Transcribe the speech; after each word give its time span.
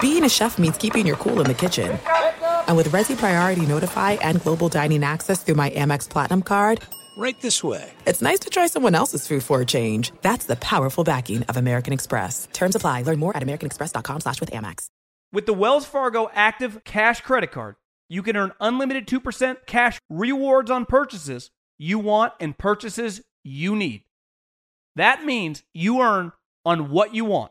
Being 0.00 0.22
a 0.24 0.28
chef 0.28 0.58
means 0.58 0.76
keeping 0.76 1.06
your 1.06 1.16
cool 1.16 1.40
in 1.40 1.46
the 1.46 1.54
kitchen. 1.54 1.98
And 2.68 2.76
with 2.76 2.88
Resy 2.90 3.16
Priority 3.16 3.66
Notify 3.66 4.12
and 4.12 4.40
Global 4.42 4.68
Dining 4.68 5.02
Access 5.02 5.42
through 5.42 5.56
my 5.56 5.70
Amex 5.70 6.08
Platinum 6.08 6.42
card, 6.42 6.80
Right 7.16 7.40
this 7.40 7.64
way. 7.64 7.90
it's 8.06 8.22
nice 8.22 8.38
to 8.40 8.50
try 8.50 8.68
someone 8.68 8.94
else's 8.94 9.26
food 9.26 9.42
for 9.42 9.60
a 9.60 9.66
change. 9.66 10.12
That's 10.22 10.44
the 10.44 10.54
powerful 10.54 11.02
backing 11.02 11.42
of 11.44 11.56
American 11.56 11.92
Express. 11.92 12.46
Terms 12.52 12.76
apply. 12.76 13.02
Learn 13.02 13.18
more 13.18 13.36
at 13.36 13.42
americanexpress.com 13.42 14.20
slash 14.20 14.38
with 14.38 14.52
Amex. 14.52 14.86
With 15.32 15.46
the 15.46 15.52
Wells 15.52 15.84
Fargo 15.84 16.30
Active 16.32 16.84
Cash 16.84 17.22
Credit 17.22 17.50
Card, 17.50 17.74
you 18.08 18.22
can 18.22 18.36
earn 18.36 18.52
unlimited 18.60 19.08
2% 19.08 19.66
cash 19.66 19.98
rewards 20.08 20.70
on 20.70 20.86
purchases 20.86 21.50
you 21.76 21.98
want 21.98 22.34
and 22.38 22.56
purchases 22.56 23.20
you 23.42 23.74
need. 23.74 24.04
That 24.94 25.24
means 25.24 25.64
you 25.74 26.00
earn 26.00 26.30
on 26.64 26.90
what 26.90 27.14
you 27.16 27.24
want, 27.24 27.50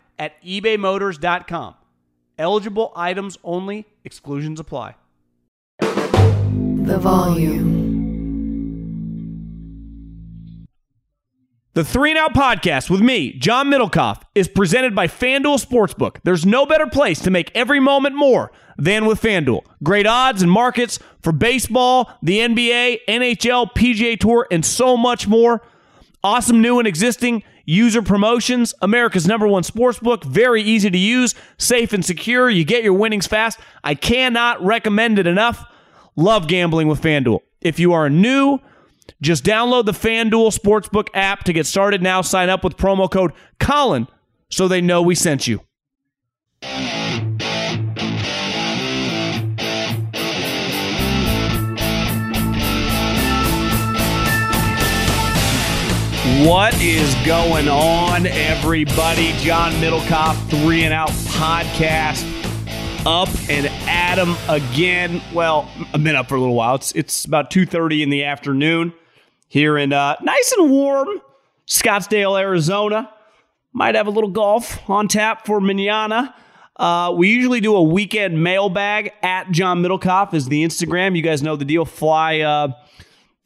at 0.21 0.39
ebaymotors.com. 0.43 1.73
Eligible 2.37 2.93
items 2.95 3.39
only, 3.43 3.87
exclusions 4.03 4.59
apply. 4.59 4.93
The 5.79 6.99
volume. 6.99 7.81
The 11.73 11.83
Three 11.83 12.11
and 12.11 12.19
Out 12.19 12.35
podcast 12.35 12.91
with 12.91 13.01
me, 13.01 13.33
John 13.33 13.71
Middlekauff, 13.71 14.21
is 14.35 14.47
presented 14.47 14.93
by 14.93 15.07
FanDuel 15.07 15.65
Sportsbook. 15.65 16.17
There's 16.23 16.45
no 16.45 16.67
better 16.67 16.85
place 16.85 17.19
to 17.21 17.31
make 17.31 17.49
every 17.55 17.79
moment 17.79 18.15
more 18.15 18.51
than 18.77 19.05
with 19.07 19.21
FanDuel. 19.21 19.61
Great 19.81 20.05
odds 20.05 20.43
and 20.43 20.51
markets 20.51 20.99
for 21.21 21.31
baseball, 21.31 22.11
the 22.21 22.39
NBA, 22.39 22.99
NHL, 23.07 23.71
PGA 23.73 24.19
Tour, 24.19 24.47
and 24.51 24.63
so 24.63 24.95
much 24.95 25.27
more. 25.27 25.63
Awesome 26.23 26.61
new 26.61 26.77
and 26.77 26.87
existing 26.87 27.41
user 27.65 28.01
promotions. 28.01 28.73
America's 28.81 29.27
number 29.27 29.47
one 29.47 29.63
sportsbook. 29.63 30.23
Very 30.23 30.61
easy 30.61 30.89
to 30.89 30.97
use, 30.97 31.35
safe 31.57 31.93
and 31.93 32.03
secure. 32.03 32.49
You 32.49 32.63
get 32.63 32.83
your 32.83 32.93
winnings 32.93 33.27
fast. 33.27 33.59
I 33.83 33.95
cannot 33.95 34.63
recommend 34.63 35.19
it 35.19 35.27
enough. 35.27 35.65
Love 36.15 36.47
gambling 36.47 36.87
with 36.87 37.01
FanDuel. 37.01 37.39
If 37.61 37.79
you 37.79 37.93
are 37.93 38.09
new, 38.09 38.59
just 39.21 39.43
download 39.43 39.85
the 39.85 39.91
FanDuel 39.91 40.57
Sportsbook 40.57 41.07
app 41.13 41.43
to 41.45 41.53
get 41.53 41.65
started 41.65 42.01
now. 42.01 42.21
Sign 42.21 42.49
up 42.49 42.63
with 42.63 42.77
promo 42.77 43.09
code 43.09 43.33
Colin 43.59 44.07
so 44.49 44.67
they 44.67 44.81
know 44.81 45.01
we 45.01 45.15
sent 45.15 45.47
you. 45.47 45.61
What 56.39 56.73
is 56.81 57.13
going 57.25 57.67
on, 57.67 58.25
everybody? 58.25 59.33
John 59.33 59.73
Middlekauff, 59.73 60.35
Three 60.49 60.83
and 60.85 60.93
Out 60.93 61.09
Podcast. 61.09 62.25
Up 63.05 63.27
and 63.49 63.67
at 63.87 64.17
'em 64.17 64.35
again. 64.47 65.21
Well, 65.33 65.69
I've 65.93 66.03
been 66.03 66.15
up 66.15 66.29
for 66.29 66.35
a 66.35 66.39
little 66.39 66.55
while. 66.55 66.75
It's 66.75 66.93
it's 66.93 67.25
about 67.25 67.51
2:30 67.51 68.01
in 68.01 68.09
the 68.09 68.23
afternoon 68.23 68.93
here 69.49 69.77
in 69.77 69.91
uh, 69.93 70.15
nice 70.23 70.53
and 70.57 70.71
warm 70.71 71.09
Scottsdale, 71.67 72.39
Arizona. 72.39 73.09
Might 73.73 73.95
have 73.95 74.07
a 74.07 74.11
little 74.11 74.29
golf 74.31 74.89
on 74.89 75.07
tap 75.09 75.45
for 75.45 75.59
manana. 75.59 76.33
Uh, 76.77 77.13
we 77.15 77.29
usually 77.29 77.59
do 77.59 77.75
a 77.75 77.83
weekend 77.83 78.41
mailbag 78.41 79.11
at 79.21 79.51
John 79.51 79.83
Middlekauff 79.83 80.33
is 80.33 80.47
the 80.47 80.63
Instagram. 80.63 81.15
You 81.15 81.21
guys 81.21 81.43
know 81.43 81.55
the 81.55 81.65
deal. 81.65 81.85
Fly, 81.85 82.39
uh, 82.39 82.69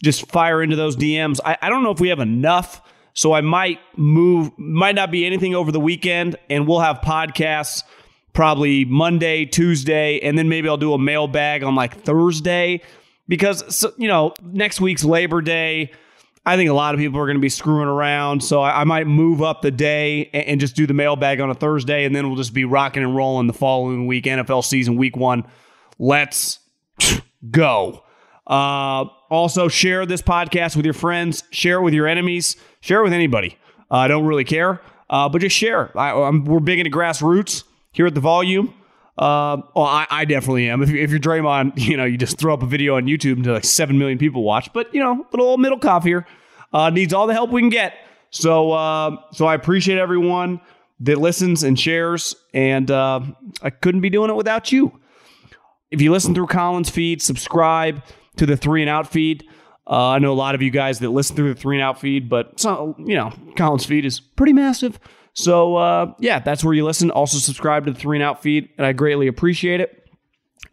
just 0.03 0.29
fire 0.31 0.61
into 0.61 0.75
those 0.75 0.95
DMs. 0.95 1.39
I, 1.45 1.57
I 1.61 1.69
don't 1.69 1.83
know 1.83 1.91
if 1.91 1.99
we 1.99 2.09
have 2.09 2.19
enough, 2.19 2.81
so 3.13 3.33
I 3.33 3.41
might 3.41 3.79
move. 3.95 4.51
Might 4.57 4.95
not 4.95 5.11
be 5.11 5.25
anything 5.25 5.55
over 5.55 5.71
the 5.71 5.79
weekend, 5.79 6.35
and 6.49 6.67
we'll 6.67 6.79
have 6.79 6.97
podcasts 7.01 7.83
probably 8.33 8.85
Monday, 8.85 9.45
Tuesday, 9.45 10.19
and 10.19 10.37
then 10.37 10.49
maybe 10.49 10.67
I'll 10.67 10.77
do 10.77 10.93
a 10.93 10.99
mailbag 10.99 11.63
on 11.63 11.73
like 11.73 12.01
Thursday 12.03 12.81
because 13.27 13.85
you 13.97 14.07
know 14.07 14.33
next 14.43 14.79
week's 14.81 15.03
Labor 15.03 15.41
Day. 15.41 15.91
I 16.47 16.57
think 16.57 16.69
a 16.69 16.73
lot 16.73 16.93
of 16.93 16.99
people 16.99 17.19
are 17.19 17.25
going 17.25 17.37
to 17.37 17.41
be 17.41 17.49
screwing 17.49 17.87
around, 17.87 18.43
so 18.43 18.61
I, 18.61 18.81
I 18.81 18.83
might 18.83 19.07
move 19.07 19.41
up 19.41 19.63
the 19.63 19.71
day 19.71 20.29
and, 20.31 20.45
and 20.45 20.59
just 20.61 20.75
do 20.75 20.85
the 20.85 20.93
mailbag 20.93 21.39
on 21.39 21.49
a 21.49 21.55
Thursday, 21.55 22.05
and 22.05 22.15
then 22.15 22.27
we'll 22.27 22.37
just 22.37 22.53
be 22.53 22.65
rocking 22.65 23.01
and 23.01 23.15
rolling 23.15 23.47
the 23.47 23.53
following 23.53 24.05
week, 24.05 24.25
NFL 24.25 24.63
season, 24.63 24.95
week 24.95 25.17
one. 25.17 25.45
Let's 25.97 26.59
go. 27.49 28.04
Uh, 28.47 29.05
also, 29.29 29.67
share 29.67 30.05
this 30.05 30.21
podcast 30.21 30.75
with 30.75 30.85
your 30.85 30.93
friends, 30.93 31.43
share 31.51 31.77
it 31.77 31.81
with 31.81 31.93
your 31.93 32.07
enemies, 32.07 32.55
share 32.79 32.99
it 32.99 33.03
with 33.03 33.13
anybody. 33.13 33.57
Uh, 33.89 33.95
I 33.95 34.07
don't 34.07 34.25
really 34.25 34.43
care, 34.43 34.81
uh, 35.09 35.29
but 35.29 35.41
just 35.41 35.55
share. 35.55 35.97
I, 35.97 36.29
we're 36.29 36.59
big 36.59 36.79
into 36.79 36.91
grassroots 36.91 37.63
here 37.91 38.05
at 38.05 38.13
the 38.13 38.21
volume. 38.21 38.73
Uh, 39.17 39.61
well, 39.75 39.85
I, 39.85 40.05
I 40.09 40.25
definitely 40.25 40.69
am. 40.69 40.83
If, 40.83 40.89
if 40.89 41.09
you're 41.09 41.19
Draymond, 41.19 41.73
you 41.77 41.97
know, 41.97 42.05
you 42.05 42.17
just 42.17 42.37
throw 42.37 42.53
up 42.53 42.61
a 42.61 42.67
video 42.67 42.97
on 42.97 43.05
YouTube 43.05 43.37
until 43.37 43.53
like 43.53 43.63
7 43.63 43.97
million 43.97 44.17
people 44.17 44.43
watch. 44.43 44.71
But, 44.73 44.93
you 44.93 45.01
know, 45.01 45.25
little 45.31 45.47
old 45.47 45.59
Middlekauff 45.59 46.03
here 46.03 46.27
uh, 46.73 46.89
needs 46.89 47.13
all 47.13 47.27
the 47.27 47.33
help 47.33 47.49
we 47.49 47.61
can 47.61 47.69
get. 47.69 47.93
So, 48.29 48.71
uh, 48.71 49.17
so 49.31 49.45
I 49.45 49.55
appreciate 49.55 49.97
everyone 49.97 50.59
that 50.99 51.17
listens 51.17 51.63
and 51.63 51.79
shares. 51.79 52.35
And 52.53 52.91
uh, 52.91 53.21
I 53.61 53.69
couldn't 53.69 54.01
be 54.01 54.09
doing 54.09 54.29
it 54.29 54.35
without 54.35 54.71
you. 54.71 54.99
If 55.91 56.01
you 56.01 56.11
listen 56.11 56.35
through 56.35 56.47
Colin's 56.47 56.89
feed, 56.89 57.21
subscribe 57.21 58.03
to 58.37 58.45
the 58.45 58.57
Three 58.57 58.81
and 58.81 58.89
Out 58.89 59.11
feed. 59.11 59.47
Uh, 59.87 60.09
I 60.09 60.19
know 60.19 60.31
a 60.31 60.33
lot 60.33 60.55
of 60.55 60.61
you 60.61 60.71
guys 60.71 60.99
that 60.99 61.09
listen 61.09 61.35
through 61.35 61.53
the 61.53 61.59
Three 61.59 61.75
and 61.75 61.83
Out 61.83 61.99
feed, 61.99 62.29
but 62.29 62.63
you 62.63 63.15
know, 63.15 63.31
Colin's 63.55 63.85
feed 63.85 64.05
is 64.05 64.19
pretty 64.19 64.53
massive. 64.53 64.99
So 65.33 65.75
uh, 65.75 66.13
yeah, 66.19 66.39
that's 66.39 66.63
where 66.63 66.73
you 66.73 66.85
listen. 66.85 67.11
Also 67.11 67.37
subscribe 67.37 67.85
to 67.85 67.91
the 67.91 67.99
Three 67.99 68.17
and 68.17 68.23
Out 68.23 68.41
feed, 68.41 68.69
and 68.77 68.85
I 68.85 68.93
greatly 68.93 69.27
appreciate 69.27 69.81
it. 69.81 70.01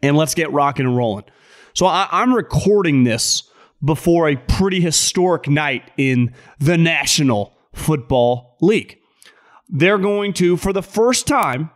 And 0.01 0.17
let's 0.17 0.33
get 0.33 0.51
rocking 0.51 0.85
and 0.85 0.97
rolling. 0.97 1.25
So 1.73 1.85
I, 1.85 2.07
I'm 2.11 2.33
recording 2.33 3.03
this 3.03 3.43
before 3.83 4.29
a 4.29 4.35
pretty 4.35 4.79
historic 4.79 5.47
night 5.47 5.91
in 5.97 6.33
the 6.59 6.77
National 6.77 7.57
Football 7.73 8.57
League. 8.61 8.99
They're 9.69 9.97
going 9.97 10.33
to, 10.33 10.57
for 10.57 10.71
the 10.71 10.83
first 10.83 11.27
time, 11.27 11.69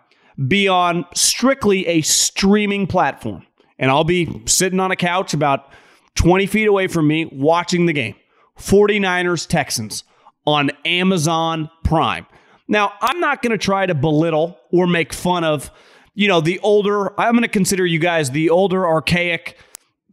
be 0.48 0.68
on 0.68 1.06
strictly 1.14 1.88
a 1.88 2.02
streaming 2.02 2.88
platform. 2.88 3.46
And 3.80 3.92
I'll 3.92 4.04
be 4.04 4.42
sitting 4.46 4.80
on 4.80 4.92
a 4.92 4.96
couch 4.96 5.34
about 5.34 5.72
20 6.16 6.46
feet 6.48 6.68
away 6.68 6.88
from 6.88 7.08
me 7.08 7.26
watching 7.26 7.86
the 7.86 7.94
game 7.94 8.16
49ers 8.60 9.48
Texans 9.48 10.04
on 10.46 10.72
Amazon 10.86 11.70
Prime. 11.84 12.26
Now, 12.68 12.94
I'm 13.02 13.20
not 13.20 13.42
going 13.42 13.52
to 13.52 13.58
try 13.58 13.86
to 13.86 13.94
belittle 13.94 14.60
or 14.72 14.88
make 14.88 15.14
fun 15.14 15.44
of 15.44 15.72
you 16.18 16.28
know, 16.28 16.42
the 16.42 16.60
older, 16.62 17.18
I'm 17.20 17.34
going 17.34 17.44
to 17.44 17.48
consider 17.48 17.86
you 17.86 18.00
guys 18.00 18.32
the 18.32 18.50
older, 18.50 18.88
archaic, 18.88 19.56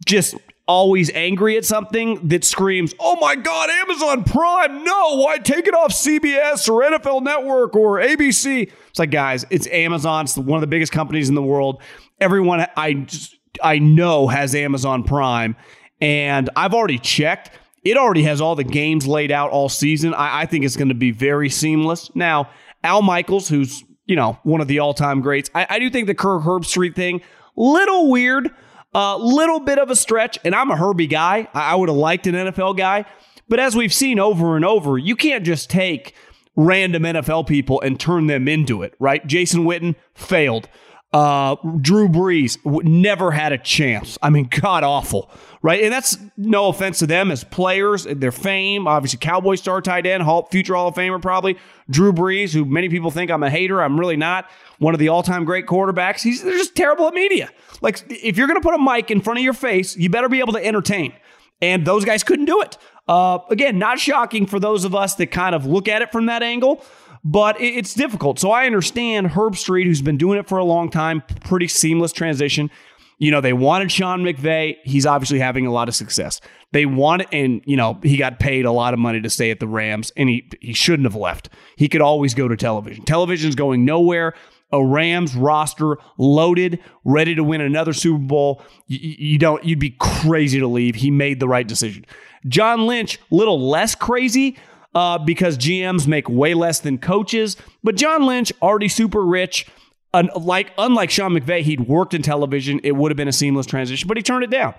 just 0.05 0.34
always 0.69 1.11
angry 1.14 1.56
at 1.56 1.64
something 1.64 2.28
that 2.28 2.44
screams, 2.44 2.94
oh 3.00 3.16
my 3.16 3.34
God, 3.34 3.70
Amazon 3.70 4.22
Prime, 4.22 4.84
no, 4.84 5.16
why 5.16 5.38
take 5.38 5.66
it 5.66 5.72
off 5.72 5.93
CBS 5.93 6.69
or 6.69 6.82
NFL 6.82 7.22
Network 7.22 7.75
or 7.75 8.00
ABC? 8.00 8.70
It's 8.90 8.99
like, 8.99 9.11
guys, 9.12 9.46
it's 9.49 9.66
Amazon. 9.69 10.26
It's 10.26 10.37
one 10.37 10.58
of 10.58 10.61
the 10.61 10.66
biggest 10.66 10.93
companies 10.93 11.31
in 11.31 11.34
the 11.34 11.43
world. 11.43 11.82
Everyone 12.20 12.66
I 12.76 12.93
just, 12.93 13.34
I 13.62 13.78
know 13.78 14.28
has 14.28 14.54
Amazon 14.54 15.04
Prime, 15.04 15.56
and 16.00 16.50
I've 16.56 16.74
already 16.74 16.98
checked. 16.98 17.50
It 17.84 17.96
already 17.96 18.22
has 18.22 18.40
all 18.40 18.54
the 18.56 18.64
games 18.64 19.06
laid 19.06 19.30
out 19.30 19.50
all 19.50 19.68
season. 19.68 20.14
I, 20.14 20.42
I 20.42 20.46
think 20.46 20.64
it's 20.64 20.76
going 20.76 20.88
to 20.88 20.94
be 20.94 21.10
very 21.10 21.50
seamless. 21.50 22.14
Now, 22.14 22.50
Al 22.82 23.02
Michaels, 23.02 23.48
who's 23.48 23.84
you 24.06 24.16
know 24.16 24.38
one 24.42 24.60
of 24.60 24.68
the 24.68 24.78
all-time 24.78 25.20
greats, 25.20 25.50
I, 25.54 25.66
I 25.68 25.78
do 25.78 25.90
think 25.90 26.06
the 26.06 26.14
Kirk 26.14 26.42
Herbstreit 26.42 26.94
thing 26.94 27.20
little 27.56 28.10
weird, 28.10 28.50
a 28.94 28.98
uh, 28.98 29.16
little 29.16 29.60
bit 29.60 29.78
of 29.78 29.90
a 29.90 29.96
stretch. 29.96 30.38
And 30.44 30.54
I'm 30.54 30.70
a 30.70 30.76
Herbie 30.76 31.06
guy. 31.06 31.48
I, 31.54 31.72
I 31.72 31.74
would 31.74 31.88
have 31.88 31.98
liked 31.98 32.26
an 32.26 32.34
NFL 32.34 32.76
guy, 32.76 33.04
but 33.48 33.58
as 33.58 33.76
we've 33.76 33.92
seen 33.92 34.18
over 34.18 34.56
and 34.56 34.64
over, 34.64 34.98
you 34.98 35.16
can't 35.16 35.44
just 35.44 35.70
take 35.70 36.14
random 36.56 37.02
NFL 37.02 37.46
people 37.46 37.80
and 37.80 37.98
turn 37.98 38.26
them 38.26 38.46
into 38.46 38.82
it, 38.82 38.94
right? 38.98 39.26
Jason 39.26 39.64
Witten 39.64 39.96
failed. 40.14 40.68
Uh, 41.14 41.55
Drew 41.81 42.08
Brees 42.08 42.58
never 42.82 43.31
had 43.31 43.52
a 43.52 43.58
chance. 43.58 44.19
I 44.20 44.31
mean, 44.31 44.49
god 44.50 44.82
awful, 44.82 45.31
right? 45.62 45.84
And 45.84 45.93
that's 45.93 46.19
no 46.37 46.66
offense 46.66 46.99
to 46.99 47.06
them 47.06 47.31
as 47.31 47.44
players, 47.44 48.02
their 48.02 48.32
fame. 48.32 48.88
Obviously, 48.88 49.20
Cowboy 49.20 49.55
star 49.55 49.81
tight 49.81 50.06
end, 50.06 50.25
Hall, 50.25 50.49
future 50.50 50.75
Hall 50.75 50.88
of 50.88 50.96
Famer 50.96 51.22
probably. 51.22 51.56
Drew 51.88 52.12
Brees, 52.12 52.52
who 52.52 52.64
many 52.64 52.88
people 52.88 53.12
think 53.12 53.31
I'm 53.31 53.44
a 53.44 53.50
hater, 53.50 53.81
I'm 53.81 53.99
really 53.99 54.16
not. 54.16 54.50
One 54.81 54.93
of 54.93 54.99
the 54.99 55.08
all-time 55.08 55.44
great 55.44 55.66
quarterbacks. 55.66 56.20
He's 56.20 56.43
they're 56.43 56.58
just 56.58 56.75
terrible 56.75 57.06
at 57.06 57.14
media. 57.14 57.49
Like 57.81 58.05
if 58.08 58.37
you're 58.37 58.49
going 58.49 58.61
to 58.61 58.69
put 58.69 58.75
a 58.75 58.82
mic 58.82 59.12
in 59.12 59.20
front 59.20 59.38
of 59.38 59.44
your 59.44 59.52
face, 59.52 59.96
you 59.96 60.11
better 60.11 60.28
be 60.28 60.40
able 60.40 60.55
to 60.55 60.66
entertain. 60.66 61.12
And 61.62 61.87
those 61.87 62.05
guys 62.05 62.25
couldn't 62.25 62.46
do 62.46 62.61
it. 62.61 62.76
Uh, 63.06 63.38
again, 63.50 63.78
not 63.78 64.00
shocking 64.00 64.46
for 64.46 64.58
those 64.58 64.84
of 64.84 64.96
us 64.96 65.14
that 65.14 65.28
kind 65.28 65.55
of 65.55 65.64
look 65.64 65.87
at 65.87 66.02
it 66.02 66.11
from 66.11 66.26
that 66.26 66.43
angle 66.43 66.84
but 67.25 67.59
it's 67.59 67.94
difficult. 67.94 68.38
So 68.38 68.50
I 68.50 68.67
understand 68.67 69.29
Herbstreit, 69.29 69.85
who's 69.85 70.03
been 70.03 70.19
doing 70.19 70.38
it 70.38 70.47
for 70.47 70.59
a 70.59 70.65
long 70.65 70.91
time, 70.91 71.23
pretty 71.41 71.69
seamless 71.69 72.12
transition. 72.12 72.71
You 73.19 73.31
know, 73.31 73.41
they 73.41 73.53
wanted 73.55 73.91
Sean 73.91 74.23
McVay. 74.23 74.76
He's 74.82 75.06
obviously 75.06 75.38
having 75.38 75.67
a 75.67 75.73
lot 75.73 75.88
of 75.88 75.94
success. 75.94 76.41
They 76.73 76.85
wanted, 76.85 77.29
and 77.32 77.62
you 77.65 77.76
know, 77.76 77.99
he 78.03 78.17
got 78.17 78.38
paid 78.38 78.67
a 78.67 78.73
lot 78.73 78.93
of 78.93 79.00
money 79.00 79.21
to 79.23 79.31
stay 79.31 79.50
at 79.50 79.61
the 79.61 79.69
Rams, 79.69 80.12
and 80.17 80.29
he 80.29 80.50
he 80.61 80.75
shouldn't 80.75 81.06
have 81.06 81.15
left. 81.15 81.49
He 81.76 81.88
could 81.88 82.03
always 82.03 82.35
go 82.35 82.49
to 82.49 82.56
television. 82.56 83.05
Television's 83.05 83.55
going 83.55 83.85
nowhere. 83.85 84.35
A 84.73 84.85
Rams 84.85 85.37
roster 85.37 85.99
loaded, 86.19 86.81
ready 87.05 87.37
to 87.37 87.44
win 87.44 87.61
another 87.61 87.93
Super 87.93 88.19
Bowl. 88.19 88.61
You, 88.88 88.99
you 89.00 89.38
don't. 89.38 89.65
You'd 89.65 89.79
be 89.79 89.97
crazy 90.00 90.59
to 90.59 90.67
leave. 90.67 90.97
He 90.97 91.12
made 91.12 91.38
the 91.38 91.49
right 91.49 91.67
decision. 91.67 92.05
John 92.49 92.87
Lynch, 92.87 93.21
little 93.31 93.69
less 93.71 93.94
crazy, 93.94 94.56
uh, 94.94 95.19
because 95.19 95.58
GMs 95.58 96.06
make 96.06 96.29
way 96.29 96.55
less 96.55 96.81
than 96.81 96.99
coaches. 96.99 97.56
But 97.82 97.96
John 97.96 98.26
Lynch, 98.26 98.52
already 98.62 98.88
super 98.88 99.25
rich. 99.25 99.67
Unlike, 100.12 100.73
unlike 100.79 101.11
Sean 101.11 101.32
McVay, 101.32 101.62
he'd 101.62 101.88
worked 101.88 102.14
in 102.14 102.23
television. 102.23 102.81
It 102.85 102.93
would 102.93 103.11
have 103.11 103.17
been 103.17 103.29
a 103.29 103.32
seamless 103.32 103.67
transition, 103.67 104.06
but 104.06 104.17
he 104.17 104.23
turned 104.23 104.44
it 104.44 104.50
down. 104.50 104.75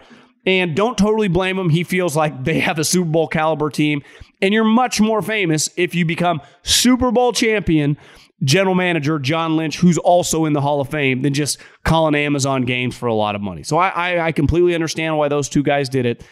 And 0.46 0.76
don't 0.76 0.98
totally 0.98 1.28
blame 1.28 1.58
him. 1.58 1.70
He 1.70 1.84
feels 1.84 2.16
like 2.16 2.44
they 2.46 2.60
have 2.60 2.80
a 2.80 2.86
Super 2.86 3.10
Bowl 3.10 3.28
caliber 3.28 3.70
team. 3.70 4.02
And 4.42 4.54
you're 4.54 4.64
much 4.64 5.02
more 5.02 5.22
famous 5.22 5.70
if 5.76 5.96
you 5.96 6.06
become 6.06 6.42
Super 6.64 7.12
Bowl 7.12 7.34
champion 7.34 7.98
general 8.44 8.76
manager 8.76 9.18
John 9.18 9.56
Lynch, 9.56 9.80
who's 9.80 9.98
also 9.98 10.46
in 10.46 10.54
the 10.54 10.62
Hall 10.62 10.82
of 10.82 10.90
Fame, 10.90 11.22
than 11.22 11.34
just 11.34 11.58
calling 11.84 12.16
Amazon 12.16 12.64
games 12.64 12.96
for 12.96 13.08
a 13.08 13.14
lot 13.14 13.36
of 13.36 13.42
money. 13.42 13.64
So 13.64 13.78
I, 13.78 13.90
I, 13.90 14.26
I 14.28 14.32
completely 14.32 14.76
understand 14.76 15.18
why 15.18 15.28
those 15.30 15.50
two 15.50 15.64
guys 15.64 15.90
did 15.90 16.06
it. 16.06 16.24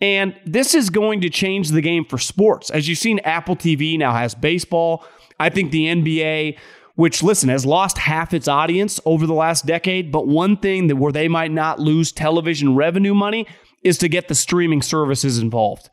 And 0.00 0.34
this 0.44 0.74
is 0.74 0.90
going 0.90 1.20
to 1.22 1.30
change 1.30 1.70
the 1.70 1.80
game 1.80 2.04
for 2.04 2.18
sports. 2.18 2.70
As 2.70 2.88
you've 2.88 2.98
seen, 2.98 3.20
Apple 3.20 3.56
TV 3.56 3.98
now 3.98 4.12
has 4.12 4.34
baseball. 4.34 5.04
I 5.38 5.48
think 5.48 5.70
the 5.70 5.86
NBA, 5.86 6.58
which 6.94 7.22
listen, 7.22 7.48
has 7.48 7.64
lost 7.64 7.98
half 7.98 8.34
its 8.34 8.48
audience 8.48 9.00
over 9.04 9.26
the 9.26 9.34
last 9.34 9.66
decade, 9.66 10.12
but 10.12 10.26
one 10.26 10.56
thing 10.56 10.88
that 10.88 10.96
where 10.96 11.12
they 11.12 11.28
might 11.28 11.52
not 11.52 11.78
lose 11.78 12.12
television 12.12 12.74
revenue 12.74 13.14
money 13.14 13.46
is 13.82 13.98
to 13.98 14.08
get 14.08 14.28
the 14.28 14.34
streaming 14.34 14.82
services 14.82 15.38
involved. 15.38 15.90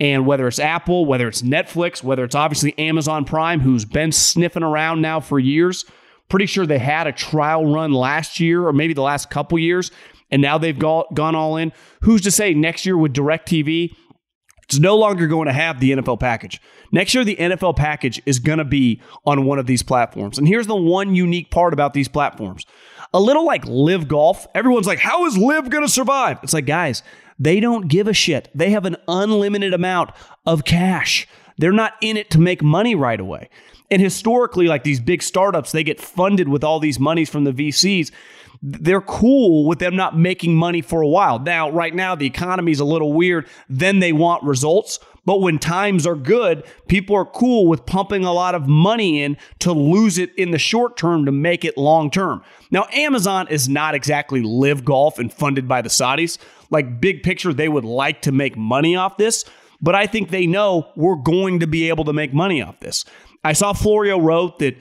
And 0.00 0.26
whether 0.26 0.48
it's 0.48 0.58
Apple, 0.58 1.06
whether 1.06 1.28
it's 1.28 1.42
Netflix, 1.42 2.02
whether 2.02 2.24
it's 2.24 2.34
obviously 2.34 2.76
Amazon 2.78 3.24
Prime, 3.24 3.60
who's 3.60 3.84
been 3.84 4.10
sniffing 4.10 4.64
around 4.64 5.00
now 5.00 5.20
for 5.20 5.38
years, 5.38 5.84
pretty 6.28 6.46
sure 6.46 6.66
they 6.66 6.78
had 6.78 7.06
a 7.06 7.12
trial 7.12 7.72
run 7.72 7.92
last 7.92 8.40
year 8.40 8.66
or 8.66 8.72
maybe 8.72 8.94
the 8.94 9.02
last 9.02 9.30
couple 9.30 9.58
years 9.58 9.92
and 10.34 10.42
now 10.42 10.58
they've 10.58 10.76
gone 10.76 11.36
all 11.36 11.56
in. 11.56 11.72
Who's 12.00 12.22
to 12.22 12.30
say 12.32 12.54
next 12.54 12.84
year 12.84 12.98
with 12.98 13.14
DirecTV, 13.14 13.94
it's 14.64 14.80
no 14.80 14.96
longer 14.96 15.28
going 15.28 15.46
to 15.46 15.52
have 15.52 15.78
the 15.78 15.92
NFL 15.92 16.18
package. 16.18 16.60
Next 16.90 17.14
year, 17.14 17.22
the 17.22 17.36
NFL 17.36 17.76
package 17.76 18.20
is 18.26 18.40
going 18.40 18.58
to 18.58 18.64
be 18.64 19.00
on 19.24 19.44
one 19.44 19.60
of 19.60 19.66
these 19.66 19.84
platforms. 19.84 20.36
And 20.36 20.48
here's 20.48 20.66
the 20.66 20.74
one 20.74 21.14
unique 21.14 21.52
part 21.52 21.72
about 21.72 21.94
these 21.94 22.08
platforms 22.08 22.64
a 23.12 23.20
little 23.20 23.46
like 23.46 23.64
LIV 23.64 24.08
Golf. 24.08 24.48
Everyone's 24.56 24.88
like, 24.88 24.98
how 24.98 25.24
is 25.24 25.38
LIV 25.38 25.70
going 25.70 25.86
to 25.86 25.92
survive? 25.92 26.40
It's 26.42 26.52
like, 26.52 26.66
guys, 26.66 27.04
they 27.38 27.60
don't 27.60 27.86
give 27.86 28.08
a 28.08 28.12
shit. 28.12 28.48
They 28.56 28.70
have 28.70 28.86
an 28.86 28.96
unlimited 29.06 29.72
amount 29.72 30.10
of 30.44 30.64
cash. 30.64 31.28
They're 31.58 31.70
not 31.70 31.92
in 32.00 32.16
it 32.16 32.28
to 32.30 32.40
make 32.40 32.60
money 32.60 32.96
right 32.96 33.20
away. 33.20 33.50
And 33.88 34.02
historically, 34.02 34.66
like 34.66 34.82
these 34.82 34.98
big 34.98 35.22
startups, 35.22 35.70
they 35.70 35.84
get 35.84 36.00
funded 36.00 36.48
with 36.48 36.64
all 36.64 36.80
these 36.80 36.98
monies 36.98 37.30
from 37.30 37.44
the 37.44 37.52
VCs 37.52 38.10
they're 38.62 39.00
cool 39.00 39.66
with 39.66 39.78
them 39.78 39.96
not 39.96 40.18
making 40.18 40.56
money 40.56 40.80
for 40.80 41.02
a 41.02 41.08
while. 41.08 41.38
Now, 41.38 41.70
right 41.70 41.94
now, 41.94 42.14
the 42.14 42.26
economy 42.26 42.72
is 42.72 42.80
a 42.80 42.84
little 42.84 43.12
weird. 43.12 43.48
Then 43.68 43.98
they 43.98 44.12
want 44.12 44.42
results. 44.44 44.98
But 45.26 45.40
when 45.40 45.58
times 45.58 46.06
are 46.06 46.16
good, 46.16 46.64
people 46.86 47.16
are 47.16 47.24
cool 47.24 47.66
with 47.66 47.86
pumping 47.86 48.24
a 48.24 48.32
lot 48.32 48.54
of 48.54 48.68
money 48.68 49.22
in 49.22 49.38
to 49.60 49.72
lose 49.72 50.18
it 50.18 50.34
in 50.36 50.50
the 50.50 50.58
short 50.58 50.96
term 50.96 51.24
to 51.24 51.32
make 51.32 51.64
it 51.64 51.78
long 51.78 52.10
term. 52.10 52.42
Now, 52.70 52.86
Amazon 52.92 53.48
is 53.48 53.68
not 53.68 53.94
exactly 53.94 54.42
LIV 54.42 54.84
Golf 54.84 55.18
and 55.18 55.32
funded 55.32 55.66
by 55.66 55.80
the 55.80 55.88
Saudis. 55.88 56.38
Like, 56.70 57.00
big 57.00 57.22
picture, 57.22 57.52
they 57.52 57.68
would 57.68 57.84
like 57.84 58.22
to 58.22 58.32
make 58.32 58.56
money 58.56 58.96
off 58.96 59.16
this, 59.16 59.44
but 59.80 59.94
I 59.94 60.06
think 60.06 60.30
they 60.30 60.46
know 60.46 60.90
we're 60.96 61.16
going 61.16 61.60
to 61.60 61.66
be 61.66 61.88
able 61.88 62.04
to 62.04 62.12
make 62.12 62.34
money 62.34 62.60
off 62.60 62.80
this. 62.80 63.04
I 63.42 63.52
saw 63.52 63.72
Florio 63.72 64.18
wrote 64.18 64.58
that 64.58 64.76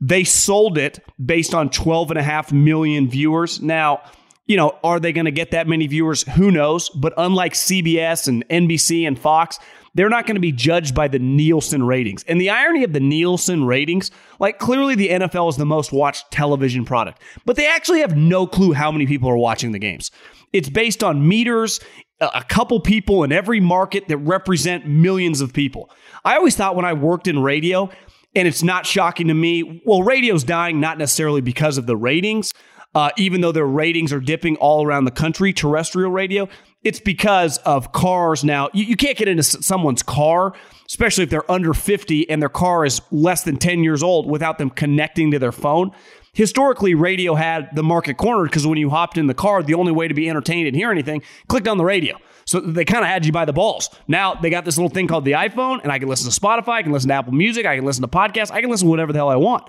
they 0.00 0.24
sold 0.24 0.78
it 0.78 1.04
based 1.24 1.54
on 1.54 1.70
12 1.70 2.10
and 2.10 2.18
a 2.18 2.22
half 2.22 2.52
million 2.52 3.08
viewers. 3.08 3.60
Now, 3.60 4.02
you 4.46 4.56
know, 4.56 4.78
are 4.84 5.00
they 5.00 5.12
going 5.12 5.24
to 5.24 5.30
get 5.30 5.50
that 5.50 5.66
many 5.66 5.86
viewers? 5.86 6.22
Who 6.34 6.50
knows? 6.50 6.88
But 6.90 7.14
unlike 7.16 7.54
CBS 7.54 8.28
and 8.28 8.46
NBC 8.48 9.06
and 9.06 9.18
Fox, 9.18 9.58
they're 9.94 10.10
not 10.10 10.26
going 10.26 10.36
to 10.36 10.40
be 10.40 10.52
judged 10.52 10.94
by 10.94 11.08
the 11.08 11.18
Nielsen 11.18 11.82
ratings. 11.82 12.22
And 12.24 12.38
the 12.40 12.50
irony 12.50 12.84
of 12.84 12.92
the 12.92 13.00
Nielsen 13.00 13.64
ratings, 13.64 14.10
like 14.38 14.58
clearly 14.58 14.94
the 14.94 15.08
NFL 15.08 15.48
is 15.48 15.56
the 15.56 15.64
most 15.64 15.90
watched 15.90 16.30
television 16.30 16.84
product, 16.84 17.20
but 17.46 17.56
they 17.56 17.66
actually 17.66 18.00
have 18.00 18.14
no 18.14 18.46
clue 18.46 18.74
how 18.74 18.92
many 18.92 19.06
people 19.06 19.30
are 19.30 19.38
watching 19.38 19.72
the 19.72 19.78
games. 19.78 20.10
It's 20.52 20.68
based 20.68 21.02
on 21.02 21.26
meters, 21.26 21.80
a 22.20 22.44
couple 22.44 22.78
people 22.80 23.24
in 23.24 23.32
every 23.32 23.58
market 23.58 24.08
that 24.08 24.18
represent 24.18 24.86
millions 24.86 25.40
of 25.40 25.52
people. 25.52 25.90
I 26.24 26.36
always 26.36 26.54
thought 26.54 26.76
when 26.76 26.84
I 26.84 26.92
worked 26.92 27.26
in 27.26 27.42
radio 27.42 27.90
and 28.36 28.46
it's 28.46 28.62
not 28.62 28.86
shocking 28.86 29.28
to 29.28 29.34
me. 29.34 29.82
Well, 29.84 30.02
radio's 30.02 30.44
dying 30.44 30.78
not 30.78 30.98
necessarily 30.98 31.40
because 31.40 31.78
of 31.78 31.86
the 31.86 31.96
ratings, 31.96 32.52
uh, 32.94 33.10
even 33.16 33.40
though 33.40 33.50
their 33.50 33.66
ratings 33.66 34.12
are 34.12 34.20
dipping 34.20 34.56
all 34.56 34.86
around 34.86 35.06
the 35.06 35.10
country, 35.10 35.52
terrestrial 35.52 36.10
radio. 36.10 36.46
It's 36.84 37.00
because 37.00 37.56
of 37.58 37.92
cars 37.92 38.44
now. 38.44 38.68
You, 38.74 38.84
you 38.84 38.94
can't 38.94 39.16
get 39.16 39.26
into 39.26 39.42
someone's 39.42 40.02
car, 40.02 40.54
especially 40.86 41.24
if 41.24 41.30
they're 41.30 41.50
under 41.50 41.72
50 41.74 42.30
and 42.30 42.40
their 42.40 42.50
car 42.50 42.84
is 42.84 43.00
less 43.10 43.42
than 43.42 43.56
10 43.56 43.82
years 43.82 44.02
old 44.02 44.30
without 44.30 44.58
them 44.58 44.70
connecting 44.70 45.30
to 45.32 45.38
their 45.38 45.50
phone. 45.50 45.90
Historically, 46.34 46.94
radio 46.94 47.34
had 47.34 47.74
the 47.74 47.82
market 47.82 48.18
cornered 48.18 48.50
because 48.50 48.66
when 48.66 48.76
you 48.76 48.90
hopped 48.90 49.16
in 49.16 49.26
the 49.26 49.34
car, 49.34 49.62
the 49.62 49.72
only 49.72 49.92
way 49.92 50.06
to 50.06 50.14
be 50.14 50.28
entertained 50.28 50.68
and 50.68 50.76
hear 50.76 50.90
anything, 50.90 51.22
clicked 51.48 51.66
on 51.66 51.78
the 51.78 51.84
radio. 51.84 52.18
So 52.46 52.60
they 52.60 52.84
kind 52.84 53.04
of 53.04 53.10
had 53.10 53.26
you 53.26 53.32
by 53.32 53.44
the 53.44 53.52
balls. 53.52 53.90
Now 54.06 54.34
they 54.34 54.50
got 54.50 54.64
this 54.64 54.78
little 54.78 54.88
thing 54.88 55.08
called 55.08 55.24
the 55.24 55.32
iPhone, 55.32 55.80
and 55.82 55.90
I 55.92 55.98
can 55.98 56.08
listen 56.08 56.30
to 56.30 56.40
Spotify, 56.40 56.74
I 56.74 56.82
can 56.82 56.92
listen 56.92 57.08
to 57.08 57.14
Apple 57.14 57.32
Music, 57.32 57.66
I 57.66 57.76
can 57.76 57.84
listen 57.84 58.02
to 58.02 58.08
podcasts, 58.08 58.50
I 58.50 58.60
can 58.60 58.70
listen 58.70 58.86
to 58.86 58.90
whatever 58.90 59.12
the 59.12 59.18
hell 59.18 59.28
I 59.28 59.36
want. 59.36 59.68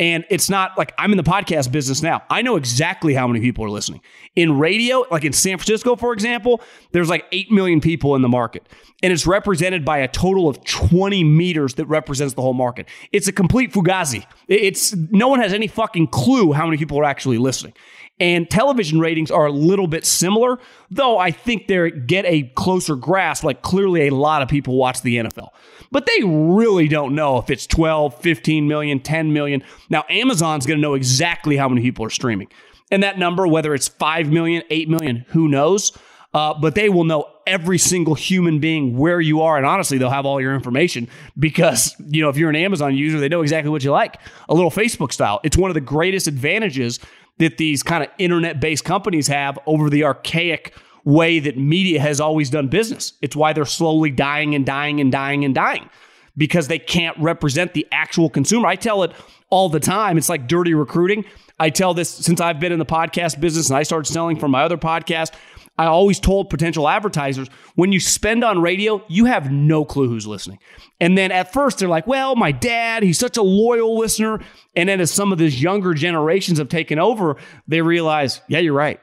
And 0.00 0.24
it's 0.30 0.48
not 0.48 0.78
like 0.78 0.92
I'm 0.96 1.10
in 1.10 1.16
the 1.16 1.24
podcast 1.24 1.72
business 1.72 2.02
now. 2.02 2.22
I 2.30 2.42
know 2.42 2.54
exactly 2.54 3.14
how 3.14 3.26
many 3.26 3.40
people 3.40 3.64
are 3.64 3.70
listening. 3.70 4.00
In 4.36 4.58
radio, 4.58 5.04
like 5.10 5.24
in 5.24 5.32
San 5.32 5.58
Francisco, 5.58 5.96
for 5.96 6.12
example, 6.12 6.60
there's 6.92 7.08
like 7.08 7.24
8 7.32 7.50
million 7.50 7.80
people 7.80 8.14
in 8.14 8.22
the 8.22 8.28
market. 8.28 8.68
And 9.02 9.12
it's 9.12 9.26
represented 9.26 9.84
by 9.84 9.98
a 9.98 10.08
total 10.08 10.48
of 10.48 10.62
20 10.64 11.24
meters 11.24 11.74
that 11.74 11.86
represents 11.86 12.34
the 12.34 12.42
whole 12.42 12.54
market. 12.54 12.86
It's 13.10 13.26
a 13.26 13.32
complete 13.32 13.72
fugazi. 13.72 14.24
It's 14.46 14.94
no 14.94 15.26
one 15.26 15.40
has 15.40 15.52
any 15.52 15.66
fucking 15.66 16.08
clue 16.08 16.52
how 16.52 16.66
many 16.66 16.76
people 16.76 17.00
are 17.00 17.04
actually 17.04 17.38
listening. 17.38 17.74
And 18.20 18.50
television 18.50 18.98
ratings 18.98 19.30
are 19.30 19.46
a 19.46 19.52
little 19.52 19.86
bit 19.86 20.04
similar, 20.04 20.58
though 20.90 21.18
I 21.18 21.30
think 21.30 21.68
they 21.68 21.90
get 21.90 22.24
a 22.26 22.44
closer 22.56 22.96
grasp. 22.96 23.44
Like 23.44 23.62
clearly 23.62 24.08
a 24.08 24.14
lot 24.14 24.42
of 24.42 24.48
people 24.48 24.76
watch 24.76 25.02
the 25.02 25.18
NFL, 25.18 25.50
but 25.92 26.06
they 26.06 26.24
really 26.24 26.88
don't 26.88 27.14
know 27.14 27.38
if 27.38 27.48
it's 27.48 27.66
12, 27.66 28.20
15 28.20 28.66
million, 28.66 29.00
10 29.00 29.32
million. 29.32 29.62
Now, 29.88 30.04
Amazon's 30.08 30.66
going 30.66 30.78
to 30.78 30.82
know 30.82 30.94
exactly 30.94 31.56
how 31.56 31.68
many 31.68 31.82
people 31.82 32.04
are 32.04 32.10
streaming. 32.10 32.48
And 32.90 33.02
that 33.02 33.18
number, 33.18 33.46
whether 33.46 33.74
it's 33.74 33.88
5 33.88 34.30
million, 34.30 34.62
8 34.70 34.88
million, 34.88 35.24
who 35.28 35.48
knows? 35.48 35.92
Uh, 36.34 36.54
but 36.54 36.74
they 36.74 36.88
will 36.90 37.04
know 37.04 37.26
every 37.46 37.78
single 37.78 38.14
human 38.14 38.58
being 38.58 38.96
where 38.98 39.20
you 39.20 39.40
are. 39.40 39.56
And 39.56 39.64
honestly, 39.64 39.96
they'll 39.96 40.10
have 40.10 40.26
all 40.26 40.40
your 40.40 40.54
information 40.54 41.08
because, 41.38 41.94
you 42.06 42.22
know, 42.22 42.28
if 42.28 42.36
you're 42.36 42.50
an 42.50 42.56
Amazon 42.56 42.94
user, 42.94 43.18
they 43.18 43.30
know 43.30 43.40
exactly 43.40 43.70
what 43.70 43.82
you 43.82 43.90
like. 43.90 44.20
A 44.48 44.54
little 44.54 44.70
Facebook 44.70 45.12
style. 45.12 45.40
It's 45.42 45.56
one 45.56 45.70
of 45.70 45.74
the 45.74 45.80
greatest 45.80 46.26
advantages 46.26 47.00
that 47.38 47.58
these 47.58 47.82
kind 47.82 48.04
of 48.04 48.10
internet 48.18 48.60
based 48.60 48.84
companies 48.84 49.28
have 49.28 49.58
over 49.66 49.88
the 49.90 50.04
archaic 50.04 50.74
way 51.04 51.38
that 51.40 51.56
media 51.56 52.00
has 52.00 52.20
always 52.20 52.50
done 52.50 52.68
business. 52.68 53.14
It's 53.22 53.34
why 53.34 53.52
they're 53.52 53.64
slowly 53.64 54.10
dying 54.10 54.54
and 54.54 54.66
dying 54.66 55.00
and 55.00 55.10
dying 55.10 55.44
and 55.44 55.54
dying 55.54 55.88
because 56.36 56.68
they 56.68 56.78
can't 56.78 57.16
represent 57.18 57.74
the 57.74 57.86
actual 57.92 58.28
consumer. 58.30 58.68
I 58.68 58.76
tell 58.76 59.02
it 59.02 59.12
all 59.50 59.68
the 59.68 59.80
time. 59.80 60.18
It's 60.18 60.28
like 60.28 60.46
dirty 60.46 60.74
recruiting. 60.74 61.24
I 61.58 61.70
tell 61.70 61.94
this 61.94 62.10
since 62.10 62.40
I've 62.40 62.60
been 62.60 62.72
in 62.72 62.78
the 62.78 62.86
podcast 62.86 63.40
business 63.40 63.70
and 63.70 63.76
I 63.76 63.82
started 63.82 64.10
selling 64.10 64.38
for 64.38 64.48
my 64.48 64.62
other 64.62 64.76
podcast. 64.76 65.32
I 65.78 65.86
always 65.86 66.18
told 66.18 66.50
potential 66.50 66.88
advertisers 66.88 67.48
when 67.76 67.92
you 67.92 68.00
spend 68.00 68.42
on 68.42 68.60
radio, 68.60 69.02
you 69.08 69.26
have 69.26 69.52
no 69.52 69.84
clue 69.84 70.08
who's 70.08 70.26
listening. 70.26 70.58
And 71.00 71.16
then 71.16 71.30
at 71.30 71.52
first 71.52 71.78
they're 71.78 71.88
like, 71.88 72.06
well, 72.06 72.34
my 72.34 72.50
dad, 72.50 73.04
he's 73.04 73.18
such 73.18 73.36
a 73.36 73.42
loyal 73.42 73.96
listener. 73.96 74.40
And 74.74 74.88
then 74.88 75.00
as 75.00 75.12
some 75.12 75.32
of 75.32 75.38
these 75.38 75.62
younger 75.62 75.94
generations 75.94 76.58
have 76.58 76.68
taken 76.68 76.98
over, 76.98 77.36
they 77.68 77.80
realize, 77.80 78.40
yeah, 78.48 78.58
you're 78.58 78.74
right. 78.74 79.00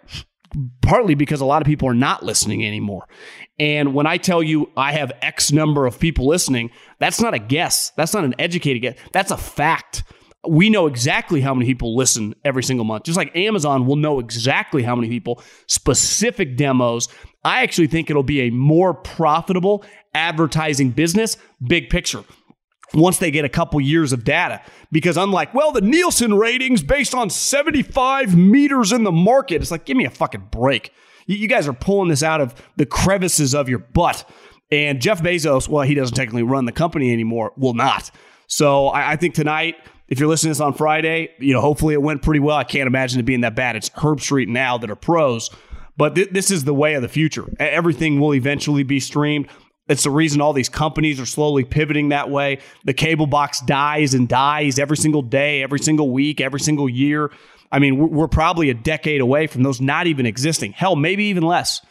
Partly 0.82 1.16
because 1.16 1.42
a 1.42 1.46
lot 1.46 1.62
of 1.62 1.66
people 1.66 1.88
are 1.88 1.94
not 1.96 2.24
listening 2.24 2.66
anymore. 2.66 3.08
And 3.58 3.94
when 3.94 4.06
I 4.06 4.18
tell 4.18 4.44
you 4.44 4.70
I 4.76 4.92
have 4.92 5.14
X 5.22 5.54
number 5.54 5.86
of 5.86 5.98
people 6.00 6.28
listening, 6.28 6.72
that's 7.00 7.22
not 7.22 7.34
a 7.34 7.40
guess. 7.40 7.92
That's 7.96 8.14
not 8.14 8.26
an 8.26 8.36
educated 8.38 8.82
guess. 8.82 8.98
That's 9.14 9.32
a 9.32 9.38
fact 9.38 10.04
we 10.48 10.70
know 10.70 10.88
exactly 10.88 11.42
how 11.42 11.54
many 11.54 11.66
people 11.66 11.96
listen 11.96 12.36
every 12.44 12.64
single 12.64 12.86
month. 12.86 13.04
Just 13.04 13.18
like 13.18 13.36
Amazon 13.36 13.86
will 13.86 13.96
know 13.96 14.20
exactly 14.20 14.84
how 14.84 14.96
many 14.96 15.10
people, 15.10 15.42
specific 15.68 16.58
demos. 16.58 17.08
I 17.44 17.64
actually 17.64 17.88
think 17.88 18.10
it'll 18.10 18.24
be 18.24 18.42
a 18.42 18.50
more 18.50 18.94
profitable 18.94 19.84
advertising 20.14 20.92
business, 20.92 21.38
big 21.68 21.90
picture, 21.90 22.24
once 22.94 23.18
they 23.18 23.32
get 23.32 23.46
a 23.46 23.50
couple 23.50 23.80
years 23.82 24.14
of 24.14 24.24
data. 24.24 24.62
Because 24.92 25.18
unlike, 25.18 25.54
well, 25.54 25.72
the 25.72 25.82
Nielsen 25.82 26.34
ratings 26.36 26.82
based 26.84 27.14
on 27.14 27.30
75 27.30 28.36
meters 28.36 28.92
in 28.92 29.04
the 29.04 29.12
market, 29.12 29.62
it's 29.62 29.72
like, 29.72 29.86
give 29.86 29.98
me 29.98 30.06
a 30.06 30.10
fucking 30.10 30.50
break. 30.52 30.92
You 31.28 31.48
guys 31.48 31.68
are 31.68 31.74
pulling 31.74 32.10
this 32.10 32.24
out 32.24 32.40
of 32.40 32.54
the 32.78 32.86
crevices 32.86 33.56
of 33.56 33.68
your 33.68 33.80
butt. 33.80 34.30
And 34.72 35.02
Jeff 35.02 35.22
Bezos, 35.22 35.68
well, 35.68 35.84
he 35.84 35.96
doesn't 35.96 36.16
technically 36.16 36.44
run 36.44 36.66
the 36.66 36.72
company 36.72 37.12
anymore, 37.12 37.52
will 37.58 37.74
not. 37.74 38.12
So 38.48 38.88
I, 38.88 39.14
I 39.14 39.16
think 39.16 39.34
tonight, 39.34 39.76
if 40.08 40.20
you're 40.20 40.30
listening 40.30 40.54
to 40.54 40.58
this 40.58 40.62
on 40.62 40.74
Friday, 40.74 41.32
you 41.40 41.54
know, 41.54 41.62
hopefully 41.62 41.94
it 41.94 42.02
went 42.02 42.22
pretty 42.22 42.40
well. 42.40 42.58
I 42.58 42.64
can't 42.64 42.88
imagine 42.88 43.20
it 43.20 43.24
being 43.24 43.42
that 43.42 43.56
bad. 43.56 43.76
It's 43.76 43.90
Herbstreit 43.92 44.48
now 44.48 44.78
that 44.78 44.90
are 44.90 44.96
pros, 44.96 45.50
but 45.98 46.16
th- 46.16 46.30
this 46.32 46.52
is 46.52 46.64
the 46.64 46.74
way 46.74 46.94
of 46.94 47.02
the 47.02 47.08
future. 47.08 47.46
Everything 47.60 48.20
will 48.20 48.34
eventually 48.34 48.84
be 48.84 49.00
streamed. 49.00 49.48
It's 49.88 50.04
the 50.04 50.10
reason 50.10 50.42
all 50.42 50.54
these 50.54 50.70
companies 50.70 51.20
are 51.20 51.26
slowly 51.26 51.64
pivoting 51.64 52.10
that 52.10 52.30
way. 52.30 52.60
The 52.86 52.94
cable 52.94 53.28
box 53.28 53.62
dies 53.62 54.14
and 54.14 54.28
dies 54.28 54.80
every 54.80 54.98
single 54.98 55.22
day, 55.22 55.62
every 55.62 55.80
single 55.80 56.10
week, 56.12 56.42
every 56.42 56.60
single 56.60 56.90
year. 56.90 57.32
I 57.72 57.80
mean, 57.80 57.98
we're 57.98 58.28
probably 58.28 58.70
a 58.70 58.74
decade 58.74 59.22
away 59.22 59.48
from 59.48 59.64
those 59.64 59.82
not 59.82 60.08
even 60.08 60.26
existing. 60.26 60.72
Hell, 60.72 60.96
maybe 60.96 61.26
even 61.26 61.44
less. 61.44 61.82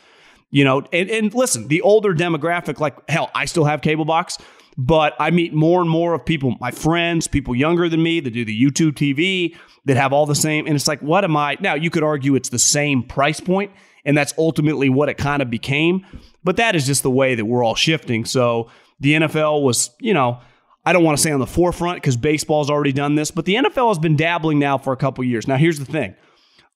You 0.51 0.65
know, 0.65 0.83
and, 0.93 1.11
and 1.11 1.35
listen, 1.35 1.69
the 1.69 1.83
older 1.83 2.15
demographic, 2.15 2.79
like 2.79 3.09
hell, 3.09 3.31
I 3.35 3.45
still 3.45 3.65
have 3.65 3.81
cable 3.81 4.05
box. 4.05 4.39
But 4.77 5.15
I 5.21 5.31
meet 5.31 5.55
more 5.55 5.81
and 5.81 5.89
more 5.89 6.15
of 6.15 6.25
people, 6.25 6.57
my 6.61 6.71
friends, 6.71 7.29
people 7.29 7.55
younger 7.55 7.89
than 7.89 8.03
me 8.03 8.21
that 8.21 8.31
do 8.31 8.45
the 8.45 8.61
YouTube 8.61 8.93
TV 8.93 9.57
that 9.85 9.97
have 9.97 10.13
all 10.13 10.27
the 10.27 10.35
same. 10.35 10.67
And 10.67 10.75
it's 10.75 10.89
like, 10.89 11.01
what 11.01 11.25
am 11.25 11.37
I? 11.37 11.57
Now, 11.61 11.75
you 11.75 11.91
could 11.91 12.03
argue 12.03 12.35
it's 12.35 12.49
the 12.49 12.59
same 12.59 13.03
price 13.03 13.41
point, 13.41 13.71
and 14.05 14.17
that's 14.17 14.35
ultimately 14.37 14.89
what 14.89 15.09
it 15.09 15.17
kind 15.17 15.43
of 15.43 15.51
became. 15.51 16.05
But 16.43 16.57
that 16.57 16.75
is 16.75 16.87
just 16.87 17.03
the 17.03 17.11
way 17.11 17.35
that 17.35 17.45
we're 17.45 17.65
all 17.65 17.77
shifting. 17.77 18.25
So 18.25 18.69
the 19.01 19.15
NFL 19.15 19.63
was, 19.63 19.91
you 20.01 20.15
know, 20.15 20.41
I 20.85 20.93
don't 20.93 21.05
want 21.05 21.17
to 21.17 21.23
say 21.23 21.31
on 21.31 21.41
the 21.41 21.47
forefront 21.47 21.97
because 21.99 22.17
baseball's 22.17 22.69
already 22.69 22.93
done 22.93 23.15
this, 23.15 23.31
but 23.31 23.45
the 23.45 23.55
NFL 23.55 23.89
has 23.89 23.99
been 23.99 24.17
dabbling 24.17 24.59
now 24.59 24.77
for 24.77 24.93
a 24.93 24.97
couple 24.97 25.25
years. 25.25 25.49
Now, 25.49 25.57
here's 25.57 25.79
the 25.79 25.87
thing 25.87 26.15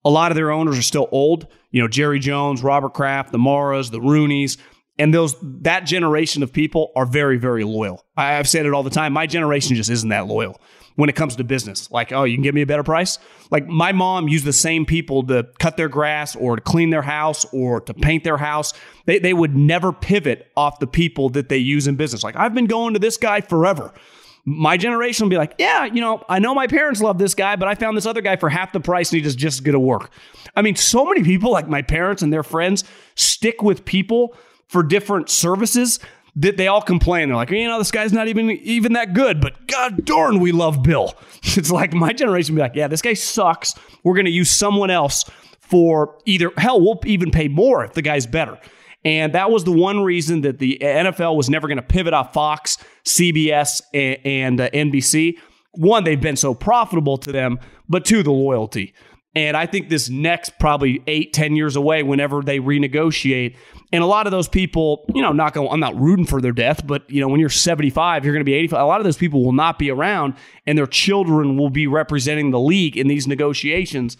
a 0.04 0.10
lot 0.10 0.30
of 0.30 0.36
their 0.36 0.50
owners 0.50 0.78
are 0.78 0.82
still 0.82 1.08
old. 1.10 1.46
You 1.70 1.82
know, 1.82 1.88
Jerry 1.88 2.18
Jones, 2.18 2.62
Robert 2.62 2.94
Kraft, 2.94 3.32
the 3.32 3.38
Maras, 3.38 3.90
the 3.90 4.00
Rooneys. 4.00 4.56
And 4.98 5.14
those 5.14 5.36
that 5.42 5.80
generation 5.86 6.42
of 6.42 6.52
people 6.52 6.90
are 6.96 7.06
very, 7.06 7.38
very 7.38 7.64
loyal. 7.64 8.04
I've 8.16 8.48
said 8.48 8.66
it 8.66 8.74
all 8.74 8.82
the 8.82 8.90
time. 8.90 9.12
My 9.12 9.26
generation 9.26 9.76
just 9.76 9.90
isn't 9.90 10.08
that 10.08 10.26
loyal 10.26 10.60
when 10.98 11.08
it 11.08 11.14
comes 11.14 11.36
to 11.36 11.44
business. 11.44 11.88
Like, 11.92 12.10
oh, 12.10 12.24
you 12.24 12.34
can 12.34 12.42
give 12.42 12.56
me 12.56 12.62
a 12.62 12.66
better 12.66 12.82
price. 12.82 13.20
Like 13.52 13.68
my 13.68 13.92
mom 13.92 14.26
used 14.26 14.44
the 14.44 14.52
same 14.52 14.84
people 14.84 15.24
to 15.28 15.46
cut 15.60 15.76
their 15.76 15.88
grass 15.88 16.34
or 16.34 16.56
to 16.56 16.62
clean 16.62 16.90
their 16.90 17.02
house 17.02 17.44
or 17.52 17.80
to 17.82 17.94
paint 17.94 18.24
their 18.24 18.36
house. 18.36 18.72
They, 19.06 19.20
they 19.20 19.32
would 19.32 19.54
never 19.54 19.92
pivot 19.92 20.50
off 20.56 20.80
the 20.80 20.88
people 20.88 21.28
that 21.30 21.48
they 21.48 21.58
use 21.58 21.86
in 21.86 21.94
business. 21.94 22.24
Like, 22.24 22.34
I've 22.34 22.52
been 22.52 22.66
going 22.66 22.94
to 22.94 22.98
this 22.98 23.16
guy 23.16 23.40
forever. 23.40 23.94
My 24.44 24.76
generation 24.76 25.24
will 25.24 25.30
be 25.30 25.36
like, 25.36 25.54
yeah, 25.58 25.84
you 25.84 26.00
know, 26.00 26.24
I 26.28 26.40
know 26.40 26.52
my 26.52 26.66
parents 26.66 27.00
love 27.00 27.18
this 27.18 27.34
guy, 27.34 27.54
but 27.54 27.68
I 27.68 27.76
found 27.76 27.96
this 27.96 28.06
other 28.06 28.20
guy 28.20 28.34
for 28.34 28.48
half 28.48 28.72
the 28.72 28.80
price 28.80 29.12
and 29.12 29.22
he 29.22 29.30
just 29.30 29.62
good 29.62 29.72
to 29.72 29.78
work. 29.78 30.10
I 30.56 30.62
mean, 30.62 30.74
so 30.74 31.04
many 31.04 31.22
people, 31.22 31.52
like 31.52 31.68
my 31.68 31.82
parents 31.82 32.22
and 32.22 32.32
their 32.32 32.42
friends, 32.42 32.82
stick 33.14 33.62
with 33.62 33.84
people 33.84 34.34
for 34.68 34.82
different 34.82 35.28
services 35.28 35.98
that 36.36 36.56
they 36.56 36.68
all 36.68 36.82
complain. 36.82 37.28
They're 37.28 37.36
like, 37.36 37.50
you 37.50 37.66
know, 37.66 37.78
this 37.78 37.90
guy's 37.90 38.12
not 38.12 38.28
even 38.28 38.50
even 38.50 38.92
that 38.92 39.14
good, 39.14 39.40
but 39.40 39.66
god 39.66 40.04
darn, 40.04 40.38
we 40.40 40.52
love 40.52 40.82
Bill. 40.82 41.14
It's 41.56 41.70
like 41.70 41.94
my 41.94 42.12
generation 42.12 42.54
be 42.54 42.60
like, 42.60 42.74
yeah, 42.74 42.88
this 42.88 43.00
guy 43.00 43.14
sucks. 43.14 43.74
We're 44.04 44.14
to 44.22 44.30
use 44.30 44.50
someone 44.50 44.90
else 44.90 45.24
for 45.60 46.18
either 46.24 46.50
hell, 46.56 46.80
we'll 46.80 47.00
even 47.04 47.30
pay 47.30 47.48
more 47.48 47.84
if 47.84 47.92
the 47.92 48.02
guy's 48.02 48.26
better. 48.26 48.58
And 49.04 49.34
that 49.34 49.50
was 49.50 49.64
the 49.64 49.72
one 49.72 50.00
reason 50.00 50.40
that 50.42 50.58
the 50.58 50.78
NFL 50.80 51.36
was 51.36 51.48
never 51.48 51.68
going 51.68 51.76
to 51.76 51.82
pivot 51.82 52.14
off 52.14 52.32
Fox, 52.32 52.78
CBS, 53.04 53.82
and, 53.94 54.18
and 54.24 54.60
uh, 54.60 54.70
NBC. 54.70 55.38
One, 55.72 56.04
they've 56.04 56.20
been 56.20 56.36
so 56.36 56.54
profitable 56.54 57.18
to 57.18 57.32
them, 57.32 57.60
but 57.88 58.04
two, 58.04 58.22
the 58.22 58.32
loyalty. 58.32 58.94
And 59.34 59.56
I 59.56 59.66
think 59.66 59.88
this 59.88 60.08
next 60.08 60.58
probably 60.58 61.02
eight, 61.06 61.32
ten 61.32 61.54
years 61.54 61.76
away, 61.76 62.02
whenever 62.02 62.42
they 62.42 62.58
renegotiate, 62.58 63.56
and 63.92 64.02
a 64.02 64.06
lot 64.06 64.26
of 64.26 64.30
those 64.30 64.48
people, 64.48 65.04
you 65.14 65.22
know, 65.22 65.32
not 65.32 65.54
going, 65.54 65.68
I'm 65.70 65.80
not 65.80 65.98
rooting 65.98 66.26
for 66.26 66.40
their 66.40 66.52
death, 66.52 66.86
but 66.86 67.08
you 67.10 67.20
know, 67.20 67.28
when 67.28 67.40
you're 67.40 67.48
75, 67.48 68.24
you're 68.24 68.34
going 68.34 68.40
to 68.40 68.44
be 68.44 68.54
85. 68.54 68.80
A 68.80 68.84
lot 68.84 69.00
of 69.00 69.04
those 69.04 69.16
people 69.16 69.42
will 69.44 69.52
not 69.52 69.78
be 69.78 69.90
around, 69.90 70.34
and 70.66 70.76
their 70.76 70.86
children 70.86 71.56
will 71.56 71.70
be 71.70 71.86
representing 71.86 72.50
the 72.50 72.60
league 72.60 72.96
in 72.96 73.08
these 73.08 73.26
negotiations. 73.26 74.16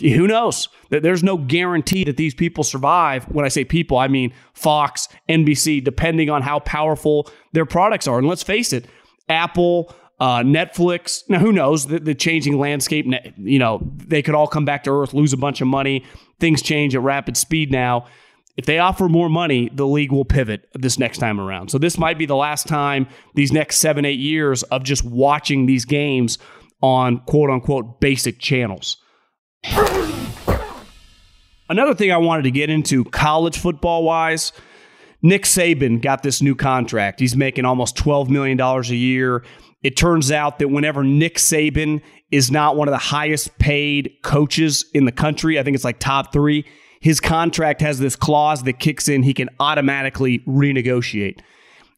Who 0.00 0.26
knows? 0.26 0.68
There's 0.90 1.22
no 1.22 1.38
guarantee 1.38 2.04
that 2.04 2.16
these 2.16 2.34
people 2.34 2.64
survive. 2.64 3.24
When 3.24 3.44
I 3.44 3.48
say 3.48 3.64
people, 3.64 3.98
I 3.98 4.08
mean 4.08 4.32
Fox, 4.52 5.08
NBC, 5.28 5.82
depending 5.82 6.30
on 6.30 6.42
how 6.42 6.60
powerful 6.60 7.30
their 7.52 7.66
products 7.66 8.06
are. 8.06 8.18
And 8.18 8.28
let's 8.28 8.42
face 8.42 8.72
it, 8.72 8.86
Apple, 9.28 9.94
uh, 10.20 10.40
Netflix. 10.40 11.28
Now, 11.28 11.38
who 11.38 11.50
knows 11.50 11.86
the, 11.86 11.98
the, 11.98 12.14
changing 12.14 12.58
landscape? 12.58 13.06
You 13.38 13.58
know, 13.58 13.80
they 13.96 14.22
could 14.22 14.34
all 14.34 14.46
come 14.46 14.66
back 14.66 14.84
to 14.84 14.90
earth, 14.90 15.14
lose 15.14 15.32
a 15.32 15.38
bunch 15.38 15.62
of 15.62 15.66
money. 15.66 16.04
Things 16.38 16.60
change 16.60 16.94
at 16.94 17.00
rapid 17.00 17.36
speed 17.36 17.72
now. 17.72 18.06
If 18.56 18.66
they 18.66 18.78
offer 18.78 19.08
more 19.08 19.28
money, 19.28 19.70
the 19.72 19.86
league 19.86 20.12
will 20.12 20.24
pivot 20.24 20.68
this 20.74 20.98
next 20.98 21.18
time 21.18 21.40
around. 21.40 21.70
So 21.70 21.78
this 21.78 21.96
might 21.96 22.18
be 22.18 22.26
the 22.26 22.36
last 22.36 22.66
time 22.66 23.06
these 23.34 23.52
next 23.52 23.78
seven, 23.78 24.04
eight 24.04 24.18
years 24.18 24.62
of 24.64 24.82
just 24.82 25.04
watching 25.04 25.66
these 25.66 25.84
games 25.84 26.38
on 26.82 27.18
quote 27.20 27.50
unquote 27.50 28.00
basic 28.00 28.38
channels. 28.38 28.96
Another 31.68 31.94
thing 31.94 32.10
I 32.10 32.16
wanted 32.16 32.42
to 32.42 32.50
get 32.50 32.68
into 32.68 33.04
college 33.04 33.56
football 33.56 34.02
wise. 34.02 34.52
Nick 35.22 35.44
Saban 35.44 36.00
got 36.00 36.22
this 36.22 36.42
new 36.42 36.54
contract. 36.54 37.20
He's 37.20 37.36
making 37.36 37.64
almost 37.64 37.96
$12 37.96 38.28
million 38.28 38.58
a 38.60 38.82
year. 38.82 39.44
It 39.82 39.96
turns 39.96 40.32
out 40.32 40.58
that 40.58 40.68
whenever 40.68 41.04
Nick 41.04 41.36
Saban 41.36 42.02
is 42.30 42.50
not 42.50 42.76
one 42.76 42.88
of 42.88 42.92
the 42.92 42.98
highest 42.98 43.56
paid 43.58 44.12
coaches 44.22 44.84
in 44.94 45.04
the 45.04 45.12
country, 45.12 45.58
I 45.58 45.62
think 45.62 45.74
it's 45.74 45.84
like 45.84 45.98
top 45.98 46.32
three, 46.32 46.66
his 47.00 47.20
contract 47.20 47.80
has 47.80 47.98
this 47.98 48.14
clause 48.14 48.62
that 48.64 48.74
kicks 48.74 49.08
in, 49.08 49.22
he 49.22 49.34
can 49.34 49.48
automatically 49.58 50.40
renegotiate. 50.40 51.40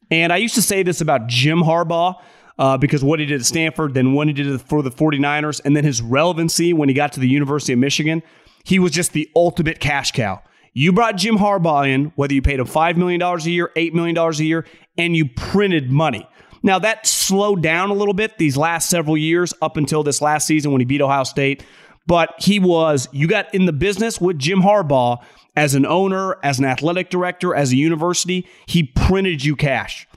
And 0.09 0.31
I 0.31 0.37
used 0.37 0.55
to 0.55 0.61
say 0.61 0.83
this 0.83 1.01
about 1.01 1.27
Jim 1.27 1.59
Harbaugh. 1.59 2.15
Uh, 2.59 2.77
because 2.77 3.03
what 3.03 3.19
he 3.19 3.25
did 3.25 3.39
at 3.39 3.45
Stanford, 3.47 3.95
then 3.95 4.13
what 4.13 4.27
he 4.27 4.33
did 4.33 4.61
for 4.61 4.83
the 4.83 4.91
49ers, 4.91 5.59
and 5.65 5.75
then 5.75 5.83
his 5.83 6.03
relevancy 6.03 6.71
when 6.71 6.87
he 6.87 6.93
got 6.93 7.11
to 7.13 7.19
the 7.19 7.27
University 7.27 7.73
of 7.73 7.79
Michigan, 7.79 8.21
he 8.63 8.77
was 8.77 8.91
just 8.91 9.13
the 9.13 9.27
ultimate 9.35 9.79
cash 9.79 10.11
cow. 10.11 10.39
You 10.73 10.91
brought 10.93 11.17
Jim 11.17 11.37
Harbaugh 11.37 11.87
in, 11.87 12.11
whether 12.15 12.33
you 12.33 12.43
paid 12.43 12.59
him 12.59 12.67
$5 12.67 12.95
million 12.95 13.19
a 13.21 13.37
year, 13.41 13.71
$8 13.75 13.93
million 13.93 14.15
a 14.15 14.31
year, 14.33 14.65
and 14.99 15.15
you 15.15 15.29
printed 15.29 15.91
money. 15.91 16.27
Now, 16.61 16.79
that 16.79 17.05
slowed 17.05 17.61
down 17.61 17.89
a 17.89 17.93
little 17.93 18.13
bit 18.13 18.37
these 18.37 18.55
last 18.55 18.89
several 18.89 19.17
years 19.17 19.53
up 19.61 19.75
until 19.75 20.01
this 20.01 20.21
last 20.21 20.47
season 20.47 20.71
when 20.71 20.79
he 20.79 20.85
beat 20.85 21.01
Ohio 21.01 21.25
State. 21.25 21.63
But 22.05 22.33
he 22.39 22.59
was, 22.59 23.07
you 23.11 23.27
got 23.27 23.53
in 23.53 23.65
the 23.65 23.73
business 23.73 24.19
with 24.19 24.37
Jim 24.37 24.61
Harbaugh 24.61 25.23
as 25.55 25.75
an 25.75 25.85
owner, 25.85 26.37
as 26.43 26.59
an 26.59 26.65
athletic 26.65 27.09
director, 27.09 27.55
as 27.55 27.71
a 27.71 27.75
university, 27.75 28.47
he 28.65 28.83
printed 28.83 29.43
you 29.43 29.55
cash. 29.55 30.07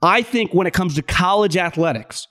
I 0.00 0.22
think 0.22 0.54
when 0.54 0.66
it 0.66 0.72
comes 0.72 0.94
to 0.94 1.02
college 1.02 1.56
athletics, 1.56 2.28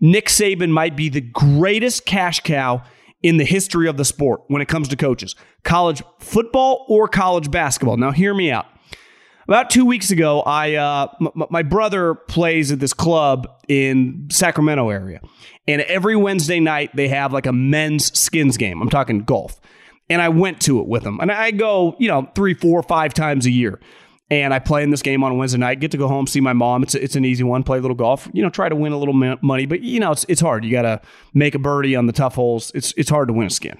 Nick 0.00 0.26
Saban 0.26 0.70
might 0.70 0.96
be 0.96 1.08
the 1.08 1.20
greatest 1.20 2.06
cash 2.06 2.40
cow 2.40 2.82
in 3.22 3.36
the 3.36 3.44
history 3.44 3.88
of 3.88 3.96
the 3.96 4.04
sport 4.04 4.42
when 4.48 4.60
it 4.60 4.68
comes 4.68 4.88
to 4.88 4.96
coaches, 4.96 5.34
college 5.62 6.02
football 6.18 6.84
or 6.88 7.08
college 7.08 7.50
basketball. 7.50 7.96
Now, 7.96 8.10
hear 8.10 8.34
me 8.34 8.50
out. 8.50 8.66
About 9.46 9.68
two 9.68 9.84
weeks 9.84 10.10
ago, 10.10 10.40
I 10.40 10.74
uh, 10.74 11.08
m- 11.20 11.44
my 11.50 11.62
brother 11.62 12.14
plays 12.14 12.72
at 12.72 12.80
this 12.80 12.94
club 12.94 13.46
in 13.68 14.28
Sacramento 14.30 14.88
area, 14.88 15.20
and 15.68 15.82
every 15.82 16.16
Wednesday 16.16 16.60
night 16.60 16.94
they 16.96 17.08
have 17.08 17.32
like 17.32 17.46
a 17.46 17.52
men's 17.52 18.18
skins 18.18 18.56
game. 18.56 18.80
I'm 18.80 18.88
talking 18.88 19.20
golf, 19.20 19.60
and 20.08 20.22
I 20.22 20.30
went 20.30 20.62
to 20.62 20.80
it 20.80 20.86
with 20.86 21.04
him, 21.04 21.20
and 21.20 21.30
I 21.30 21.50
go 21.50 21.94
you 21.98 22.08
know 22.08 22.30
three, 22.34 22.54
four, 22.54 22.82
five 22.82 23.12
times 23.12 23.44
a 23.44 23.50
year, 23.50 23.80
and 24.30 24.54
I 24.54 24.60
play 24.60 24.82
in 24.82 24.88
this 24.88 25.02
game 25.02 25.22
on 25.22 25.36
Wednesday 25.36 25.58
night. 25.58 25.78
Get 25.78 25.90
to 25.90 25.98
go 25.98 26.08
home, 26.08 26.26
see 26.26 26.40
my 26.40 26.54
mom. 26.54 26.82
It's 26.82 26.94
a, 26.94 27.04
it's 27.04 27.16
an 27.16 27.26
easy 27.26 27.44
one. 27.44 27.64
Play 27.64 27.78
a 27.78 27.80
little 27.82 27.96
golf, 27.96 28.28
you 28.32 28.42
know, 28.42 28.48
try 28.48 28.70
to 28.70 28.76
win 28.76 28.92
a 28.92 28.98
little 28.98 29.14
money, 29.14 29.66
but 29.66 29.82
you 29.82 30.00
know 30.00 30.12
it's 30.12 30.24
it's 30.26 30.40
hard. 30.40 30.64
You 30.64 30.70
got 30.70 30.82
to 30.82 31.02
make 31.34 31.54
a 31.54 31.58
birdie 31.58 31.96
on 31.96 32.06
the 32.06 32.14
tough 32.14 32.34
holes. 32.34 32.72
It's 32.74 32.94
it's 32.96 33.10
hard 33.10 33.28
to 33.28 33.34
win 33.34 33.48
a 33.48 33.50
skin. 33.50 33.76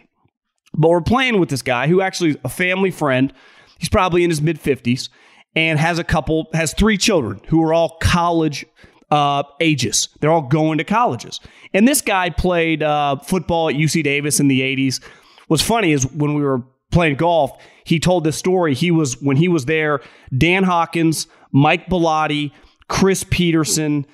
But 0.74 0.90
we're 0.90 1.00
playing 1.00 1.40
with 1.40 1.48
this 1.48 1.62
guy 1.62 1.86
who 1.86 2.02
actually 2.02 2.30
is 2.30 2.36
a 2.44 2.50
family 2.50 2.90
friend. 2.90 3.32
He's 3.78 3.88
probably 3.88 4.24
in 4.24 4.30
his 4.30 4.42
mid 4.42 4.60
50s 4.60 5.08
and 5.56 5.78
has 5.78 5.98
a 5.98 6.04
couple, 6.04 6.48
has 6.52 6.74
three 6.74 6.98
children 6.98 7.40
who 7.48 7.62
are 7.62 7.72
all 7.72 7.96
college 8.00 8.66
uh, 9.10 9.44
ages. 9.60 10.08
They're 10.20 10.30
all 10.30 10.42
going 10.42 10.78
to 10.78 10.84
colleges. 10.84 11.40
And 11.72 11.86
this 11.86 12.00
guy 12.00 12.30
played 12.30 12.82
uh, 12.82 13.16
football 13.16 13.68
at 13.68 13.74
UC 13.74 14.02
Davis 14.02 14.40
in 14.40 14.48
the 14.48 14.60
80s. 14.60 15.02
What's 15.48 15.62
funny 15.62 15.92
is 15.92 16.10
when 16.12 16.34
we 16.34 16.42
were 16.42 16.62
playing 16.90 17.16
golf, 17.16 17.52
he 17.84 18.00
told 18.00 18.24
this 18.24 18.36
story. 18.36 18.74
He 18.74 18.90
was, 18.90 19.20
when 19.20 19.36
he 19.36 19.48
was 19.48 19.66
there, 19.66 20.00
Dan 20.36 20.64
Hawkins, 20.64 21.26
Mike 21.52 21.86
Bellotti, 21.86 22.50
Chris 22.88 23.24
Petersen, 23.24 24.06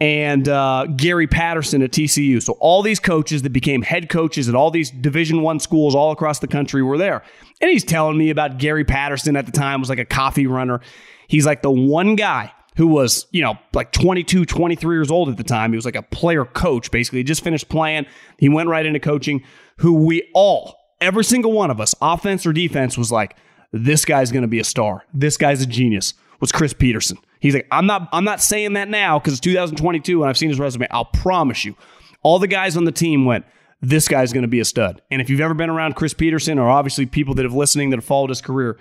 and 0.00 0.48
uh, 0.48 0.86
Gary 0.96 1.26
Patterson 1.26 1.82
at 1.82 1.90
TCU. 1.90 2.42
So 2.42 2.54
all 2.60 2.82
these 2.82 3.00
coaches 3.00 3.42
that 3.42 3.50
became 3.50 3.82
head 3.82 4.08
coaches 4.08 4.48
at 4.48 4.54
all 4.54 4.70
these 4.70 4.90
Division 4.90 5.42
One 5.42 5.58
schools 5.58 5.94
all 5.94 6.12
across 6.12 6.38
the 6.38 6.46
country 6.46 6.82
were 6.82 6.98
there. 6.98 7.22
And 7.60 7.70
he's 7.70 7.84
telling 7.84 8.16
me 8.16 8.30
about 8.30 8.58
Gary 8.58 8.84
Patterson 8.84 9.36
at 9.36 9.46
the 9.46 9.52
time 9.52 9.80
was 9.80 9.88
like 9.88 9.98
a 9.98 10.04
coffee 10.04 10.46
runner. 10.46 10.80
He's 11.26 11.46
like 11.46 11.62
the 11.62 11.70
one 11.70 12.14
guy 12.14 12.52
who 12.76 12.86
was, 12.86 13.26
you 13.32 13.42
know, 13.42 13.58
like 13.74 13.90
22, 13.90 14.44
23 14.44 14.96
years 14.96 15.10
old 15.10 15.28
at 15.28 15.36
the 15.36 15.42
time. 15.42 15.72
He 15.72 15.76
was 15.76 15.84
like 15.84 15.96
a 15.96 16.02
player 16.02 16.44
coach, 16.44 16.92
basically. 16.92 17.18
He 17.18 17.24
just 17.24 17.42
finished 17.42 17.68
playing. 17.68 18.06
He 18.38 18.48
went 18.48 18.68
right 18.68 18.86
into 18.86 19.00
coaching, 19.00 19.42
who 19.78 19.94
we 19.94 20.30
all, 20.32 20.76
every 21.00 21.24
single 21.24 21.50
one 21.52 21.72
of 21.72 21.80
us, 21.80 21.96
offense 22.00 22.46
or 22.46 22.52
defense, 22.52 22.96
was 22.96 23.10
like, 23.10 23.36
this 23.72 24.04
guy's 24.04 24.30
going 24.30 24.42
to 24.42 24.48
be 24.48 24.60
a 24.60 24.64
star. 24.64 25.04
This 25.12 25.36
guy's 25.36 25.60
a 25.60 25.66
genius. 25.66 26.14
Was 26.40 26.52
Chris 26.52 26.72
Petersen. 26.72 27.18
He's 27.40 27.54
like, 27.54 27.66
I'm 27.70 27.86
not, 27.86 28.08
I'm 28.12 28.24
not 28.24 28.40
saying 28.42 28.72
that 28.74 28.88
now 28.88 29.18
because 29.18 29.34
it's 29.34 29.40
2022 29.40 30.22
and 30.22 30.28
I've 30.28 30.38
seen 30.38 30.48
his 30.48 30.58
resume. 30.58 30.86
I'll 30.90 31.04
promise 31.04 31.64
you, 31.64 31.76
all 32.22 32.38
the 32.38 32.48
guys 32.48 32.76
on 32.76 32.84
the 32.84 32.92
team 32.92 33.24
went, 33.24 33.44
this 33.80 34.08
guy's 34.08 34.32
going 34.32 34.42
to 34.42 34.48
be 34.48 34.60
a 34.60 34.64
stud. 34.64 35.02
And 35.10 35.22
if 35.22 35.30
you've 35.30 35.40
ever 35.40 35.54
been 35.54 35.70
around 35.70 35.94
Chris 35.94 36.14
Petersen 36.14 36.58
or 36.58 36.68
obviously 36.68 37.06
people 37.06 37.34
that 37.34 37.44
have 37.44 37.54
listening 37.54 37.90
that 37.90 37.96
have 37.98 38.04
followed 38.04 38.30
his 38.30 38.40
career, 38.40 38.78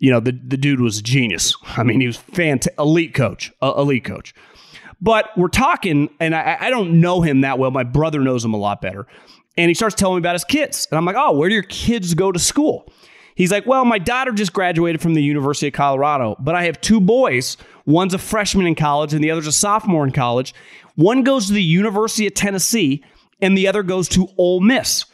you 0.00 0.10
know 0.10 0.18
the 0.18 0.32
the 0.32 0.56
dude 0.56 0.80
was 0.80 0.98
a 0.98 1.02
genius. 1.02 1.54
I 1.76 1.84
mean, 1.84 2.00
he 2.00 2.06
was 2.06 2.16
fantastic, 2.16 2.74
elite 2.78 3.14
coach, 3.14 3.52
uh, 3.62 3.74
elite 3.76 4.04
coach. 4.04 4.34
But 5.00 5.30
we're 5.36 5.48
talking, 5.48 6.10
and 6.18 6.34
I, 6.34 6.58
I 6.60 6.70
don't 6.70 7.00
know 7.00 7.22
him 7.22 7.42
that 7.42 7.58
well. 7.58 7.70
My 7.70 7.84
brother 7.84 8.20
knows 8.20 8.44
him 8.44 8.52
a 8.52 8.58
lot 8.58 8.80
better, 8.80 9.06
and 9.56 9.68
he 9.68 9.74
starts 9.74 9.94
telling 9.94 10.16
me 10.16 10.20
about 10.20 10.34
his 10.34 10.44
kids, 10.44 10.88
and 10.90 10.98
I'm 10.98 11.04
like, 11.04 11.16
oh, 11.18 11.32
where 11.32 11.48
do 11.48 11.54
your 11.54 11.62
kids 11.64 12.14
go 12.14 12.32
to 12.32 12.38
school? 12.38 12.90
He's 13.40 13.50
like, 13.50 13.64
well, 13.64 13.86
my 13.86 13.98
daughter 13.98 14.32
just 14.32 14.52
graduated 14.52 15.00
from 15.00 15.14
the 15.14 15.22
University 15.22 15.68
of 15.68 15.72
Colorado, 15.72 16.36
but 16.40 16.54
I 16.54 16.64
have 16.64 16.78
two 16.78 17.00
boys. 17.00 17.56
One's 17.86 18.12
a 18.12 18.18
freshman 18.18 18.66
in 18.66 18.74
college, 18.74 19.14
and 19.14 19.24
the 19.24 19.30
other's 19.30 19.46
a 19.46 19.52
sophomore 19.52 20.04
in 20.04 20.12
college. 20.12 20.52
One 20.96 21.22
goes 21.22 21.46
to 21.46 21.54
the 21.54 21.62
University 21.62 22.26
of 22.26 22.34
Tennessee, 22.34 23.02
and 23.40 23.56
the 23.56 23.66
other 23.66 23.82
goes 23.82 24.10
to 24.10 24.28
Ole 24.36 24.60
Miss. 24.60 25.06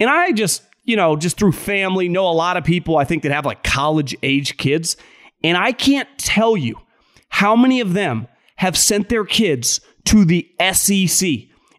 And 0.00 0.10
I 0.10 0.32
just, 0.32 0.64
you 0.86 0.96
know, 0.96 1.14
just 1.14 1.38
through 1.38 1.52
family, 1.52 2.08
know 2.08 2.28
a 2.28 2.34
lot 2.34 2.56
of 2.56 2.64
people 2.64 2.96
I 2.96 3.04
think 3.04 3.22
that 3.22 3.30
have 3.30 3.46
like 3.46 3.62
college 3.62 4.16
age 4.24 4.56
kids. 4.56 4.96
And 5.44 5.56
I 5.56 5.70
can't 5.70 6.08
tell 6.18 6.56
you 6.56 6.80
how 7.28 7.54
many 7.54 7.78
of 7.80 7.92
them 7.92 8.26
have 8.56 8.76
sent 8.76 9.08
their 9.08 9.24
kids 9.24 9.80
to 10.06 10.24
the 10.24 10.50
SEC. 10.72 11.28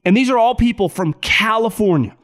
And 0.05 0.15
these 0.15 0.29
are 0.29 0.37
all 0.37 0.55
people 0.55 0.87
from 0.87 1.11
California. 1.15 2.15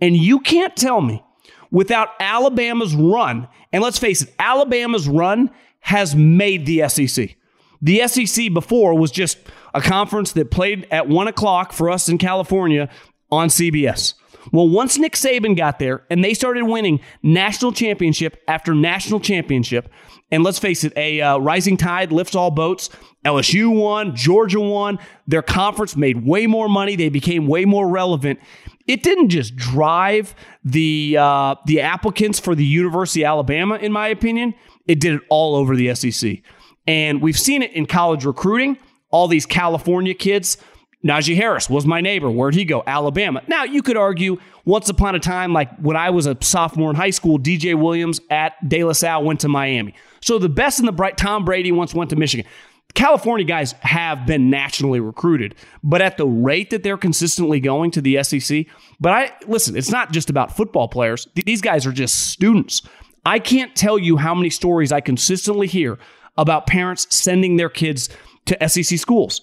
And 0.00 0.16
you 0.16 0.40
can't 0.40 0.74
tell 0.74 1.02
me 1.02 1.22
without 1.70 2.08
Alabama's 2.20 2.94
run, 2.94 3.48
and 3.72 3.82
let's 3.82 3.98
face 3.98 4.22
it, 4.22 4.34
Alabama's 4.38 5.08
run 5.08 5.50
has 5.80 6.14
made 6.14 6.66
the 6.66 6.88
SEC. 6.88 7.36
The 7.82 8.06
SEC 8.06 8.52
before 8.52 8.94
was 8.98 9.10
just 9.10 9.38
a 9.72 9.80
conference 9.80 10.32
that 10.32 10.50
played 10.50 10.86
at 10.90 11.08
one 11.08 11.28
o'clock 11.28 11.72
for 11.72 11.90
us 11.90 12.08
in 12.08 12.18
California 12.18 12.88
on 13.30 13.48
CBS. 13.48 14.14
Well, 14.52 14.68
once 14.68 14.98
Nick 14.98 15.14
Saban 15.14 15.56
got 15.56 15.78
there 15.78 16.04
and 16.10 16.24
they 16.24 16.34
started 16.34 16.64
winning 16.64 17.00
national 17.22 17.72
championship 17.72 18.42
after 18.48 18.74
national 18.74 19.20
championship, 19.20 19.88
and 20.30 20.42
let's 20.42 20.58
face 20.58 20.84
it, 20.84 20.92
a 20.96 21.20
uh, 21.20 21.38
rising 21.38 21.76
tide 21.76 22.12
lifts 22.12 22.34
all 22.34 22.50
boats. 22.50 22.88
LSU 23.24 23.74
won, 23.74 24.14
Georgia 24.14 24.60
won. 24.60 24.98
Their 25.26 25.42
conference 25.42 25.96
made 25.96 26.24
way 26.24 26.46
more 26.46 26.68
money. 26.68 26.96
They 26.96 27.08
became 27.08 27.46
way 27.46 27.64
more 27.64 27.88
relevant. 27.88 28.38
It 28.90 29.04
didn't 29.04 29.28
just 29.28 29.54
drive 29.54 30.34
the 30.64 31.16
uh, 31.16 31.54
the 31.66 31.80
applicants 31.80 32.40
for 32.40 32.56
the 32.56 32.64
University 32.64 33.24
of 33.24 33.28
Alabama, 33.28 33.76
in 33.76 33.92
my 33.92 34.08
opinion. 34.08 34.52
It 34.88 34.98
did 34.98 35.14
it 35.14 35.20
all 35.28 35.54
over 35.54 35.76
the 35.76 35.94
SEC, 35.94 36.38
and 36.88 37.22
we've 37.22 37.38
seen 37.38 37.62
it 37.62 37.72
in 37.72 37.86
college 37.86 38.24
recruiting. 38.24 38.78
All 39.12 39.28
these 39.28 39.46
California 39.46 40.12
kids 40.12 40.56
Najee 41.04 41.36
Harris 41.36 41.70
was 41.70 41.86
my 41.86 42.00
neighbor. 42.00 42.30
Where'd 42.30 42.54
he 42.54 42.64
go? 42.64 42.82
Alabama. 42.86 43.42
Now, 43.46 43.64
you 43.64 43.80
could 43.80 43.96
argue 43.96 44.38
once 44.64 44.88
upon 44.88 45.14
a 45.14 45.18
time, 45.18 45.52
like 45.52 45.74
when 45.78 45.96
I 45.96 46.10
was 46.10 46.26
a 46.26 46.36
sophomore 46.40 46.90
in 46.90 46.96
high 46.96 47.10
school, 47.10 47.38
DJ 47.38 47.74
Williams 47.74 48.20
at 48.28 48.68
De 48.68 48.84
La 48.84 48.92
Salle 48.92 49.24
went 49.24 49.40
to 49.40 49.48
Miami. 49.48 49.94
So 50.20 50.38
the 50.38 50.50
best 50.50 50.78
and 50.78 50.86
the 50.86 50.92
bright, 50.92 51.16
Tom 51.16 51.44
Brady 51.44 51.72
once 51.72 51.94
went 51.94 52.10
to 52.10 52.16
Michigan. 52.16 52.44
California 52.94 53.44
guys 53.46 53.72
have 53.80 54.26
been 54.26 54.50
nationally 54.50 55.00
recruited, 55.00 55.54
but 55.82 56.02
at 56.02 56.16
the 56.16 56.26
rate 56.26 56.70
that 56.70 56.82
they're 56.82 56.96
consistently 56.96 57.60
going 57.60 57.90
to 57.92 58.00
the 58.00 58.22
SEC, 58.22 58.66
but 58.98 59.12
I 59.12 59.32
listen, 59.46 59.76
it's 59.76 59.90
not 59.90 60.12
just 60.12 60.30
about 60.30 60.56
football 60.56 60.88
players. 60.88 61.28
These 61.34 61.60
guys 61.60 61.86
are 61.86 61.92
just 61.92 62.30
students. 62.30 62.82
I 63.24 63.38
can't 63.38 63.76
tell 63.76 63.98
you 63.98 64.16
how 64.16 64.34
many 64.34 64.50
stories 64.50 64.92
I 64.92 65.00
consistently 65.00 65.66
hear 65.66 65.98
about 66.36 66.66
parents 66.66 67.06
sending 67.14 67.56
their 67.56 67.68
kids 67.68 68.08
to 68.46 68.68
SEC 68.68 68.98
schools. 68.98 69.40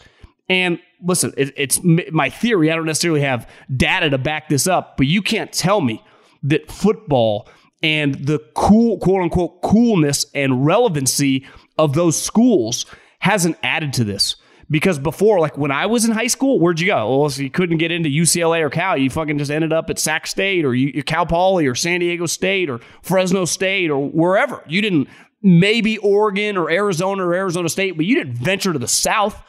And 0.50 0.80
listen, 1.04 1.34
it, 1.38 1.54
it's 1.56 1.80
my 1.84 2.30
theory. 2.30 2.72
I 2.72 2.76
don't 2.76 2.86
necessarily 2.86 3.22
have 3.22 3.50
data 3.76 4.10
to 4.10 4.18
back 4.18 4.50
this 4.50 4.68
up, 4.68 4.98
but 4.98 5.08
you 5.08 5.22
can't 5.22 5.52
tell 5.52 5.82
me 5.82 6.04
that 6.44 6.72
football 6.72 7.48
and 7.84 8.16
the 8.16 8.40
cool, 8.56 8.98
quote 8.98 9.22
unquote, 9.22 9.62
coolness 9.62 10.26
and 10.34 10.66
relevancy 10.66 11.46
of 11.78 11.94
those 11.94 12.20
schools 12.20 12.86
hasn't 13.28 13.58
added 13.62 13.92
to 13.94 14.06
this. 14.06 14.38
Because 14.70 15.00
before, 15.00 15.40
like 15.40 15.58
when 15.58 15.72
I 15.72 15.86
was 15.86 16.04
in 16.04 16.12
high 16.12 16.28
school, 16.28 16.60
where'd 16.60 16.80
you 16.80 16.88
go? 16.88 17.20
Well, 17.20 17.30
so 17.30 17.42
you 17.42 17.50
couldn't 17.50 17.78
get 17.78 17.92
into 17.92 18.10
UCLA 18.10 18.62
or 18.62 18.70
Cal. 18.70 18.98
You 18.98 19.10
fucking 19.10 19.38
just 19.38 19.52
ended 19.52 19.72
up 19.72 19.90
at 19.90 19.98
Sac 19.98 20.28
State 20.28 20.66
or 20.66 20.76
you, 20.76 21.04
Cal 21.04 21.26
Poly 21.26 21.68
or 21.68 21.76
San 21.76 22.02
Diego 22.02 22.26
State 22.26 22.70
or 22.70 22.80
Fresno 23.02 23.46
State 23.46 23.90
or 23.90 24.10
wherever. 24.10 24.62
You 24.68 24.82
didn't, 24.82 25.08
maybe 25.42 25.98
Oregon 26.00 26.58
or 26.58 26.70
Arizona 26.70 27.26
or 27.26 27.34
Arizona 27.34 27.70
State, 27.70 27.96
but 27.96 28.06
you 28.06 28.16
didn't 28.16 28.34
venture 28.34 28.74
to 28.74 28.80
the 28.80 28.90
South. 28.90 29.42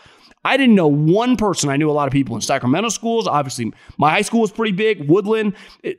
I 0.45 0.57
didn't 0.57 0.77
know 0.77 0.87
one 0.87 1.37
person. 1.37 1.69
I 1.69 1.77
knew 1.77 1.91
a 1.91 1.93
lot 1.93 2.07
of 2.07 2.13
people 2.13 2.37
in 2.37 2.41
Sacramento 2.41 2.91
schools. 2.91 3.27
Obviously, 3.27 3.73
my 3.97 4.11
high 4.11 4.23
school 4.23 4.41
was 4.41 4.53
pretty 4.53 4.73
big, 4.73 5.09
Woodland. 5.09 5.55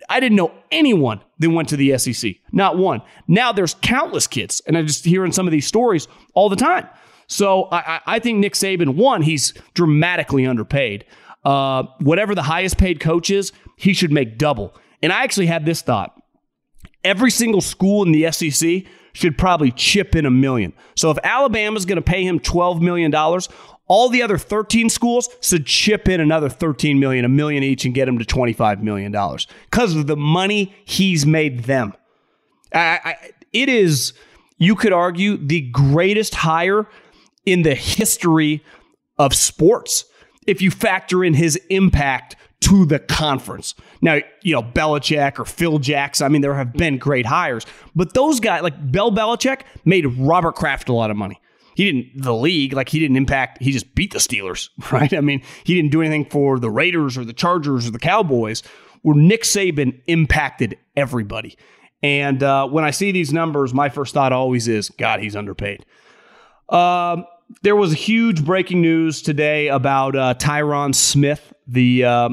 I 0.10 0.22
didn't 0.22 0.38
know 0.38 0.54
anyone 0.72 1.20
that 1.40 1.50
went 1.50 1.68
to 1.70 1.78
the 1.78 1.98
SEC. 1.98 2.36
Not 2.54 2.78
one. 2.78 3.02
Now 3.28 3.52
there's 3.52 3.74
countless 3.82 4.28
kids, 4.28 4.62
and 4.66 4.78
I'm 4.78 4.88
just 4.88 5.04
hearing 5.04 5.34
some 5.34 5.46
of 5.46 5.52
these 5.52 5.68
stories 5.68 6.08
all 6.34 6.48
the 6.48 6.56
time. 6.56 6.88
So 7.30 7.70
I, 7.72 8.02
I 8.06 8.20
think 8.20 8.40
Nick 8.40 8.54
Saban, 8.54 8.96
one, 8.96 9.22
he's 9.22 9.54
dramatically 9.76 10.46
underpaid. 10.46 11.06
Uh, 11.46 11.84
whatever 12.00 12.36
the 12.36 12.42
highest 12.42 12.78
paid 12.78 13.00
coach 13.00 13.30
is, 13.30 13.54
he 13.78 13.94
should 13.94 14.12
make 14.12 14.38
double. 14.38 14.76
And 15.02 15.14
I 15.14 15.24
actually 15.24 15.46
had 15.46 15.66
this 15.66 15.82
thought. 15.82 16.20
Every 17.04 17.32
single 17.32 17.62
school 17.62 18.04
in 18.04 18.12
the 18.12 18.30
SEC 18.32 18.84
should 19.14 19.38
probably 19.38 19.72
chip 19.72 20.16
in 20.16 20.26
a 20.26 20.32
million. 20.32 20.74
So 20.96 21.12
if 21.12 21.18
Alabama's 21.24 21.86
going 21.86 21.98
to 21.98 22.02
pay 22.02 22.24
him 22.24 22.40
$12 22.40 22.82
million, 22.82 23.14
all 23.88 24.10
the 24.10 24.22
other 24.22 24.38
13 24.38 24.90
schools 24.90 25.30
should 25.40 25.66
chip 25.66 26.10
in 26.10 26.20
another 26.20 26.50
13 26.50 27.00
million, 27.00 27.26
a 27.26 27.30
million 27.30 27.64
each, 27.64 27.86
and 27.86 27.94
get 27.94 28.08
him 28.08 28.18
to 28.18 28.26
25 28.26 28.84
million 28.84 29.12
dollars 29.12 29.48
because 29.70 29.96
of 29.96 30.08
the 30.08 30.18
money 30.18 30.76
he's 30.84 31.26
made 31.26 31.64
them. 31.66 31.94
I, 32.74 33.00
I, 33.04 33.16
it 33.54 33.70
is, 33.70 34.14
you 34.58 34.76
could 34.76 34.94
argue, 34.94 35.38
the 35.38 35.62
greatest 35.62 36.36
hire 36.36 36.88
in 37.46 37.64
the 37.64 37.76
history 37.76 38.64
of 39.18 39.34
sports 39.34 40.06
if 40.48 40.62
you 40.62 40.72
factor 40.72 41.24
in 41.24 41.34
his 41.34 41.56
impact 41.70 42.36
to 42.62 42.86
the 42.86 43.00
conference. 43.00 43.76
Now, 44.02 44.20
you 44.44 44.54
know, 44.54 44.64
Belichick 44.64 45.40
or 45.40 45.46
Phil 45.46 45.80
Jackson, 45.80 46.26
I 46.26 46.30
mean, 46.30 46.42
there 46.42 46.56
have 46.56 46.74
been 46.74 46.98
great 46.98 47.26
hires, 47.26 47.66
but 47.96 48.14
those 48.14 48.40
guys, 48.40 48.64
like 48.64 48.92
Bill 48.92 49.12
Belichick, 49.12 49.62
made 49.86 50.06
Robert 50.18 50.56
Kraft 50.56 50.90
a 50.90 50.94
lot 50.94 51.12
of 51.12 51.18
money. 51.18 51.40
He 51.76 51.86
didn't, 51.86 52.24
the 52.24 52.34
league, 52.34 52.74
like 52.74 52.90
he 52.90 53.00
didn't 53.00 53.16
impact, 53.16 53.62
he 53.62 53.72
just 53.72 53.96
beat 53.96 54.12
the 54.12 54.20
Steelers, 54.20 54.70
right? 54.92 55.14
I 55.14 55.22
mean, 55.22 55.42
he 55.64 55.76
didn't 55.76 55.92
do 55.92 56.02
anything 56.02 56.26
for 56.26 56.60
the 56.60 56.70
Raiders 56.70 57.18
or 57.18 57.24
the 57.24 57.34
Chargers 57.34 57.88
or 57.88 57.92
the 57.92 58.00
Cowboys, 58.00 58.64
where 59.02 59.16
Nick 59.16 59.44
Saban 59.44 60.02
impacted 60.08 60.78
everybody. 60.98 61.58
And 62.04 62.44
uh, 62.44 62.68
when 62.68 62.84
I 62.84 62.92
see 62.92 63.12
these 63.12 63.32
numbers, 63.32 63.74
my 63.74 63.90
first 63.90 64.14
thought 64.14 64.34
always 64.34 64.68
is, 64.68 64.90
God, 64.90 65.22
he's 65.22 65.36
underpaid. 65.36 65.86
Um, 66.70 67.26
there 67.62 67.76
was 67.76 67.94
huge 67.94 68.46
breaking 68.46 68.82
news 68.82 69.22
today 69.22 69.68
about 69.68 70.16
uh, 70.16 70.34
Tyron 70.36 70.94
Smith. 70.94 71.54
The 71.68 72.06
uh, 72.06 72.30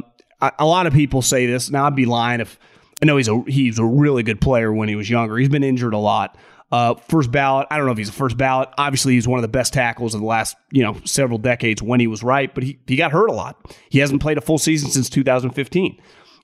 a 0.58 0.66
lot 0.66 0.86
of 0.86 0.92
people 0.92 1.22
say 1.22 1.46
this. 1.46 1.70
Now 1.70 1.86
I'd 1.86 1.96
be 1.96 2.04
lying 2.04 2.40
if 2.40 2.58
I 3.02 3.06
know 3.06 3.16
he's 3.16 3.28
a 3.28 3.42
he's 3.46 3.78
a 3.78 3.84
really 3.84 4.22
good 4.22 4.40
player 4.40 4.72
when 4.72 4.88
he 4.88 4.96
was 4.96 5.08
younger. 5.08 5.36
He's 5.36 5.48
been 5.48 5.64
injured 5.64 5.94
a 5.94 5.98
lot. 5.98 6.36
Uh, 6.72 6.94
first 6.94 7.30
ballot. 7.30 7.68
I 7.70 7.76
don't 7.76 7.86
know 7.86 7.92
if 7.92 7.98
he's 7.98 8.08
a 8.08 8.12
first 8.12 8.36
ballot. 8.36 8.68
Obviously, 8.76 9.14
he's 9.14 9.28
one 9.28 9.38
of 9.38 9.42
the 9.42 9.48
best 9.48 9.72
tackles 9.72 10.14
of 10.14 10.20
the 10.20 10.26
last 10.26 10.56
you 10.70 10.82
know 10.82 10.96
several 11.04 11.38
decades 11.38 11.82
when 11.82 12.00
he 12.00 12.06
was 12.06 12.22
right. 12.22 12.54
But 12.54 12.64
he 12.64 12.78
he 12.86 12.96
got 12.96 13.12
hurt 13.12 13.28
a 13.28 13.32
lot. 13.32 13.74
He 13.88 14.00
hasn't 14.00 14.20
played 14.20 14.38
a 14.38 14.42
full 14.42 14.58
season 14.58 14.90
since 14.90 15.08
2015. 15.08 16.00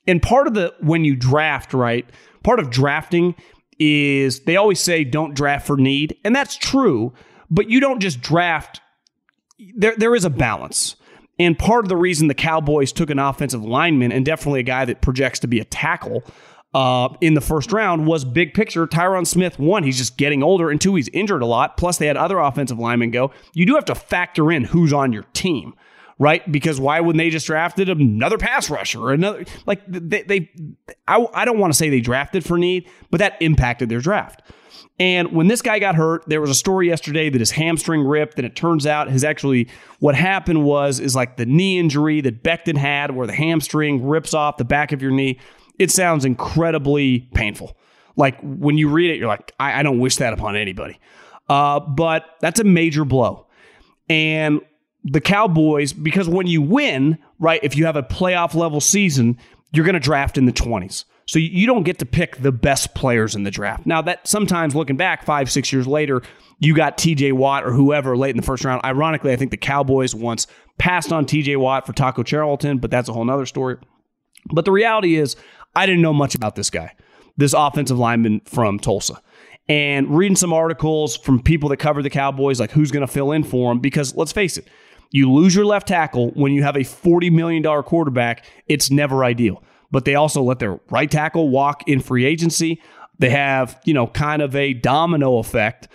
And 0.06 0.22
part 0.22 0.46
of 0.46 0.54
the 0.54 0.74
when 0.80 1.04
you 1.04 1.16
draft 1.16 1.74
right, 1.74 2.08
part 2.42 2.58
of 2.58 2.70
drafting 2.70 3.34
is 3.78 4.40
they 4.40 4.56
always 4.56 4.80
say 4.80 5.04
don't 5.04 5.34
draft 5.34 5.66
for 5.66 5.76
need, 5.76 6.16
and 6.24 6.34
that's 6.34 6.56
true. 6.56 7.12
But 7.52 7.70
you 7.70 7.78
don't 7.78 8.00
just 8.00 8.20
draft. 8.20 8.80
There 9.76 9.94
there 9.96 10.16
is 10.16 10.24
a 10.24 10.30
balance. 10.30 10.96
And 11.38 11.58
part 11.58 11.84
of 11.84 11.88
the 11.88 11.96
reason 11.96 12.28
the 12.28 12.34
Cowboys 12.34 12.92
took 12.92 13.10
an 13.10 13.18
offensive 13.18 13.64
lineman 13.64 14.12
and 14.12 14.24
definitely 14.24 14.60
a 14.60 14.64
guy 14.64 14.84
that 14.84 15.00
projects 15.00 15.38
to 15.40 15.46
be 15.46 15.60
a 15.60 15.64
tackle 15.64 16.24
uh, 16.74 17.08
in 17.20 17.34
the 17.34 17.40
first 17.40 17.72
round 17.72 18.06
was 18.06 18.24
big 18.24 18.54
picture. 18.54 18.86
Tyron 18.86 19.26
Smith, 19.26 19.58
one, 19.58 19.82
he's 19.82 19.98
just 19.98 20.16
getting 20.16 20.42
older, 20.42 20.70
and 20.70 20.80
two, 20.80 20.94
he's 20.94 21.08
injured 21.08 21.42
a 21.42 21.46
lot. 21.46 21.76
Plus, 21.76 21.98
they 21.98 22.06
had 22.06 22.16
other 22.16 22.38
offensive 22.38 22.78
linemen 22.78 23.10
go. 23.10 23.30
You 23.52 23.66
do 23.66 23.74
have 23.74 23.84
to 23.86 23.94
factor 23.94 24.50
in 24.50 24.64
who's 24.64 24.92
on 24.92 25.12
your 25.12 25.24
team, 25.34 25.74
right? 26.18 26.50
Because 26.50 26.80
why 26.80 27.00
wouldn't 27.00 27.18
they 27.18 27.30
just 27.30 27.46
drafted 27.46 27.88
another 27.88 28.38
pass 28.38 28.70
rusher 28.70 29.00
or 29.00 29.12
another? 29.12 29.44
Like 29.66 29.82
they, 29.88 30.22
they 30.22 30.50
I, 31.06 31.26
I 31.34 31.44
don't 31.44 31.58
want 31.58 31.72
to 31.72 31.76
say 31.76 31.90
they 31.90 32.00
drafted 32.00 32.44
for 32.44 32.58
need, 32.58 32.88
but 33.10 33.18
that 33.18 33.36
impacted 33.40 33.88
their 33.88 34.00
draft. 34.00 34.42
And 34.98 35.32
when 35.32 35.48
this 35.48 35.62
guy 35.62 35.78
got 35.78 35.94
hurt, 35.94 36.24
there 36.26 36.40
was 36.40 36.50
a 36.50 36.54
story 36.54 36.88
yesterday 36.88 37.30
that 37.30 37.40
his 37.40 37.50
hamstring 37.50 38.02
ripped, 38.02 38.38
and 38.38 38.46
it 38.46 38.54
turns 38.54 38.86
out 38.86 39.10
his 39.10 39.24
actually 39.24 39.68
what 40.00 40.14
happened 40.14 40.64
was 40.64 41.00
is 41.00 41.16
like 41.16 41.36
the 41.36 41.46
knee 41.46 41.78
injury 41.78 42.20
that 42.20 42.42
Becton 42.42 42.76
had, 42.76 43.12
where 43.12 43.26
the 43.26 43.32
hamstring 43.32 44.06
rips 44.06 44.34
off 44.34 44.58
the 44.58 44.64
back 44.64 44.92
of 44.92 45.02
your 45.02 45.10
knee. 45.10 45.40
It 45.78 45.90
sounds 45.90 46.24
incredibly 46.24 47.20
painful. 47.34 47.76
Like 48.16 48.38
when 48.42 48.76
you 48.76 48.88
read 48.88 49.10
it, 49.10 49.18
you're 49.18 49.28
like, 49.28 49.52
I, 49.58 49.80
I 49.80 49.82
don't 49.82 49.98
wish 49.98 50.16
that 50.16 50.34
upon 50.34 50.56
anybody. 50.56 51.00
Uh, 51.48 51.80
but 51.80 52.24
that's 52.40 52.60
a 52.60 52.64
major 52.64 53.04
blow. 53.04 53.46
And 54.08 54.60
the 55.04 55.20
Cowboys, 55.20 55.92
because 55.92 56.28
when 56.28 56.46
you 56.46 56.62
win, 56.62 57.18
right, 57.38 57.60
if 57.62 57.76
you 57.76 57.86
have 57.86 57.96
a 57.96 58.02
playoff 58.02 58.54
level 58.54 58.80
season, 58.80 59.38
you're 59.72 59.84
going 59.84 59.94
to 59.94 60.00
draft 60.00 60.38
in 60.38 60.46
the 60.46 60.52
20s. 60.52 61.04
So 61.26 61.38
you 61.38 61.66
don't 61.66 61.84
get 61.84 61.98
to 62.00 62.06
pick 62.06 62.36
the 62.38 62.52
best 62.52 62.94
players 62.94 63.34
in 63.34 63.44
the 63.44 63.50
draft. 63.50 63.86
Now 63.86 64.02
that 64.02 64.26
sometimes 64.26 64.74
looking 64.74 64.96
back 64.96 65.24
five, 65.24 65.50
six 65.50 65.72
years 65.72 65.86
later, 65.86 66.22
you 66.58 66.74
got 66.74 66.98
TJ 66.98 67.32
Watt 67.32 67.64
or 67.64 67.72
whoever 67.72 68.16
late 68.16 68.30
in 68.30 68.36
the 68.36 68.42
first 68.42 68.64
round. 68.64 68.84
Ironically, 68.84 69.32
I 69.32 69.36
think 69.36 69.50
the 69.50 69.56
Cowboys 69.56 70.14
once 70.14 70.46
passed 70.78 71.12
on 71.12 71.24
TJ 71.24 71.56
Watt 71.58 71.86
for 71.86 71.92
Taco 71.92 72.22
Charlton, 72.22 72.78
but 72.78 72.90
that's 72.90 73.08
a 73.08 73.12
whole 73.12 73.24
nother 73.24 73.46
story. 73.46 73.78
But 74.52 74.64
the 74.64 74.72
reality 74.72 75.16
is, 75.16 75.36
I 75.74 75.86
didn't 75.86 76.02
know 76.02 76.12
much 76.12 76.34
about 76.34 76.56
this 76.56 76.70
guy, 76.70 76.94
this 77.36 77.54
offensive 77.54 77.98
lineman 77.98 78.40
from 78.44 78.78
Tulsa. 78.78 79.20
And 79.68 80.16
reading 80.16 80.36
some 80.36 80.52
articles 80.52 81.16
from 81.16 81.40
people 81.40 81.68
that 81.68 81.78
cover 81.78 82.02
the 82.02 82.10
Cowboys, 82.10 82.58
like 82.58 82.72
who's 82.72 82.90
going 82.90 83.06
to 83.06 83.12
fill 83.12 83.32
in 83.32 83.44
for 83.44 83.70
him, 83.70 83.78
because 83.78 84.14
let's 84.16 84.32
face 84.32 84.56
it, 84.56 84.68
you 85.12 85.30
lose 85.30 85.54
your 85.54 85.64
left 85.64 85.86
tackle 85.86 86.30
when 86.30 86.52
you 86.52 86.64
have 86.64 86.74
a 86.74 86.80
$40 86.80 87.30
million 87.30 87.62
quarterback, 87.82 88.44
it's 88.66 88.90
never 88.90 89.24
ideal 89.24 89.62
but 89.92 90.06
they 90.06 90.16
also 90.16 90.42
let 90.42 90.58
their 90.58 90.80
right 90.90 91.08
tackle 91.10 91.50
walk 91.50 91.86
in 91.86 92.00
free 92.00 92.24
agency. 92.24 92.82
They 93.20 93.30
have, 93.30 93.80
you 93.84 93.94
know, 93.94 94.08
kind 94.08 94.42
of 94.42 94.56
a 94.56 94.72
domino 94.72 95.38
effect 95.38 95.86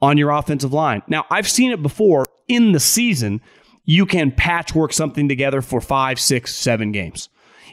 on 0.00 0.18
your 0.18 0.30
offensive 0.30 0.72
line. 0.72 1.02
Now, 1.08 1.24
I've 1.30 1.48
seen 1.48 1.72
it 1.72 1.82
before 1.82 2.26
in 2.46 2.72
the 2.72 2.78
season. 2.78 3.40
You 3.84 4.06
can 4.06 4.30
patchwork 4.30 4.92
something 4.92 5.28
together 5.28 5.62
for 5.62 5.80
five, 5.80 6.20
six, 6.20 6.54
seven 6.54 6.92
games. 6.92 7.28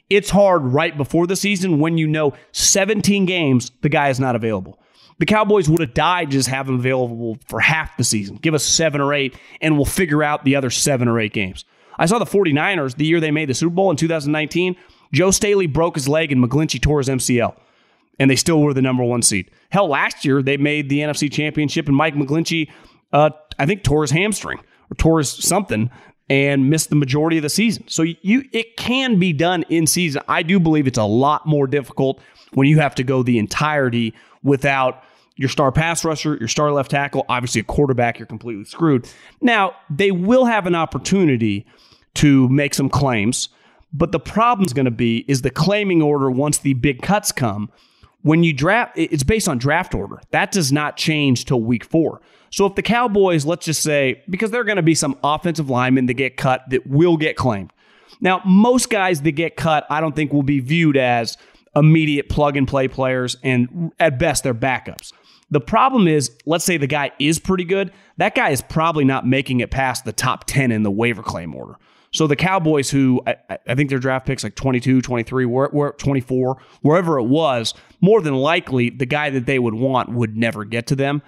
It's 0.10 0.30
hard 0.30 0.64
right 0.64 0.96
before 0.96 1.28
the 1.28 1.36
season 1.36 1.80
when 1.80 1.98
you 1.98 2.08
know 2.08 2.34
17 2.54 3.26
games, 3.26 3.72
the 3.82 3.90
guy 3.90 4.10
is 4.10 4.20
not 4.20 4.36
available. 4.36 4.80
The 5.20 5.26
Cowboys 5.26 5.70
would 5.70 5.82
have 5.82 5.94
died 5.94 6.32
just 6.32 6.50
have 6.50 6.68
him 6.68 6.76
available 6.76 7.38
for 7.48 7.60
half 7.60 7.96
the 7.98 8.04
season. 8.04 8.38
Give 8.38 8.54
us 8.54 8.64
seven 8.64 9.02
or 9.02 9.14
eight, 9.14 9.36
and 9.62 9.76
we'll 9.76 9.86
figure 9.86 10.24
out 10.24 10.44
the 10.44 10.56
other 10.56 10.70
seven 10.70 11.08
or 11.08 11.20
eight 11.20 11.34
games. 11.34 11.66
I 11.98 12.06
saw 12.06 12.20
the 12.20 12.26
49ers 12.26 12.96
the 12.96 13.06
year 13.06 13.20
they 13.20 13.32
made 13.32 13.50
the 13.50 13.54
Super 13.54 13.76
Bowl 13.76 13.92
in 13.92 13.98
2019. 13.98 14.76
Joe 15.14 15.32
Staley 15.32 15.68
broke 15.68 15.96
his 15.96 16.10
leg 16.10 16.32
and 16.32 16.44
McGlinchey 16.44 16.82
tore 16.82 17.00
his 17.00 17.10
MCL, 17.10 17.56
and 18.20 18.30
they 18.30 18.36
still 18.36 18.62
were 18.62 18.74
the 18.74 18.82
number 18.82 19.04
one 19.04 19.22
seed. 19.22 19.52
Hell, 19.70 19.88
last 19.88 20.26
year 20.26 20.42
they 20.42 20.58
made 20.58 20.90
the 20.90 21.00
NFC 21.00 21.32
Championship, 21.32 21.88
and 21.88 21.96
Mike 21.96 22.16
McGlinchey, 22.16 22.72
uh, 23.12 23.30
I 23.60 23.66
think, 23.66 23.84
tore 23.84 24.02
his 24.02 24.12
hamstring 24.12 24.60
or 24.90 24.96
tore 24.96 25.20
his 25.20 25.30
something 25.30 25.92
and 26.30 26.70
missed 26.70 26.90
the 26.90 26.96
majority 26.96 27.38
of 27.38 27.44
the 27.44 27.50
season. 27.50 27.88
So 27.88 28.04
you, 28.04 28.46
it 28.52 28.78
can 28.78 29.20
be 29.20 29.34
done 29.34 29.64
in 29.70 29.86
season. 29.86 30.24
I 30.28 30.42
do 30.42 30.60
believe 30.60 30.88
it's 30.88 30.98
a 30.98 31.04
lot 31.04 31.46
more 31.46 31.68
difficult 31.68 32.20
when 32.54 32.68
you 32.68 32.80
have 32.80 32.96
to 32.96 33.04
go 33.04 33.24
the 33.24 33.38
entirety 33.38 34.14
without 34.44 35.04
your 35.36 35.50
star 35.50 35.72
pass 35.72 36.06
rusher, 36.06 36.36
your 36.36 36.48
star 36.48 36.72
left 36.72 36.92
tackle, 36.92 37.26
obviously 37.28 37.62
a 37.62 37.64
quarterback, 37.64 38.20
you're 38.20 38.28
completely 38.28 38.66
screwed. 38.66 39.10
Now, 39.42 39.74
they 39.90 40.12
will 40.12 40.46
have 40.46 40.68
an 40.68 40.76
opportunity 40.76 41.66
to 42.16 42.48
make 42.50 42.74
some 42.74 42.90
claims. 42.90 43.50
But 43.94 44.12
the 44.12 44.20
problem 44.20 44.66
is 44.66 44.74
going 44.74 44.86
to 44.86 44.92
be 44.92 45.24
is 45.28 45.42
the 45.44 45.52
claiming 45.52 46.02
order 46.02 46.30
once 46.30 46.58
the 46.58 46.74
big 46.74 47.02
cuts 47.02 47.32
come. 47.32 47.72
When 48.22 48.44
you 48.44 48.54
draft, 48.54 48.94
it's 48.96 49.24
based 49.24 49.48
on 49.48 49.58
draft 49.58 49.94
order. 49.94 50.22
That 50.32 50.52
does 50.52 50.72
not 50.72 50.98
change 50.98 51.46
till 51.46 51.62
week 51.62 51.84
four. 51.84 52.22
So 52.50 52.66
if 52.66 52.76
the 52.76 52.82
Cowboys, 52.82 53.46
let's 53.46 53.66
just 53.66 53.82
say, 53.82 54.24
because 54.30 54.52
there 54.52 54.62
are 54.62 54.66
going 54.66 54.78
to 54.78 54.84
be 54.84 54.96
some 54.96 55.18
offensive 55.24 55.70
linemen 55.70 56.06
that 56.06 56.14
get 56.14 56.38
cut 56.38 56.64
that 56.70 56.88
will 56.88 57.18
get 57.18 57.36
claimed. 57.36 57.72
Now, 58.22 58.42
most 58.46 58.90
guys 58.90 59.22
that 59.24 59.32
get 59.34 59.58
cut, 59.58 59.86
I 59.90 60.00
don't 60.00 60.16
think 60.16 60.32
will 60.32 60.44
be 60.44 60.60
viewed 60.60 60.96
as 60.96 61.38
immediate 61.76 62.30
plug 62.30 62.58
and 62.58 62.68
play 62.68 62.88
players, 62.88 63.38
and 63.44 63.92
at 64.00 64.20
best, 64.20 64.44
they're 64.44 64.54
backups. 64.54 65.12
The 65.50 65.62
problem 65.62 66.08
is, 66.08 66.32
let's 66.46 66.66
say 66.66 66.78
the 66.78 66.88
guy 66.88 67.12
is 67.20 67.40
pretty 67.40 67.64
good. 67.64 67.92
That 68.18 68.36
guy 68.36 68.50
is 68.50 68.62
probably 68.62 69.06
not 69.06 69.28
making 69.28 69.60
it 69.60 69.72
past 69.72 70.06
the 70.06 70.14
top 70.14 70.46
10 70.46 70.72
in 70.72 70.84
the 70.84 70.92
waiver 70.92 71.22
claim 71.22 71.54
order. 71.54 71.76
So 72.12 72.28
the 72.28 72.36
Cowboys, 72.36 72.92
who 72.92 73.22
I, 73.26 73.36
I, 73.68 73.76
think 73.76 73.90
their 73.90 74.00
draft 74.00 74.28
picks 74.28 74.44
like 74.44 74.56
22, 74.56 75.02
23, 75.02 75.46
where, 75.46 75.68
where, 75.70 75.92
24, 75.94 76.58
wherever 76.82 77.18
it 77.18 77.24
was, 77.24 77.74
more 78.02 78.22
than 78.22 78.36
likely 78.36 78.92
the 78.92 79.08
guy 79.08 79.32
that 79.32 79.48
they 79.48 79.58
would 79.58 79.74
want 79.74 80.10
would 80.10 80.38
never 80.38 80.64
get 80.64 80.88
to 80.88 80.96
them. 80.96 81.24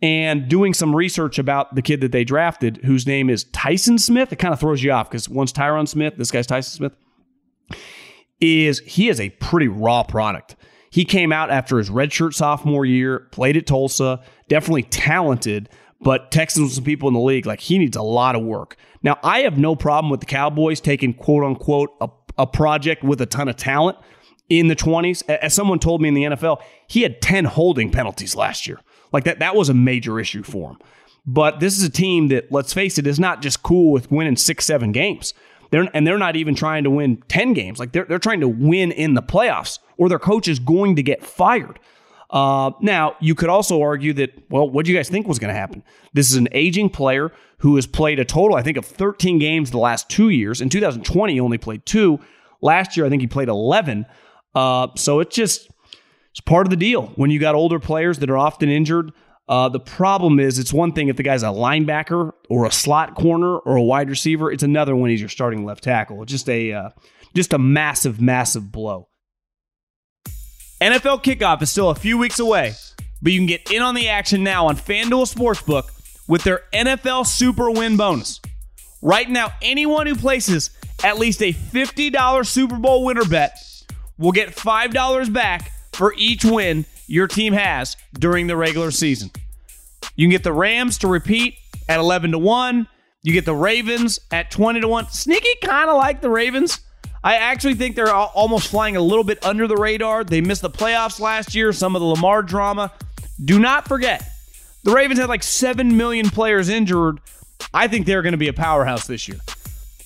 And 0.00 0.48
doing 0.48 0.74
some 0.74 0.94
research 0.94 1.40
about 1.40 1.74
the 1.74 1.82
kid 1.82 2.00
that 2.02 2.12
they 2.12 2.22
drafted, 2.22 2.78
whose 2.84 3.04
name 3.04 3.28
is 3.28 3.44
Tyson 3.44 3.98
Smith, 3.98 4.32
it 4.32 4.36
kind 4.36 4.54
of 4.54 4.60
throws 4.60 4.80
you 4.80 4.92
off 4.92 5.10
because 5.10 5.28
once 5.28 5.52
Tyron 5.52 5.88
Smith, 5.88 6.14
this 6.16 6.30
guy's 6.30 6.46
Tyson 6.46 6.72
Smith, 6.72 6.92
is 8.40 8.80
he 8.80 9.08
is 9.08 9.20
a 9.20 9.30
pretty 9.30 9.68
raw 9.68 10.02
product. 10.02 10.56
He 10.90 11.04
came 11.04 11.32
out 11.32 11.50
after 11.50 11.78
his 11.78 11.90
redshirt 11.90 12.34
sophomore 12.34 12.84
year, 12.84 13.20
played 13.30 13.56
at 13.56 13.66
Tulsa, 13.66 14.20
definitely 14.48 14.84
talented, 14.84 15.68
but 16.00 16.30
texting 16.30 16.62
with 16.62 16.72
some 16.72 16.84
people 16.84 17.08
in 17.08 17.14
the 17.14 17.20
league, 17.20 17.46
like 17.46 17.60
he 17.60 17.78
needs 17.78 17.96
a 17.96 18.02
lot 18.02 18.36
of 18.36 18.42
work. 18.42 18.76
Now, 19.02 19.18
I 19.22 19.40
have 19.40 19.58
no 19.58 19.76
problem 19.76 20.10
with 20.10 20.20
the 20.20 20.26
Cowboys 20.26 20.80
taking 20.80 21.14
quote 21.14 21.44
unquote 21.44 21.90
a, 22.00 22.08
a 22.38 22.46
project 22.46 23.02
with 23.02 23.20
a 23.20 23.26
ton 23.26 23.48
of 23.48 23.56
talent 23.56 23.98
in 24.48 24.68
the 24.68 24.76
20s. 24.76 25.28
As 25.28 25.54
someone 25.54 25.78
told 25.78 26.00
me 26.00 26.08
in 26.08 26.14
the 26.14 26.22
NFL, 26.24 26.62
he 26.86 27.02
had 27.02 27.20
10 27.20 27.44
holding 27.44 27.90
penalties 27.90 28.34
last 28.34 28.66
year. 28.66 28.80
Like 29.12 29.24
that, 29.24 29.40
that 29.40 29.56
was 29.56 29.68
a 29.68 29.74
major 29.74 30.18
issue 30.18 30.42
for 30.42 30.70
him. 30.70 30.78
But 31.26 31.60
this 31.60 31.76
is 31.76 31.82
a 31.82 31.90
team 31.90 32.28
that, 32.28 32.50
let's 32.50 32.72
face 32.72 32.96
it, 32.98 33.06
is 33.06 33.20
not 33.20 33.42
just 33.42 33.62
cool 33.62 33.92
with 33.92 34.10
winning 34.10 34.36
six, 34.36 34.64
seven 34.64 34.92
games. 34.92 35.34
They're, 35.70 35.88
and 35.92 36.06
they're 36.06 36.18
not 36.18 36.36
even 36.36 36.54
trying 36.54 36.84
to 36.84 36.90
win 36.90 37.22
10 37.28 37.52
games. 37.52 37.78
Like 37.78 37.92
they're, 37.92 38.04
they're 38.04 38.18
trying 38.18 38.40
to 38.40 38.48
win 38.48 38.92
in 38.92 39.14
the 39.14 39.22
playoffs, 39.22 39.78
or 39.96 40.08
their 40.08 40.18
coach 40.18 40.48
is 40.48 40.58
going 40.58 40.96
to 40.96 41.02
get 41.02 41.24
fired. 41.24 41.78
Uh, 42.30 42.72
now, 42.80 43.16
you 43.20 43.34
could 43.34 43.48
also 43.48 43.80
argue 43.80 44.12
that, 44.14 44.30
well, 44.50 44.68
what 44.68 44.84
do 44.84 44.92
you 44.92 44.98
guys 44.98 45.08
think 45.08 45.26
was 45.26 45.38
going 45.38 45.52
to 45.52 45.58
happen? 45.58 45.82
This 46.12 46.30
is 46.30 46.36
an 46.36 46.48
aging 46.52 46.90
player 46.90 47.32
who 47.58 47.76
has 47.76 47.86
played 47.86 48.18
a 48.18 48.24
total, 48.24 48.56
I 48.56 48.62
think, 48.62 48.76
of 48.76 48.84
13 48.84 49.38
games 49.38 49.70
the 49.70 49.78
last 49.78 50.08
two 50.08 50.28
years. 50.28 50.60
In 50.60 50.68
2020, 50.68 51.32
he 51.32 51.40
only 51.40 51.58
played 51.58 51.84
two. 51.86 52.20
Last 52.60 52.96
year, 52.96 53.06
I 53.06 53.08
think 53.08 53.22
he 53.22 53.28
played 53.28 53.48
11. 53.48 54.06
Uh, 54.54 54.88
so 54.96 55.20
it's 55.20 55.34
just 55.34 55.70
it's 56.30 56.40
part 56.40 56.66
of 56.66 56.70
the 56.70 56.76
deal. 56.76 57.06
When 57.16 57.30
you 57.30 57.40
got 57.40 57.54
older 57.54 57.78
players 57.78 58.18
that 58.18 58.30
are 58.30 58.38
often 58.38 58.68
injured, 58.68 59.12
uh, 59.48 59.68
the 59.68 59.80
problem 59.80 60.38
is 60.38 60.58
it's 60.58 60.72
one 60.72 60.92
thing 60.92 61.08
if 61.08 61.16
the 61.16 61.22
guy's 61.22 61.42
a 61.42 61.46
linebacker 61.46 62.32
or 62.50 62.66
a 62.66 62.70
slot 62.70 63.14
corner 63.14 63.58
or 63.58 63.76
a 63.76 63.82
wide 63.82 64.10
receiver. 64.10 64.52
It's 64.52 64.62
another 64.62 64.94
when 64.94 65.10
he's 65.10 65.20
your 65.20 65.30
starting 65.30 65.64
left 65.64 65.84
tackle. 65.84 66.24
Just 66.26 66.48
a 66.48 66.72
uh, 66.72 66.90
Just 67.34 67.52
a 67.52 67.58
massive, 67.58 68.20
massive 68.20 68.70
blow. 68.70 69.08
NFL 70.80 71.24
kickoff 71.24 71.62
is 71.62 71.70
still 71.70 71.90
a 71.90 71.94
few 71.94 72.18
weeks 72.18 72.38
away, 72.38 72.74
but 73.22 73.32
you 73.32 73.38
can 73.38 73.46
get 73.46 73.72
in 73.72 73.82
on 73.82 73.94
the 73.94 74.08
action 74.08 74.44
now 74.44 74.66
on 74.66 74.76
FanDuel 74.76 75.32
Sportsbook 75.32 75.90
with 76.28 76.44
their 76.44 76.62
NFL 76.72 77.26
Super 77.26 77.70
Win 77.70 77.96
bonus. 77.96 78.40
Right 79.00 79.28
now, 79.28 79.52
anyone 79.62 80.06
who 80.06 80.14
places 80.14 80.70
at 81.02 81.18
least 81.18 81.42
a 81.42 81.52
$50 81.52 82.46
Super 82.46 82.76
Bowl 82.76 83.04
winner 83.04 83.24
bet 83.24 83.56
will 84.18 84.32
get 84.32 84.50
$5 84.54 85.32
back 85.32 85.72
for 85.92 86.14
each 86.16 86.44
win 86.44 86.84
your 87.08 87.26
team 87.26 87.52
has 87.54 87.96
during 88.16 88.46
the 88.46 88.56
regular 88.56 88.90
season. 88.90 89.30
You 90.14 90.26
can 90.26 90.30
get 90.30 90.44
the 90.44 90.52
Rams 90.52 90.98
to 90.98 91.08
repeat 91.08 91.56
at 91.88 91.98
11 91.98 92.32
to 92.32 92.38
1. 92.38 92.86
You 93.22 93.32
get 93.32 93.44
the 93.44 93.54
Ravens 93.54 94.20
at 94.30 94.50
20 94.50 94.80
to 94.82 94.88
1. 94.88 95.08
Sneaky 95.10 95.54
kind 95.62 95.90
of 95.90 95.96
like 95.96 96.20
the 96.20 96.30
Ravens. 96.30 96.80
I 97.24 97.34
actually 97.34 97.74
think 97.74 97.96
they're 97.96 98.14
almost 98.14 98.68
flying 98.68 98.96
a 98.96 99.00
little 99.00 99.24
bit 99.24 99.44
under 99.44 99.66
the 99.66 99.76
radar. 99.76 100.22
They 100.22 100.40
missed 100.40 100.62
the 100.62 100.70
playoffs 100.70 101.18
last 101.18 101.54
year, 101.54 101.72
some 101.72 101.96
of 101.96 102.00
the 102.00 102.06
Lamar 102.06 102.42
drama. 102.42 102.92
Do 103.44 103.58
not 103.58 103.88
forget, 103.88 104.30
the 104.84 104.92
Ravens 104.92 105.18
had 105.18 105.28
like 105.28 105.42
7 105.42 105.96
million 105.96 106.30
players 106.30 106.68
injured. 106.68 107.20
I 107.74 107.88
think 107.88 108.06
they're 108.06 108.22
going 108.22 108.32
to 108.32 108.38
be 108.38 108.48
a 108.48 108.52
powerhouse 108.52 109.06
this 109.06 109.26
year. 109.28 109.38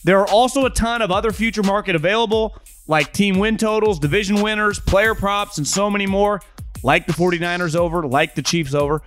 There 0.05 0.19
are 0.19 0.29
also 0.29 0.65
a 0.65 0.71
ton 0.71 1.03
of 1.03 1.11
other 1.11 1.33
future 1.33 1.63
market 1.63 1.95
available, 1.95 2.57
like 2.89 3.13
team 3.13 3.39
win 3.39 3.57
totals, 3.57 3.99
division 3.99 4.43
winners, 4.43 4.81
player 4.81 5.15
props, 5.15 5.59
and 5.59 5.67
so 5.67 5.89
many 5.89 6.07
more, 6.07 6.41
like 6.83 7.07
the 7.07 7.13
49ers 7.13 7.77
over, 7.77 8.07
like 8.07 8.35
the 8.35 8.43
Chiefs 8.43 8.75
over. 8.75 9.03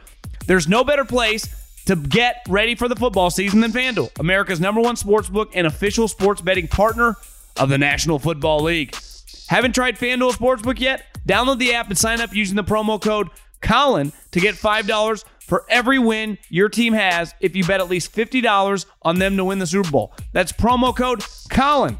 There's 0.47 0.67
no 0.67 0.83
better 0.83 1.05
place 1.05 1.47
to 1.85 1.95
get 1.95 2.41
ready 2.49 2.75
for 2.75 2.87
the 2.87 2.95
football 2.95 3.29
season 3.29 3.61
than 3.61 3.71
FanDuel, 3.71 4.19
America's 4.19 4.59
number 4.59 4.81
one 4.81 4.95
sports 4.95 5.29
book 5.29 5.51
and 5.53 5.67
official 5.67 6.07
sports 6.07 6.41
betting 6.41 6.67
partner 6.67 7.15
of 7.57 7.69
the 7.69 7.77
National 7.77 8.19
Football 8.19 8.61
League. 8.61 8.95
Haven't 9.47 9.73
tried 9.75 9.97
FanDuel 9.97 10.33
Sportsbook 10.33 10.79
yet? 10.79 11.05
Download 11.27 11.59
the 11.59 11.73
app 11.73 11.89
and 11.89 11.97
sign 11.97 12.21
up 12.21 12.33
using 12.33 12.55
the 12.55 12.63
promo 12.63 12.99
code 13.01 13.29
Colin 13.61 14.11
to 14.31 14.39
get 14.39 14.55
$5 14.55 15.23
for 15.39 15.65
every 15.69 15.99
win 15.99 16.37
your 16.49 16.69
team 16.69 16.93
has 16.93 17.33
if 17.39 17.55
you 17.55 17.63
bet 17.63 17.79
at 17.79 17.89
least 17.89 18.13
$50 18.15 18.85
on 19.03 19.19
them 19.19 19.37
to 19.37 19.45
win 19.45 19.59
the 19.59 19.67
Super 19.67 19.91
Bowl. 19.91 20.13
That's 20.33 20.51
promo 20.51 20.95
code 20.95 21.23
Colin. 21.49 21.99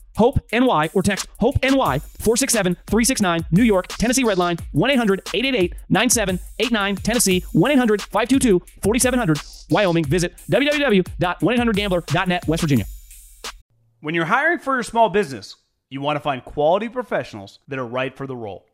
HOPE 0.17 0.39
NY 0.51 0.89
or 0.93 1.01
text 1.01 1.27
HOPE 1.39 1.57
NY 1.63 1.99
467 1.99 2.75
369 2.87 3.45
New 3.51 3.63
York, 3.63 3.87
Tennessee 3.87 4.23
Redline 4.23 4.59
1 4.71 4.91
800 4.91 5.21
888 5.33 5.75
9789 5.89 6.95
Tennessee 6.97 7.43
1 7.53 7.71
800 7.71 8.01
522 8.01 8.61
4700 8.81 9.39
Wyoming. 9.69 10.05
Visit 10.05 10.35
www.1800gambler.net 10.49 12.47
West 12.47 12.61
Virginia. 12.61 12.85
When 14.01 14.15
you're 14.15 14.25
hiring 14.25 14.59
for 14.59 14.75
your 14.75 14.83
small 14.83 15.09
business, 15.09 15.55
you 15.89 16.01
want 16.01 16.15
to 16.15 16.21
find 16.21 16.43
quality 16.43 16.89
professionals 16.89 17.59
that 17.67 17.77
are 17.77 17.85
right 17.85 18.15
for 18.15 18.25
the 18.25 18.35
role. 18.35 18.65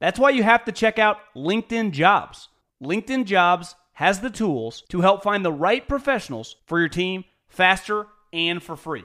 That's 0.00 0.18
why 0.18 0.30
you 0.30 0.42
have 0.42 0.64
to 0.64 0.72
check 0.72 0.98
out 0.98 1.18
LinkedIn 1.34 1.92
Jobs. 1.92 2.48
LinkedIn 2.82 3.24
Jobs 3.26 3.76
has 3.94 4.20
the 4.20 4.30
tools 4.30 4.82
to 4.88 5.00
help 5.00 5.22
find 5.22 5.44
the 5.44 5.52
right 5.52 5.86
professionals 5.86 6.56
for 6.66 6.78
your 6.78 6.88
team 6.88 7.24
faster 7.48 8.06
and 8.32 8.62
for 8.62 8.76
free. 8.76 9.04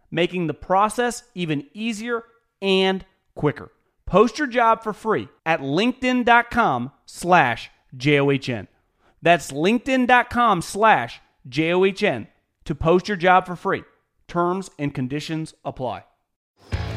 making 0.11 0.47
the 0.47 0.53
process 0.53 1.23
even 1.33 1.65
easier 1.73 2.23
and 2.61 3.05
quicker. 3.33 3.71
Post 4.05 4.37
your 4.37 4.47
job 4.47 4.83
for 4.83 4.93
free 4.93 5.29
at 5.45 5.61
linkedin.com 5.61 6.91
slash 7.05 7.71
J-O-H-N. 7.95 8.67
That's 9.21 9.51
linkedin.com 9.51 10.61
slash 10.61 11.21
J-O-H-N 11.47 12.27
to 12.65 12.75
post 12.75 13.07
your 13.07 13.17
job 13.17 13.45
for 13.45 13.55
free. 13.55 13.83
Terms 14.27 14.69
and 14.77 14.93
conditions 14.93 15.53
apply. 15.63 16.03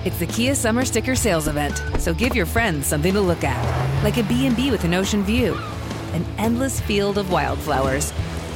It's 0.04 0.18
the 0.18 0.26
Kia 0.26 0.54
Summer 0.54 0.84
Sticker 0.84 1.14
Sales 1.14 1.48
Event, 1.48 1.82
so 1.98 2.12
give 2.12 2.36
your 2.36 2.44
friends 2.46 2.86
something 2.86 3.14
to 3.14 3.20
look 3.20 3.42
at, 3.42 4.04
like 4.04 4.18
a 4.18 4.22
B&B 4.24 4.70
with 4.70 4.84
an 4.84 4.92
ocean 4.92 5.24
view, 5.24 5.54
an 6.12 6.24
endless 6.36 6.78
field 6.80 7.16
of 7.16 7.32
wildflowers, 7.32 8.12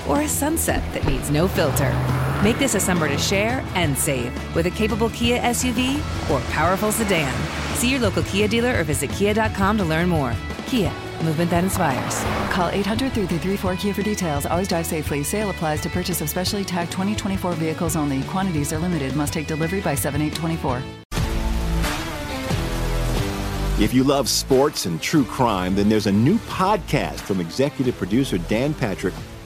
or 0.07 0.21
a 0.21 0.29
sunset 0.29 0.83
that 0.93 1.07
needs 1.07 1.31
no 1.31 1.49
filter. 1.49 2.28
Make 2.43 2.61
this 2.61 2.77
a 2.77 2.81
summer 2.81 3.09
to 3.09 3.19
share 3.19 3.65
and 3.75 3.99
save 3.99 4.33
with 4.55 4.67
a 4.67 4.71
capable 4.71 5.11
Kia 5.11 5.41
SUV 5.41 5.99
or 6.31 6.41
powerful 6.53 6.93
sedan. 6.93 7.35
See 7.75 7.91
your 7.91 7.99
local 7.99 8.23
Kia 8.23 8.47
dealer 8.47 8.79
or 8.79 8.85
visit 8.85 9.11
kia.com 9.11 9.77
to 9.77 9.85
learn 9.85 10.09
more. 10.09 10.37
Kia, 10.67 10.93
movement 11.25 11.51
that 11.51 11.65
inspires. 11.65 12.23
Call 12.53 12.69
800 12.69 13.13
334 13.13 13.77
Kia 13.77 13.93
for 13.93 14.03
details. 14.03 14.47
Always 14.47 14.69
drive 14.69 14.87
safely. 14.87 15.25
Sale 15.25 15.51
applies 15.51 15.81
to 15.81 15.91
purchase 15.91 16.21
of 16.21 16.31
specially 16.31 16.65
tagged 16.65 16.93
2024 16.93 17.55
vehicles 17.55 17.97
only. 17.97 18.23
Quantities 18.23 18.73
are 18.73 18.79
limited. 18.79 19.17
Must 19.17 19.33
take 19.33 19.49
delivery 19.49 19.81
by 19.81 19.97
7824. 19.97 20.81
If 23.83 23.93
you 23.93 24.05
love 24.05 24.29
sports 24.29 24.87
and 24.87 25.03
true 25.03 25.25
crime, 25.25 25.75
then 25.75 25.89
there's 25.89 26.07
a 26.07 26.13
new 26.13 26.39
podcast 26.39 27.19
from 27.19 27.41
executive 27.41 27.97
producer 27.97 28.39
Dan 28.39 28.75
Patrick 28.75 29.15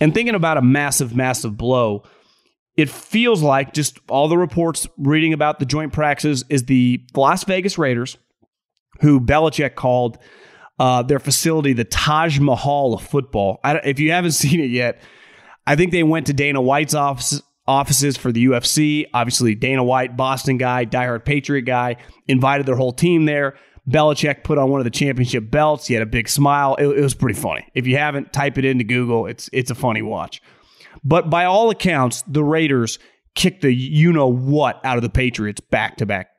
And 0.00 0.12
thinking 0.12 0.34
about 0.34 0.58
a 0.58 0.62
massive, 0.62 1.14
massive 1.14 1.56
blow, 1.56 2.02
it 2.76 2.90
feels 2.90 3.42
like 3.42 3.72
just 3.72 3.98
all 4.08 4.28
the 4.28 4.36
reports 4.36 4.86
reading 4.98 5.32
about 5.32 5.58
the 5.58 5.66
joint 5.66 5.92
practices 5.92 6.44
is 6.48 6.64
the 6.64 7.02
Las 7.14 7.44
Vegas 7.44 7.78
Raiders, 7.78 8.18
who 9.00 9.20
Belichick 9.20 9.74
called 9.74 10.18
uh, 10.78 11.02
their 11.02 11.18
facility 11.18 11.72
the 11.72 11.84
Taj 11.84 12.38
Mahal 12.38 12.94
of 12.94 13.02
football. 13.02 13.60
if 13.64 13.98
you 13.98 14.12
haven't 14.12 14.32
seen 14.32 14.60
it 14.60 14.70
yet, 14.70 15.00
I 15.66 15.76
think 15.76 15.92
they 15.92 16.02
went 16.02 16.26
to 16.26 16.32
Dana 16.32 16.60
White's 16.60 16.94
office, 16.94 17.42
offices 17.66 18.16
for 18.16 18.30
the 18.30 18.46
UFC. 18.46 19.06
Obviously, 19.12 19.54
Dana 19.54 19.82
White, 19.82 20.16
Boston 20.16 20.58
guy, 20.58 20.84
diehard 20.84 21.24
Patriot 21.24 21.62
guy, 21.62 21.96
invited 22.28 22.66
their 22.66 22.76
whole 22.76 22.92
team 22.92 23.24
there. 23.24 23.56
Belichick 23.88 24.42
put 24.42 24.58
on 24.58 24.70
one 24.70 24.80
of 24.80 24.84
the 24.84 24.90
championship 24.90 25.50
belts. 25.50 25.86
He 25.86 25.94
had 25.94 26.02
a 26.02 26.06
big 26.06 26.28
smile. 26.28 26.74
It, 26.76 26.86
it 26.86 27.00
was 27.00 27.14
pretty 27.14 27.38
funny. 27.38 27.66
If 27.74 27.86
you 27.86 27.96
haven't, 27.96 28.32
type 28.32 28.58
it 28.58 28.64
into 28.64 28.84
Google. 28.84 29.26
It's 29.26 29.48
it's 29.52 29.70
a 29.70 29.74
funny 29.74 30.02
watch. 30.02 30.42
But 31.04 31.30
by 31.30 31.44
all 31.44 31.70
accounts, 31.70 32.22
the 32.22 32.42
Raiders 32.42 32.98
kicked 33.34 33.62
the 33.62 33.72
you 33.72 34.12
know 34.12 34.26
what 34.26 34.80
out 34.84 34.96
of 34.96 35.02
the 35.02 35.10
Patriots 35.10 35.60
back 35.60 35.98
to 35.98 36.06
back 36.06 36.30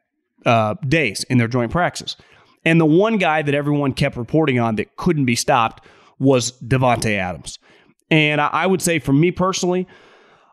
days 0.88 1.24
in 1.26 1.38
their 1.38 1.48
joint 1.48 1.72
practices. 1.72 2.18
And 2.66 2.82
the 2.82 2.86
one 2.86 3.18
guy 3.18 3.42
that 3.44 3.56
everyone 3.56 3.94
kept 3.94 4.18
reporting 4.18 4.60
on 4.60 4.76
that 4.76 4.98
couldn't 4.98 5.26
be 5.26 5.36
stopped 5.36 5.86
was 6.20 6.52
Davante 6.62 7.18
Adams. 7.18 7.60
And 8.10 8.42
I, 8.42 8.48
I 8.48 8.68
would 8.68 8.82
say, 8.82 9.00
for 9.00 9.14
me 9.14 9.32
personally, 9.32 9.88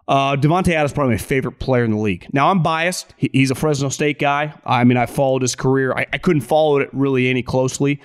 uh, 0.06 0.36
Davante 0.36 0.72
Adams 0.72 0.90
is 0.90 0.94
probably 0.94 1.14
my 1.14 1.18
favorite 1.18 1.58
player 1.58 1.84
in 1.84 1.90
the 1.90 1.98
league. 1.98 2.26
Now 2.32 2.50
I'm 2.50 2.62
biased. 2.62 3.14
He, 3.16 3.30
he's 3.32 3.50
a 3.50 3.54
Fresno 3.54 3.88
State 3.88 4.18
guy. 4.18 4.54
I 4.64 4.84
mean, 4.84 4.98
I 4.98 5.06
followed 5.06 5.42
his 5.42 5.54
career. 5.54 5.92
I, 5.92 6.06
I 6.12 6.18
couldn't 6.18 6.42
follow 6.42 6.78
it 6.78 6.90
really 6.92 7.28
any 7.28 7.42
closely, 7.42 8.00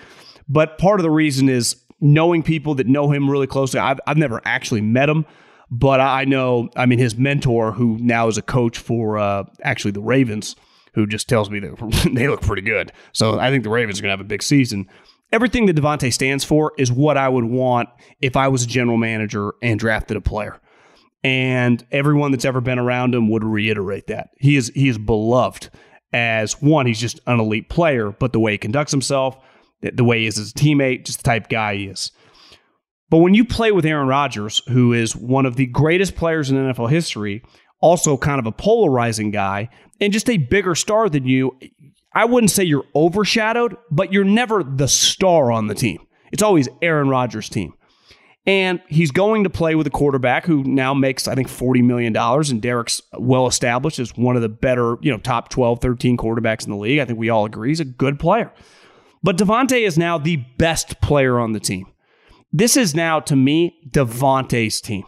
but 0.47 0.77
part 0.77 0.99
of 0.99 1.03
the 1.03 1.11
reason 1.11 1.49
is 1.49 1.75
knowing 1.99 2.41
people 2.43 2.75
that 2.75 2.87
know 2.87 3.11
him 3.11 3.29
really 3.29 3.47
closely. 3.47 3.79
I've, 3.79 3.99
I've 4.07 4.17
never 4.17 4.41
actually 4.45 4.81
met 4.81 5.09
him, 5.09 5.25
but 5.69 5.99
I 5.99 6.23
know. 6.23 6.69
I 6.77 6.85
mean, 6.85 6.99
his 6.99 7.17
mentor, 7.17 7.73
who 7.73 7.97
now 7.99 8.27
is 8.27 8.37
a 8.37 8.41
coach 8.41 8.77
for 8.77 9.17
uh, 9.17 9.43
actually 9.63 9.91
the 9.91 10.01
Ravens, 10.01 10.55
who 10.93 11.05
just 11.05 11.27
tells 11.27 11.49
me 11.49 11.59
that 11.59 12.09
they 12.13 12.29
look 12.29 12.41
pretty 12.41 12.61
good. 12.61 12.93
So 13.11 13.39
I 13.39 13.49
think 13.49 13.63
the 13.63 13.69
Ravens 13.69 13.99
are 13.99 14.03
going 14.03 14.09
to 14.09 14.17
have 14.17 14.21
a 14.21 14.29
big 14.29 14.41
season. 14.41 14.87
Everything 15.31 15.65
that 15.65 15.75
Davante 15.75 16.11
stands 16.11 16.43
for 16.45 16.71
is 16.77 16.91
what 16.91 17.17
I 17.17 17.27
would 17.27 17.45
want 17.45 17.89
if 18.21 18.37
I 18.37 18.47
was 18.47 18.63
a 18.63 18.67
general 18.67 18.97
manager 18.97 19.53
and 19.61 19.77
drafted 19.77 20.15
a 20.15 20.21
player 20.21 20.59
and 21.23 21.85
everyone 21.91 22.31
that's 22.31 22.45
ever 22.45 22.61
been 22.61 22.79
around 22.79 23.13
him 23.13 23.29
would 23.29 23.43
reiterate 23.43 24.07
that. 24.07 24.29
He 24.37 24.55
is 24.55 24.71
he 24.73 24.89
is 24.89 24.97
beloved 24.97 25.69
as 26.11 26.61
one, 26.61 26.85
he's 26.85 26.99
just 26.99 27.19
an 27.27 27.39
elite 27.39 27.69
player, 27.69 28.11
but 28.11 28.33
the 28.33 28.39
way 28.39 28.53
he 28.53 28.57
conducts 28.57 28.91
himself, 28.91 29.37
the 29.81 30.03
way 30.03 30.19
he 30.19 30.27
is 30.27 30.37
as 30.37 30.51
a 30.51 30.53
teammate, 30.53 31.05
just 31.05 31.19
the 31.19 31.23
type 31.23 31.43
of 31.43 31.49
guy 31.49 31.75
he 31.75 31.85
is. 31.85 32.11
But 33.09 33.19
when 33.19 33.33
you 33.33 33.45
play 33.45 33.71
with 33.71 33.85
Aaron 33.85 34.07
Rodgers, 34.07 34.61
who 34.67 34.93
is 34.93 35.15
one 35.15 35.45
of 35.45 35.55
the 35.55 35.65
greatest 35.65 36.15
players 36.15 36.49
in 36.49 36.57
NFL 36.57 36.89
history, 36.89 37.43
also 37.81 38.17
kind 38.17 38.39
of 38.39 38.45
a 38.45 38.51
polarizing 38.51 39.31
guy, 39.31 39.69
and 39.99 40.13
just 40.13 40.29
a 40.29 40.37
bigger 40.37 40.75
star 40.75 41.09
than 41.09 41.25
you, 41.25 41.57
I 42.13 42.25
wouldn't 42.25 42.51
say 42.51 42.63
you're 42.63 42.85
overshadowed, 42.95 43.77
but 43.91 44.13
you're 44.13 44.23
never 44.23 44.63
the 44.63 44.87
star 44.87 45.51
on 45.51 45.67
the 45.67 45.75
team. 45.75 45.99
It's 46.31 46.43
always 46.43 46.69
Aaron 46.81 47.09
Rodgers' 47.09 47.49
team. 47.49 47.73
And 48.49 48.81
he's 48.87 49.11
going 49.11 49.43
to 49.43 49.49
play 49.51 49.75
with 49.75 49.85
a 49.85 49.91
quarterback 49.91 50.43
who 50.43 50.63
now 50.63 50.95
makes, 50.95 51.27
I 51.27 51.35
think, 51.35 51.47
$40 51.47 51.83
million. 51.83 52.17
And 52.17 52.59
Derek's 52.59 52.99
well 53.13 53.45
established 53.45 53.99
as 53.99 54.17
one 54.17 54.35
of 54.35 54.41
the 54.41 54.49
better, 54.49 54.97
you 55.01 55.11
know, 55.11 55.19
top 55.19 55.49
12, 55.49 55.79
13 55.79 56.17
quarterbacks 56.17 56.65
in 56.65 56.71
the 56.71 56.77
league. 56.77 56.97
I 56.97 57.05
think 57.05 57.19
we 57.19 57.29
all 57.29 57.45
agree 57.45 57.69
he's 57.69 57.79
a 57.79 57.85
good 57.85 58.17
player. 58.17 58.51
But 59.21 59.37
Davante 59.37 59.79
is 59.85 59.99
now 59.99 60.17
the 60.17 60.37
best 60.57 60.99
player 60.99 61.37
on 61.37 61.51
the 61.51 61.59
team. 61.59 61.85
This 62.51 62.75
is 62.75 62.95
now, 62.95 63.19
to 63.19 63.35
me, 63.35 63.77
Davante's 63.91 64.81
team. 64.81 65.03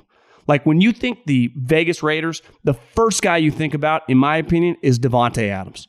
Like 0.48 0.64
when 0.68 0.80
you 0.80 0.92
think 0.92 1.26
the 1.26 1.52
Vegas 1.56 2.04
Raiders, 2.04 2.44
the 2.64 2.76
first 2.76 3.24
guy 3.24 3.38
you 3.38 3.50
think 3.50 3.74
about, 3.74 4.04
in 4.08 4.20
my 4.20 4.38
opinion, 4.38 4.78
is 4.84 5.00
Davante 5.00 5.50
Adams. 5.50 5.88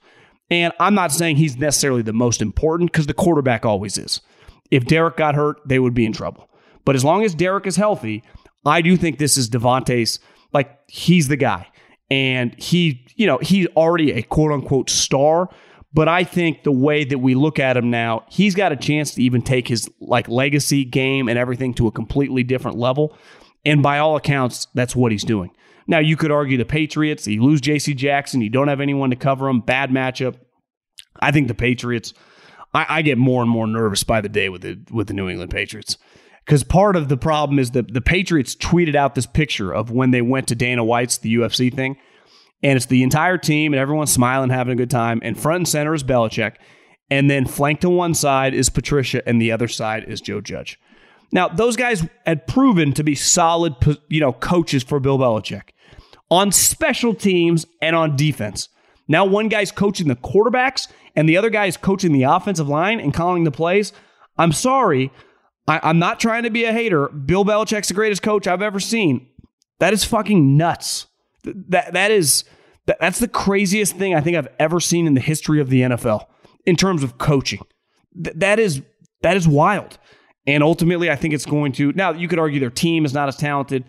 And 0.48 0.72
I'm 0.80 0.94
not 0.94 1.12
saying 1.12 1.36
he's 1.36 1.58
necessarily 1.58 2.00
the 2.00 2.14
most 2.14 2.40
important 2.40 2.92
because 2.92 3.08
the 3.08 3.12
quarterback 3.12 3.66
always 3.66 3.98
is. 3.98 4.22
If 4.70 4.86
Derek 4.86 5.18
got 5.18 5.34
hurt, 5.34 5.58
they 5.66 5.78
would 5.78 5.92
be 5.92 6.06
in 6.06 6.14
trouble. 6.14 6.48
But 6.84 6.96
as 6.96 7.04
long 7.04 7.24
as 7.24 7.34
Derek 7.34 7.66
is 7.66 7.76
healthy, 7.76 8.22
I 8.64 8.82
do 8.82 8.96
think 8.96 9.18
this 9.18 9.36
is 9.36 9.48
Davante's, 9.48 10.18
like, 10.52 10.78
he's 10.88 11.28
the 11.28 11.36
guy. 11.36 11.68
And 12.10 12.54
he, 12.60 13.06
you 13.16 13.26
know, 13.26 13.38
he's 13.38 13.66
already 13.68 14.12
a 14.12 14.22
quote 14.22 14.52
unquote 14.52 14.90
star. 14.90 15.48
But 15.94 16.08
I 16.08 16.24
think 16.24 16.62
the 16.62 16.72
way 16.72 17.04
that 17.04 17.18
we 17.18 17.34
look 17.34 17.58
at 17.58 17.76
him 17.76 17.90
now, 17.90 18.24
he's 18.28 18.54
got 18.54 18.72
a 18.72 18.76
chance 18.76 19.14
to 19.14 19.22
even 19.22 19.42
take 19.42 19.68
his 19.68 19.90
like 20.00 20.28
legacy 20.28 20.84
game 20.84 21.28
and 21.28 21.38
everything 21.38 21.74
to 21.74 21.86
a 21.86 21.92
completely 21.92 22.42
different 22.42 22.78
level. 22.78 23.16
And 23.64 23.82
by 23.82 23.98
all 23.98 24.16
accounts, 24.16 24.66
that's 24.74 24.96
what 24.96 25.12
he's 25.12 25.24
doing. 25.24 25.50
Now 25.86 25.98
you 25.98 26.16
could 26.16 26.30
argue 26.30 26.56
the 26.56 26.64
Patriots, 26.64 27.26
you 27.26 27.42
lose 27.42 27.60
JC 27.60 27.96
Jackson, 27.96 28.40
you 28.40 28.48
don't 28.48 28.68
have 28.68 28.80
anyone 28.80 29.10
to 29.10 29.16
cover 29.16 29.48
him, 29.48 29.60
bad 29.60 29.90
matchup. 29.90 30.36
I 31.20 31.32
think 31.32 31.48
the 31.48 31.54
Patriots, 31.54 32.14
I, 32.72 32.86
I 32.88 33.02
get 33.02 33.18
more 33.18 33.42
and 33.42 33.50
more 33.50 33.66
nervous 33.66 34.02
by 34.04 34.20
the 34.20 34.28
day 34.28 34.48
with 34.48 34.62
the 34.62 34.78
with 34.90 35.08
the 35.08 35.14
New 35.14 35.28
England 35.28 35.50
Patriots. 35.50 35.98
Because 36.44 36.64
part 36.64 36.96
of 36.96 37.09
the 37.09 37.16
problem 37.16 37.59
is 37.59 37.70
that 37.72 37.94
the 37.94 38.00
Patriots 38.00 38.57
tweeted 38.57 38.96
out 38.96 39.14
this 39.14 39.26
picture 39.26 39.72
of 39.72 39.90
when 39.90 40.11
they 40.11 40.22
went 40.22 40.48
to 40.48 40.55
Dana 40.55 40.85
White's, 40.85 41.18
the 41.18 41.35
UFC 41.37 41.72
thing. 41.72 41.96
And 42.62 42.76
it's 42.76 42.87
the 42.87 43.02
entire 43.02 43.38
team 43.38 43.72
and 43.72 43.81
everyone's 43.81 44.12
smiling, 44.12 44.50
having 44.50 44.72
a 44.72 44.76
good 44.76 44.90
time. 44.90 45.20
And 45.22 45.38
front 45.38 45.57
and 45.57 45.68
center 45.68 45.94
is 45.94 46.02
Belichick. 46.02 46.57
And 47.11 47.31
then 47.31 47.46
flanked 47.46 47.83
to 47.83 47.90
one 47.90 48.14
side 48.14 48.55
is 48.55 48.70
Patricia, 48.70 49.22
and 49.28 49.40
the 49.40 49.52
other 49.52 49.68
side 49.68 50.05
is 50.09 50.20
Joe 50.20 50.40
Judge. 50.40 50.78
Now, 51.31 51.48
those 51.48 51.76
guys 51.76 52.07
had 52.24 52.46
proven 52.46 52.92
to 52.94 53.05
be 53.05 53.14
solid, 53.14 53.74
you 54.09 54.20
know, 54.20 54.33
coaches 54.33 54.83
for 54.83 54.98
Bill 54.98 55.18
Belichick 55.18 55.70
on 56.31 56.50
special 56.50 57.14
teams 57.14 57.66
and 57.83 57.94
on 57.94 58.16
defense. 58.16 58.70
Now, 59.09 59.26
one 59.26 59.48
guy's 59.48 59.70
coaching 59.70 60.09
the 60.09 60.16
quarterbacks, 60.16 60.88
and 61.14 61.28
the 61.28 61.37
other 61.37 61.50
guy 61.50 61.66
is 61.66 61.76
coaching 61.76 62.12
the 62.12 62.22
offensive 62.22 62.68
line 62.68 62.98
and 63.00 63.12
calling 63.12 63.44
the 63.44 63.50
plays. 63.50 63.92
I'm 64.38 64.52
sorry, 64.52 65.12
I, 65.66 65.90
am 65.90 65.98
not 65.98 66.20
trying 66.20 66.42
to 66.42 66.51
be 66.51 66.64
a 66.64 66.72
hater. 66.72 67.09
Bill 67.09 67.44
Belichick's 67.44 67.88
the 67.88 67.94
greatest 67.94 68.22
coach 68.22 68.46
I've 68.46 68.62
ever 68.62 68.81
seen. 68.81 69.29
That 69.79 69.92
is 69.92 70.05
fucking 70.05 70.57
nuts. 70.57 71.07
That 71.44 71.92
that 71.92 72.11
is 72.11 72.44
that, 72.87 72.98
that's 73.01 73.18
the 73.18 73.29
craziest 73.29 73.96
thing 73.96 74.14
I 74.14 74.20
think 74.20 74.37
I've 74.37 74.48
ever 74.59 74.81
seen 74.81 75.07
in 75.07 75.14
the 75.14 75.20
history 75.20 75.61
of 75.61 75.70
the 75.70 75.83
NFL 75.83 76.27
in 76.66 76.77
terms 76.77 77.03
of 77.03 77.18
coaching. 77.18 77.61
Th- 78.22 78.37
that 78.37 78.59
is 78.59 78.83
that 79.22 79.37
is 79.37 79.46
wild. 79.46 79.98
And 80.46 80.62
ultimately, 80.62 81.11
I 81.11 81.16
think 81.16 81.35
it's 81.35 81.46
going 81.46 81.72
to. 81.72 81.92
Now, 81.92 82.12
you 82.12 82.27
could 82.27 82.40
argue 82.40 82.59
their 82.59 82.70
team 82.70 83.05
is 83.05 83.14
not 83.14 83.29
as 83.29 83.37
talented, 83.37 83.85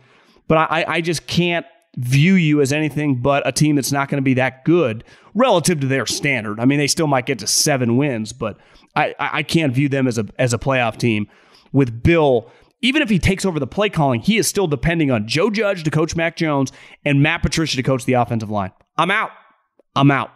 but 0.47 0.57
I, 0.57 0.85
I 0.87 1.01
just 1.01 1.25
can't 1.25 1.65
view 1.97 2.35
you 2.35 2.61
as 2.61 2.73
anything 2.73 3.21
but 3.21 3.47
a 3.47 3.51
team 3.51 3.75
that's 3.75 3.91
not 3.91 4.09
going 4.09 4.17
to 4.17 4.23
be 4.23 4.35
that 4.35 4.65
good 4.65 5.03
relative 5.33 5.79
to 5.79 5.87
their 5.87 6.05
standard. 6.05 6.59
I 6.59 6.65
mean, 6.65 6.77
they 6.77 6.87
still 6.87 7.07
might 7.07 7.25
get 7.25 7.39
to 7.39 7.47
seven 7.47 7.97
wins, 7.97 8.33
but 8.33 8.57
I, 8.95 9.15
I 9.19 9.43
can't 9.43 9.73
view 9.73 9.89
them 9.89 10.07
as 10.07 10.17
a 10.19 10.27
as 10.37 10.53
a 10.53 10.59
playoff 10.59 10.97
team 10.97 11.27
with 11.73 12.01
Bill, 12.03 12.49
even 12.81 13.01
if 13.01 13.09
he 13.09 13.19
takes 13.19 13.43
over 13.43 13.59
the 13.59 13.67
play 13.67 13.89
calling, 13.89 14.21
he 14.21 14.37
is 14.37 14.47
still 14.47 14.67
depending 14.67 15.11
on 15.11 15.27
Joe 15.27 15.49
Judge 15.49 15.83
to 15.83 15.91
coach 15.91 16.15
Mac 16.15 16.37
Jones 16.37 16.71
and 17.03 17.21
Matt 17.21 17.41
Patricia 17.41 17.75
to 17.75 17.83
coach 17.83 18.05
the 18.05 18.13
offensive 18.13 18.49
line. 18.49 18.71
I'm 18.97 19.11
out. 19.11 19.31
I'm 19.95 20.11
out. 20.11 20.31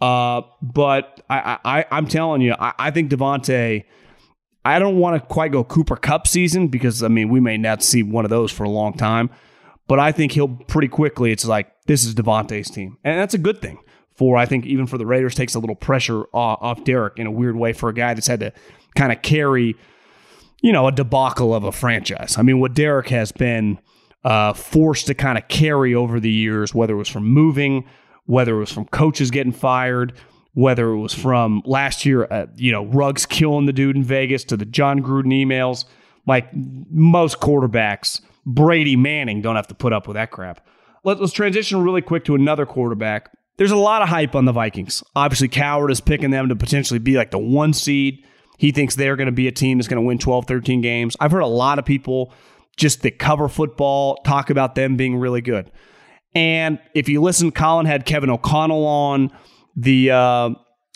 Uh, 0.00 0.42
but 0.60 1.22
I, 1.30 1.58
I, 1.64 1.84
I'm 1.90 2.06
telling 2.06 2.42
you, 2.42 2.54
I, 2.58 2.72
I 2.78 2.90
think 2.90 3.10
Davante. 3.10 3.84
I 4.64 4.80
don't 4.80 4.98
want 4.98 5.22
to 5.22 5.26
quite 5.26 5.52
go 5.52 5.62
Cooper 5.62 5.94
Kupp 5.94 6.26
season 6.26 6.66
because 6.66 7.02
I 7.04 7.08
mean 7.08 7.28
we 7.28 7.38
may 7.38 7.56
not 7.56 7.84
see 7.84 8.02
one 8.02 8.24
of 8.24 8.30
those 8.30 8.50
for 8.50 8.64
a 8.64 8.68
long 8.68 8.94
time, 8.94 9.30
but 9.86 10.00
I 10.00 10.10
think 10.10 10.32
he'll 10.32 10.48
pretty 10.48 10.88
quickly. 10.88 11.30
It's 11.30 11.44
like 11.44 11.70
this 11.86 12.04
is 12.04 12.16
Davante's 12.16 12.68
team, 12.68 12.98
and 13.04 13.18
that's 13.18 13.32
a 13.32 13.38
good 13.38 13.62
thing 13.62 13.78
for 14.16 14.36
I 14.36 14.44
think 14.44 14.66
even 14.66 14.88
for 14.88 14.98
the 14.98 15.06
Raiders 15.06 15.36
takes 15.36 15.54
a 15.54 15.60
little 15.60 15.76
pressure 15.76 16.24
off, 16.32 16.58
off 16.60 16.84
Derek 16.84 17.16
in 17.16 17.28
a 17.28 17.30
weird 17.30 17.54
way 17.54 17.72
for 17.72 17.88
a 17.88 17.94
guy 17.94 18.12
that's 18.12 18.26
had 18.26 18.40
to 18.40 18.52
kind 18.96 19.12
of 19.12 19.22
carry 19.22 19.76
you 20.62 20.72
know, 20.72 20.86
a 20.86 20.92
debacle 20.92 21.54
of 21.54 21.64
a 21.64 21.72
franchise. 21.72 22.36
I 22.38 22.42
mean, 22.42 22.60
what 22.60 22.74
Derek 22.74 23.08
has 23.08 23.32
been 23.32 23.78
uh, 24.24 24.52
forced 24.52 25.06
to 25.06 25.14
kind 25.14 25.38
of 25.38 25.46
carry 25.48 25.94
over 25.94 26.18
the 26.18 26.30
years, 26.30 26.74
whether 26.74 26.94
it 26.94 26.98
was 26.98 27.08
from 27.08 27.24
moving, 27.24 27.86
whether 28.24 28.56
it 28.56 28.58
was 28.58 28.72
from 28.72 28.86
coaches 28.86 29.30
getting 29.30 29.52
fired, 29.52 30.12
whether 30.54 30.88
it 30.90 30.98
was 30.98 31.14
from 31.14 31.62
last 31.64 32.04
year, 32.04 32.26
uh, 32.30 32.46
you 32.56 32.72
know, 32.72 32.84
Ruggs 32.86 33.26
killing 33.26 33.66
the 33.66 33.72
dude 33.72 33.94
in 33.94 34.02
Vegas 34.02 34.42
to 34.44 34.56
the 34.56 34.64
Jon 34.64 35.00
Gruden 35.00 35.26
emails. 35.26 35.84
Like 36.26 36.48
most 36.52 37.40
quarterbacks, 37.40 38.20
Brady 38.44 38.96
Manning 38.96 39.42
don't 39.42 39.56
have 39.56 39.68
to 39.68 39.74
put 39.74 39.92
up 39.92 40.08
with 40.08 40.16
that 40.16 40.30
crap. 40.30 40.66
Let, 41.04 41.20
us 41.20 41.30
transition 41.30 41.82
really 41.82 42.02
quick 42.02 42.24
to 42.24 42.34
another 42.34 42.66
quarterback. 42.66 43.30
There's 43.58 43.70
a 43.70 43.76
lot 43.76 44.02
of 44.02 44.08
hype 44.08 44.34
on 44.34 44.44
the 44.44 44.52
Vikings. 44.52 45.04
Obviously, 45.14 45.48
Cowherd 45.48 45.90
is 45.90 46.00
picking 46.00 46.30
them 46.30 46.48
to 46.48 46.56
potentially 46.56 46.98
be 46.98 47.16
like 47.16 47.30
the 47.30 47.38
one 47.38 47.72
seed. 47.72 48.24
He 48.56 48.72
thinks 48.72 48.94
they're 48.94 49.16
going 49.16 49.26
to 49.26 49.32
be 49.32 49.48
a 49.48 49.52
team 49.52 49.78
that's 49.78 49.88
going 49.88 50.02
to 50.02 50.06
win 50.06 50.18
12, 50.18 50.46
13 50.46 50.80
games. 50.80 51.16
I've 51.20 51.30
heard 51.30 51.40
a 51.40 51.46
lot 51.46 51.78
of 51.78 51.84
people 51.84 52.32
just 52.76 53.02
that 53.02 53.18
cover 53.18 53.48
football, 53.48 54.16
talk 54.24 54.50
about 54.50 54.74
them 54.74 54.96
being 54.96 55.16
really 55.16 55.40
good. 55.40 55.70
And 56.34 56.78
if 56.94 57.08
you 57.08 57.22
listen, 57.22 57.50
Colin 57.50 57.86
had 57.86 58.04
Kevin 58.04 58.28
O'Connell 58.28 58.84
on 58.84 59.30
the 59.74 60.10
uh, 60.10 60.50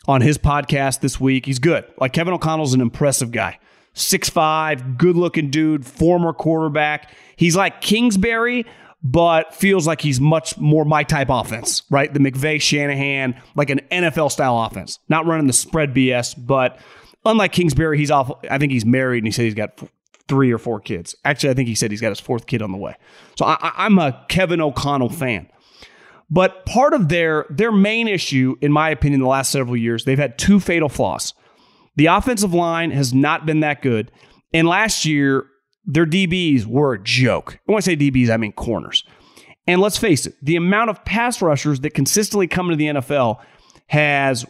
on 0.06 0.20
his 0.20 0.36
podcast 0.36 1.00
this 1.00 1.18
week. 1.18 1.46
He's 1.46 1.58
good. 1.58 1.84
Like 1.98 2.12
Kevin 2.12 2.34
O'Connell's 2.34 2.74
an 2.74 2.80
impressive 2.80 3.32
guy. 3.32 3.58
Six 3.94 4.28
five, 4.28 4.98
good 4.98 5.16
looking 5.16 5.50
dude, 5.50 5.86
former 5.86 6.32
quarterback. 6.32 7.11
He's 7.36 7.56
like 7.56 7.80
Kingsbury, 7.80 8.66
but 9.02 9.54
feels 9.54 9.86
like 9.86 10.00
he's 10.02 10.20
much 10.20 10.58
more 10.58 10.84
my 10.84 11.02
type 11.02 11.28
offense, 11.30 11.82
right? 11.90 12.12
The 12.12 12.20
McVay 12.20 12.61
Shanahan, 12.61 13.40
like 13.56 13.70
an 13.70 13.80
NFL 13.90 14.30
style 14.30 14.61
offense. 14.61 14.98
Not 15.08 15.26
running 15.26 15.46
the 15.46 15.52
spread 15.52 15.94
BS, 15.94 16.34
but 16.36 16.78
unlike 17.25 17.53
Kingsbury, 17.53 17.99
he's 17.99 18.11
off. 18.11 18.31
I 18.51 18.59
think 18.59 18.73
he's 18.73 18.85
married 18.85 19.18
and 19.18 19.27
he 19.27 19.33
said 19.33 19.45
he's 19.45 19.55
got 19.55 19.81
three 20.29 20.53
or 20.53 20.59
four 20.59 20.81
kids. 20.81 21.14
Actually, 21.25 21.51
I 21.51 21.55
think 21.55 21.68
he 21.68 21.75
said 21.75 21.91
he's 21.91 22.01
got 22.01 22.11
his 22.11 22.21
fourth 22.21 22.47
kid 22.47 22.62
on 22.62 22.73
the 22.73 22.79
way. 22.79 22.95
So 23.37 23.45
I, 23.45 23.73
I'm 23.77 23.99
a 23.99 24.25
Kevin 24.29 24.61
O'Connell 24.61 25.11
fan. 25.11 25.49
But 26.31 26.64
part 26.64 26.95
of 26.95 27.09
their 27.09 27.47
their 27.51 27.73
main 27.73 28.07
issue, 28.07 28.57
in 28.61 28.73
my 28.73 28.91
opinion, 28.91 29.21
the 29.21 29.27
last 29.27 29.51
several 29.51 29.77
years, 29.77 30.05
they've 30.05 30.18
had 30.18 30.39
two 30.39 30.61
fatal 30.61 30.89
flaws. 30.89 31.35
The 31.97 32.07
offensive 32.07 32.55
line 32.55 32.93
has 32.93 33.12
not 33.12 33.47
been 33.47 33.61
that 33.61 33.83
good, 33.83 34.12
and 34.55 34.68
last 34.68 35.05
year 35.05 35.47
their 35.85 36.07
DBs 36.07 36.66
were 36.66 36.95
a 36.95 37.03
joke. 37.03 37.59
When 37.66 37.77
I 37.77 37.81
say 37.81 37.97
DBs, 37.97 38.31
I 38.31 38.37
mean 38.37 38.53
corners. 38.53 39.05
And 39.66 39.81
let's 39.81 39.97
face 39.97 40.27
it, 40.27 40.35
the 40.43 40.57
amount 40.57 40.91
of 40.91 41.05
pass 41.05 41.43
rushers 41.43 41.81
that 41.81 41.91
consistently 41.91 42.47
come 42.47 42.66
into 42.71 42.77
the 42.77 43.01
NFL 43.01 43.41
has 43.89 44.47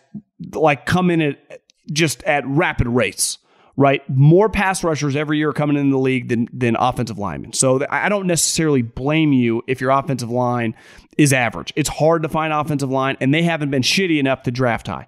like 0.55 0.87
come 0.87 1.11
in 1.11 1.23
at 1.23 1.63
just 1.93 2.23
at 2.25 2.47
rapid 2.47 2.89
rates 2.89 3.39
right? 3.81 4.03
More 4.11 4.51
pass 4.51 4.85
rushers 4.85 5.17
every 5.17 5.39
year 5.39 5.55
coming 5.55 5.79
in 5.79 5.89
the 5.89 5.99
league 5.99 6.29
than, 6.29 6.49
than 6.53 6.77
offensive 6.77 7.19
linemen. 7.19 7.55
So 7.55 7.87
I 7.89 8.11
don't 8.11 8.27
necessarily 8.27 8.83
blame 8.83 9.33
you 9.33 9.63
if 9.67 9.81
your 9.81 9.91
offensive 9.91 10.29
line 10.29 10.75
is 11.17 11.33
average. 11.33 11.73
It's 11.77 11.89
hard 11.89 12.23
to 12.23 12.29
find 12.29 12.53
offensive 12.53 12.91
line, 12.91 13.17
and 13.23 13.33
they 13.33 13.43
haven't 13.43 13.71
been 13.71 13.81
shitty 13.81 14.19
enough 14.19 14.43
to 14.43 14.51
draft 14.51 14.87
high. 14.87 15.07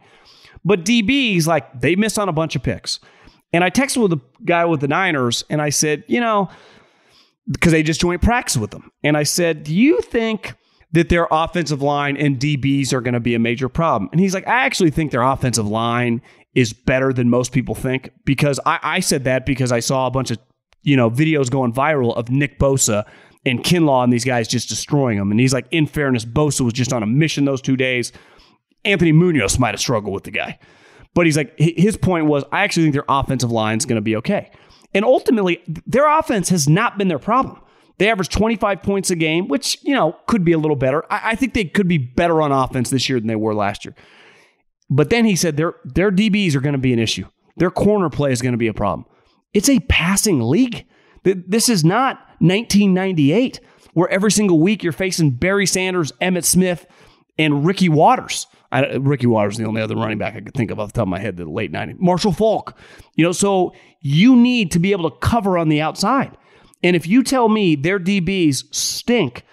But 0.65 0.87
DBs, 0.87 1.47
like, 1.47 1.81
they 1.81 1.97
missed 1.97 2.19
on 2.19 2.31
a 2.31 2.33
bunch 2.33 2.57
of 2.57 2.63
picks. 2.63 2.99
And 3.53 3.63
I 3.63 3.69
texted 3.69 4.03
with 4.03 4.15
a 4.15 4.21
guy 4.45 4.65
with 4.65 4.81
the 4.81 4.89
Niners, 4.89 5.45
and 5.51 5.61
I 5.61 5.69
said, 5.69 6.05
you 6.07 6.21
know, 6.21 6.49
because 7.51 7.73
they 7.73 7.83
just 7.83 8.01
joined 8.01 8.23
practice 8.23 8.57
with 8.57 8.71
them. 8.71 8.91
And 9.05 9.19
I 9.19 9.25
said, 9.25 9.65
do 9.65 9.75
you 9.75 10.01
think 10.01 10.55
that 10.93 11.11
their 11.11 11.27
offensive 11.31 11.83
line 11.83 12.17
and 12.17 12.39
DBs 12.39 12.95
are 12.95 13.03
going 13.03 13.15
to 13.15 13.21
be 13.21 13.35
a 13.35 13.39
major 13.39 13.69
problem? 13.69 14.09
And 14.13 14.21
he's 14.21 14.33
like, 14.33 14.47
I 14.47 14.65
actually 14.65 14.91
think 14.91 15.11
their 15.11 15.23
offensive 15.23 15.67
line 15.67 16.23
is 16.55 16.73
better 16.73 17.13
than 17.13 17.31
most 17.31 17.53
people 17.53 17.75
think 17.75 18.11
because 18.25 18.61
I, 18.67 18.79
I 18.83 19.01
said 19.01 19.25
that 19.25 19.47
because 19.47 19.73
I 19.73 19.81
saw 19.81 20.07
a 20.07 20.11
bunch 20.11 20.31
of 20.31 20.39
you 20.83 20.97
know 20.97 21.11
videos 21.11 21.51
going 21.51 21.73
viral 21.73 22.17
of 22.17 22.31
Nick 22.31 22.59
Bosa 22.59 23.07
and 23.45 23.63
Kinlaw 23.63 24.05
and 24.05 24.13
these 24.13 24.25
guys 24.25 24.47
just 24.49 24.69
destroying 24.69 25.19
them. 25.19 25.31
And 25.31 25.41
he's 25.41 25.53
like, 25.53 25.67
in 25.71 25.87
fairness, 25.87 26.25
Bosa 26.25 26.61
was 26.61 26.73
just 26.73 26.93
on 26.93 27.03
a 27.03 27.07
mission 27.07 27.45
those 27.45 27.63
two 27.63 27.77
days. 27.77 28.13
Anthony 28.85 29.13
Munoz 29.13 29.59
might 29.59 29.75
have 29.75 29.81
struggled 29.81 30.15
with 30.15 30.25
the 30.25 30.31
guy. 30.31 30.59
But 31.15 31.27
he's 31.27 31.37
like, 31.37 31.53
his 31.59 31.97
point 31.97 32.27
was, 32.27 32.45
I 32.53 32.63
actually 32.63 32.85
think 32.85 32.95
their 32.95 33.05
offensive 33.09 33.51
line 33.51 33.79
is 33.79 33.85
going 33.85 33.97
to 33.97 34.03
be 34.03 34.17
okay. 34.17 34.51
And 34.95 35.05
ultimately, 35.05 35.63
their 35.87 36.07
offense 36.07 36.49
has 36.49 36.69
not 36.69 36.99
been 36.99 37.09
their 37.09 37.19
problem. 37.19 37.61
They 37.99 38.11
average 38.11 38.31
25 38.31 38.83
points 38.83 39.11
a 39.11 39.17
game, 39.17 39.49
which, 39.49 39.79
you 39.83 39.95
know, 39.95 40.17
could 40.27 40.45
be 40.45 40.53
a 40.53 40.59
little 40.59 40.77
better. 40.77 41.05
I, 41.11 41.33
I 41.33 41.35
think 41.35 41.55
they 41.55 41.65
could 41.65 41.89
be 41.89 41.99
better 41.99 42.41
on 42.41 42.51
offense 42.51 42.91
this 42.91 43.09
year 43.09 43.19
than 43.19 43.29
they 43.29 43.37
were 43.37 43.55
last 43.55 43.85
year. 43.85 43.95
But 44.95 45.09
then 45.09 45.25
he 45.25 45.37
said 45.37 45.57
their 45.57 45.75
their 45.85 46.13
DBs 46.13 46.55
are 46.55 46.61
going 46.61 46.75
to 46.75 46.79
be 46.79 46.93
an 46.93 46.99
issue. 46.99 47.27
Their 47.57 47.71
corner 47.71 48.11
play 48.11 48.31
is 48.31 48.43
going 48.43 48.53
to 48.53 48.59
be 48.59 48.69
a 48.69 48.75
problem. 48.75 49.07
It's 49.55 49.71
a 49.71 49.81
passing 49.81 50.41
league. 50.41 50.85
This 51.25 51.69
is 51.69 51.83
not 51.83 52.19
1998 52.41 53.61
where 53.95 54.09
every 54.11 54.31
single 54.31 54.59
week 54.59 54.83
you're 54.83 54.93
facing 54.93 55.31
Barry 55.31 55.67
Sanders, 55.67 56.13
Emmitt 56.21 56.45
Smith, 56.45 56.87
and 57.39 57.65
Ricky 57.65 57.89
Watters. 57.89 58.47
I, 58.71 58.97
Ricky 58.97 59.27
Watters 59.27 59.55
is 59.55 59.59
the 59.59 59.67
only 59.67 59.81
other 59.81 59.97
running 59.97 60.19
back 60.19 60.35
I 60.35 60.41
could 60.41 60.55
think 60.55 60.71
of 60.71 60.79
off 60.79 60.93
the 60.93 60.99
top 60.99 61.03
of 61.03 61.09
my 61.09 61.19
head, 61.19 61.37
the 61.37 61.45
late 61.47 61.73
90s. 61.73 61.99
Marshall 61.99 62.33
Faulk. 62.33 62.77
You 63.17 63.25
know, 63.25 63.33
so 63.33 63.75
you 64.01 64.37
need 64.37 64.73
to 64.73 64.79
be 64.79 64.93
able 64.93 65.11
to 65.11 65.17
cover 65.19 65.57
on 65.57 65.69
the 65.69 65.81
outside. 65.81 66.37
And 66.83 66.97
if 66.97 67.07
you 67.07 67.23
tell 67.23 67.49
me 67.49 67.77
their 67.77 67.99
DBs 67.99 68.75
stink, 68.75 69.45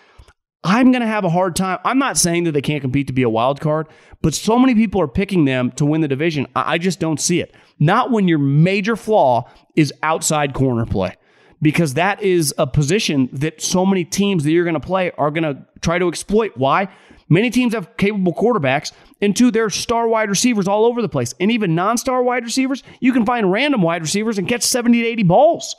I'm 0.63 0.91
going 0.91 1.01
to 1.01 1.07
have 1.07 1.23
a 1.23 1.29
hard 1.29 1.55
time. 1.55 1.79
I'm 1.85 1.99
not 1.99 2.17
saying 2.17 2.43
that 2.43 2.51
they 2.51 2.61
can't 2.61 2.81
compete 2.81 3.07
to 3.07 3.13
be 3.13 3.23
a 3.23 3.29
wild 3.29 3.61
card, 3.61 3.87
but 4.21 4.33
so 4.33 4.59
many 4.59 4.75
people 4.75 5.01
are 5.01 5.07
picking 5.07 5.45
them 5.45 5.71
to 5.73 5.85
win 5.85 6.01
the 6.01 6.07
division. 6.07 6.47
I 6.55 6.77
just 6.77 6.99
don't 6.99 7.19
see 7.19 7.39
it. 7.39 7.55
Not 7.79 8.11
when 8.11 8.27
your 8.27 8.39
major 8.39 8.97
flaw 8.97 9.49
is 9.75 9.93
outside 10.03 10.53
corner 10.53 10.85
play, 10.85 11.15
because 11.61 11.93
that 11.93 12.21
is 12.21 12.53
a 12.57 12.67
position 12.67 13.29
that 13.31 13.61
so 13.61 13.85
many 13.85 14.03
teams 14.03 14.43
that 14.43 14.51
you're 14.51 14.65
going 14.65 14.73
to 14.73 14.81
play 14.81 15.11
are 15.11 15.31
going 15.31 15.43
to 15.43 15.65
try 15.81 15.97
to 15.97 16.09
exploit. 16.09 16.57
Why? 16.57 16.89
Many 17.29 17.51
teams 17.51 17.73
have 17.73 17.95
capable 17.95 18.33
quarterbacks, 18.33 18.91
and 19.21 19.37
two, 19.37 19.51
they're 19.51 19.69
star 19.69 20.07
wide 20.09 20.29
receivers 20.29 20.67
all 20.67 20.85
over 20.85 21.01
the 21.01 21.07
place. 21.07 21.33
And 21.39 21.51
even 21.51 21.73
non 21.73 21.97
star 21.97 22.21
wide 22.21 22.43
receivers, 22.43 22.83
you 22.99 23.13
can 23.13 23.25
find 23.25 23.49
random 23.49 23.81
wide 23.81 24.01
receivers 24.01 24.37
and 24.37 24.47
catch 24.47 24.63
70 24.63 25.03
to 25.03 25.07
80 25.07 25.23
balls. 25.23 25.75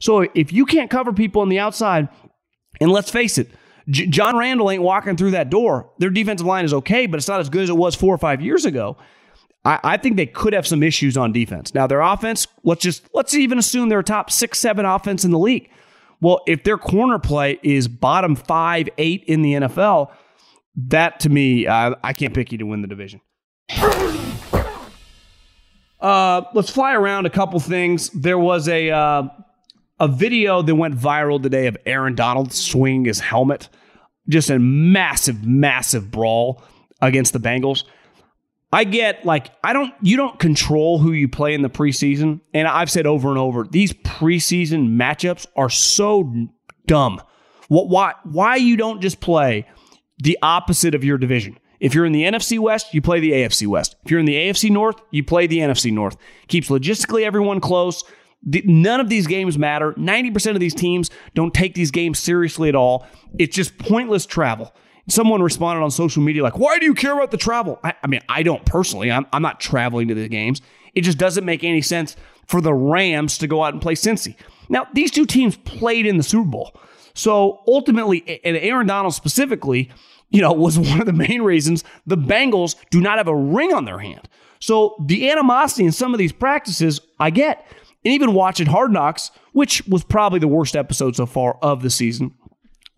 So 0.00 0.26
if 0.34 0.52
you 0.52 0.66
can't 0.66 0.90
cover 0.90 1.12
people 1.12 1.42
on 1.42 1.50
the 1.50 1.60
outside, 1.60 2.08
and 2.80 2.90
let's 2.90 3.10
face 3.10 3.38
it, 3.38 3.48
J- 3.88 4.06
John 4.06 4.36
Randle 4.36 4.70
ain't 4.70 4.82
walking 4.82 5.16
through 5.16 5.32
that 5.32 5.50
door. 5.50 5.90
Their 5.98 6.10
defensive 6.10 6.46
line 6.46 6.64
is 6.64 6.72
okay, 6.74 7.06
but 7.06 7.18
it's 7.18 7.28
not 7.28 7.40
as 7.40 7.48
good 7.48 7.62
as 7.62 7.70
it 7.70 7.76
was 7.76 7.94
four 7.94 8.14
or 8.14 8.18
five 8.18 8.40
years 8.40 8.64
ago. 8.64 8.96
I, 9.64 9.80
I 9.82 9.96
think 9.96 10.16
they 10.16 10.26
could 10.26 10.52
have 10.52 10.66
some 10.66 10.82
issues 10.82 11.16
on 11.16 11.32
defense. 11.32 11.74
Now 11.74 11.86
their 11.86 12.00
offense, 12.00 12.46
let's 12.62 12.82
just 12.82 13.08
let's 13.14 13.34
even 13.34 13.58
assume 13.58 13.88
they're 13.88 14.00
a 14.00 14.04
top 14.04 14.30
six, 14.30 14.58
seven 14.58 14.84
offense 14.84 15.24
in 15.24 15.30
the 15.30 15.38
league. 15.38 15.70
Well, 16.20 16.42
if 16.46 16.64
their 16.64 16.78
corner 16.78 17.18
play 17.18 17.58
is 17.62 17.88
bottom 17.88 18.34
five, 18.36 18.88
eight 18.98 19.24
in 19.26 19.42
the 19.42 19.54
NFL, 19.54 20.10
that 20.88 21.20
to 21.20 21.28
me, 21.28 21.66
uh, 21.66 21.94
I 22.02 22.12
can't 22.12 22.34
pick 22.34 22.52
you 22.52 22.58
to 22.58 22.64
win 22.64 22.82
the 22.82 22.88
division. 22.88 23.20
Uh, 26.00 26.42
let's 26.52 26.68
fly 26.68 26.94
around 26.94 27.24
a 27.24 27.30
couple 27.30 27.58
things. 27.60 28.10
There 28.10 28.38
was 28.38 28.68
a 28.68 28.90
uh, 28.90 29.22
a 30.00 30.08
video 30.08 30.62
that 30.62 30.74
went 30.74 30.96
viral 30.96 31.42
today 31.42 31.66
of 31.66 31.76
Aaron 31.86 32.14
Donald 32.14 32.52
swinging 32.52 33.04
his 33.04 33.20
helmet. 33.20 33.68
Just 34.28 34.50
a 34.50 34.58
massive, 34.58 35.44
massive 35.44 36.10
brawl 36.10 36.62
against 37.00 37.32
the 37.32 37.38
Bengals. 37.38 37.84
I 38.72 38.82
get 38.82 39.24
like 39.24 39.52
I 39.62 39.72
don't 39.72 39.94
you 40.00 40.16
don't 40.16 40.36
control 40.40 40.98
who 40.98 41.12
you 41.12 41.28
play 41.28 41.54
in 41.54 41.62
the 41.62 41.70
preseason, 41.70 42.40
and 42.52 42.66
I've 42.66 42.90
said 42.90 43.06
over 43.06 43.28
and 43.28 43.38
over 43.38 43.62
these 43.62 43.92
preseason 43.92 44.96
matchups 44.96 45.46
are 45.54 45.70
so 45.70 46.48
dumb. 46.86 47.22
What 47.68 47.88
why 47.88 48.14
why 48.24 48.56
you 48.56 48.76
don't 48.76 49.00
just 49.00 49.20
play 49.20 49.68
the 50.18 50.36
opposite 50.42 50.94
of 50.96 51.04
your 51.04 51.18
division? 51.18 51.56
If 51.78 51.94
you're 51.94 52.06
in 52.06 52.12
the 52.12 52.24
NFC 52.24 52.58
West, 52.58 52.92
you 52.94 53.00
play 53.00 53.20
the 53.20 53.30
AFC 53.30 53.66
West. 53.68 53.94
If 54.04 54.10
you're 54.10 54.18
in 54.18 54.26
the 54.26 54.34
AFC 54.34 54.70
North, 54.70 54.96
you 55.10 55.22
play 55.22 55.46
the 55.46 55.58
NFC 55.58 55.92
North. 55.92 56.16
Keeps 56.48 56.68
logistically 56.68 57.24
everyone 57.24 57.60
close. 57.60 58.02
None 58.44 59.00
of 59.00 59.08
these 59.08 59.26
games 59.26 59.58
matter. 59.58 59.92
90% 59.92 60.54
of 60.54 60.60
these 60.60 60.74
teams 60.74 61.10
don't 61.34 61.54
take 61.54 61.74
these 61.74 61.90
games 61.90 62.18
seriously 62.18 62.68
at 62.68 62.74
all. 62.74 63.06
It's 63.38 63.54
just 63.54 63.78
pointless 63.78 64.26
travel. 64.26 64.74
Someone 65.08 65.42
responded 65.42 65.82
on 65.82 65.90
social 65.90 66.22
media 66.22 66.42
like, 66.42 66.58
why 66.58 66.78
do 66.78 66.86
you 66.86 66.94
care 66.94 67.14
about 67.14 67.30
the 67.30 67.36
travel? 67.36 67.78
I, 67.82 67.94
I 68.02 68.06
mean, 68.06 68.20
I 68.28 68.42
don't 68.42 68.64
personally. 68.64 69.10
I'm, 69.10 69.26
I'm 69.32 69.42
not 69.42 69.60
traveling 69.60 70.08
to 70.08 70.14
the 70.14 70.28
games. 70.28 70.60
It 70.94 71.02
just 71.02 71.18
doesn't 71.18 71.44
make 71.44 71.64
any 71.64 71.82
sense 71.82 72.16
for 72.46 72.60
the 72.60 72.72
Rams 72.72 73.38
to 73.38 73.46
go 73.46 73.64
out 73.64 73.72
and 73.72 73.82
play 73.82 73.94
Cincy. 73.94 74.36
Now, 74.68 74.86
these 74.94 75.10
two 75.10 75.26
teams 75.26 75.56
played 75.56 76.06
in 76.06 76.16
the 76.16 76.22
Super 76.22 76.48
Bowl. 76.48 76.76
So 77.14 77.62
ultimately, 77.66 78.40
and 78.44 78.56
Aaron 78.56 78.86
Donald 78.86 79.14
specifically, 79.14 79.90
you 80.30 80.40
know, 80.40 80.52
was 80.54 80.78
one 80.78 81.00
of 81.00 81.06
the 81.06 81.12
main 81.12 81.42
reasons 81.42 81.84
the 82.06 82.16
Bengals 82.16 82.76
do 82.90 83.00
not 83.00 83.18
have 83.18 83.28
a 83.28 83.36
ring 83.36 83.72
on 83.72 83.84
their 83.84 83.98
hand. 83.98 84.28
So 84.58 84.96
the 85.04 85.30
animosity 85.30 85.84
in 85.84 85.92
some 85.92 86.14
of 86.14 86.18
these 86.18 86.32
practices, 86.32 87.00
I 87.18 87.30
get. 87.30 87.66
And 88.04 88.12
even 88.12 88.34
watching 88.34 88.66
Hard 88.66 88.92
Knocks, 88.92 89.30
which 89.52 89.86
was 89.86 90.04
probably 90.04 90.38
the 90.38 90.48
worst 90.48 90.76
episode 90.76 91.16
so 91.16 91.26
far 91.26 91.58
of 91.62 91.82
the 91.82 91.90
season, 91.90 92.34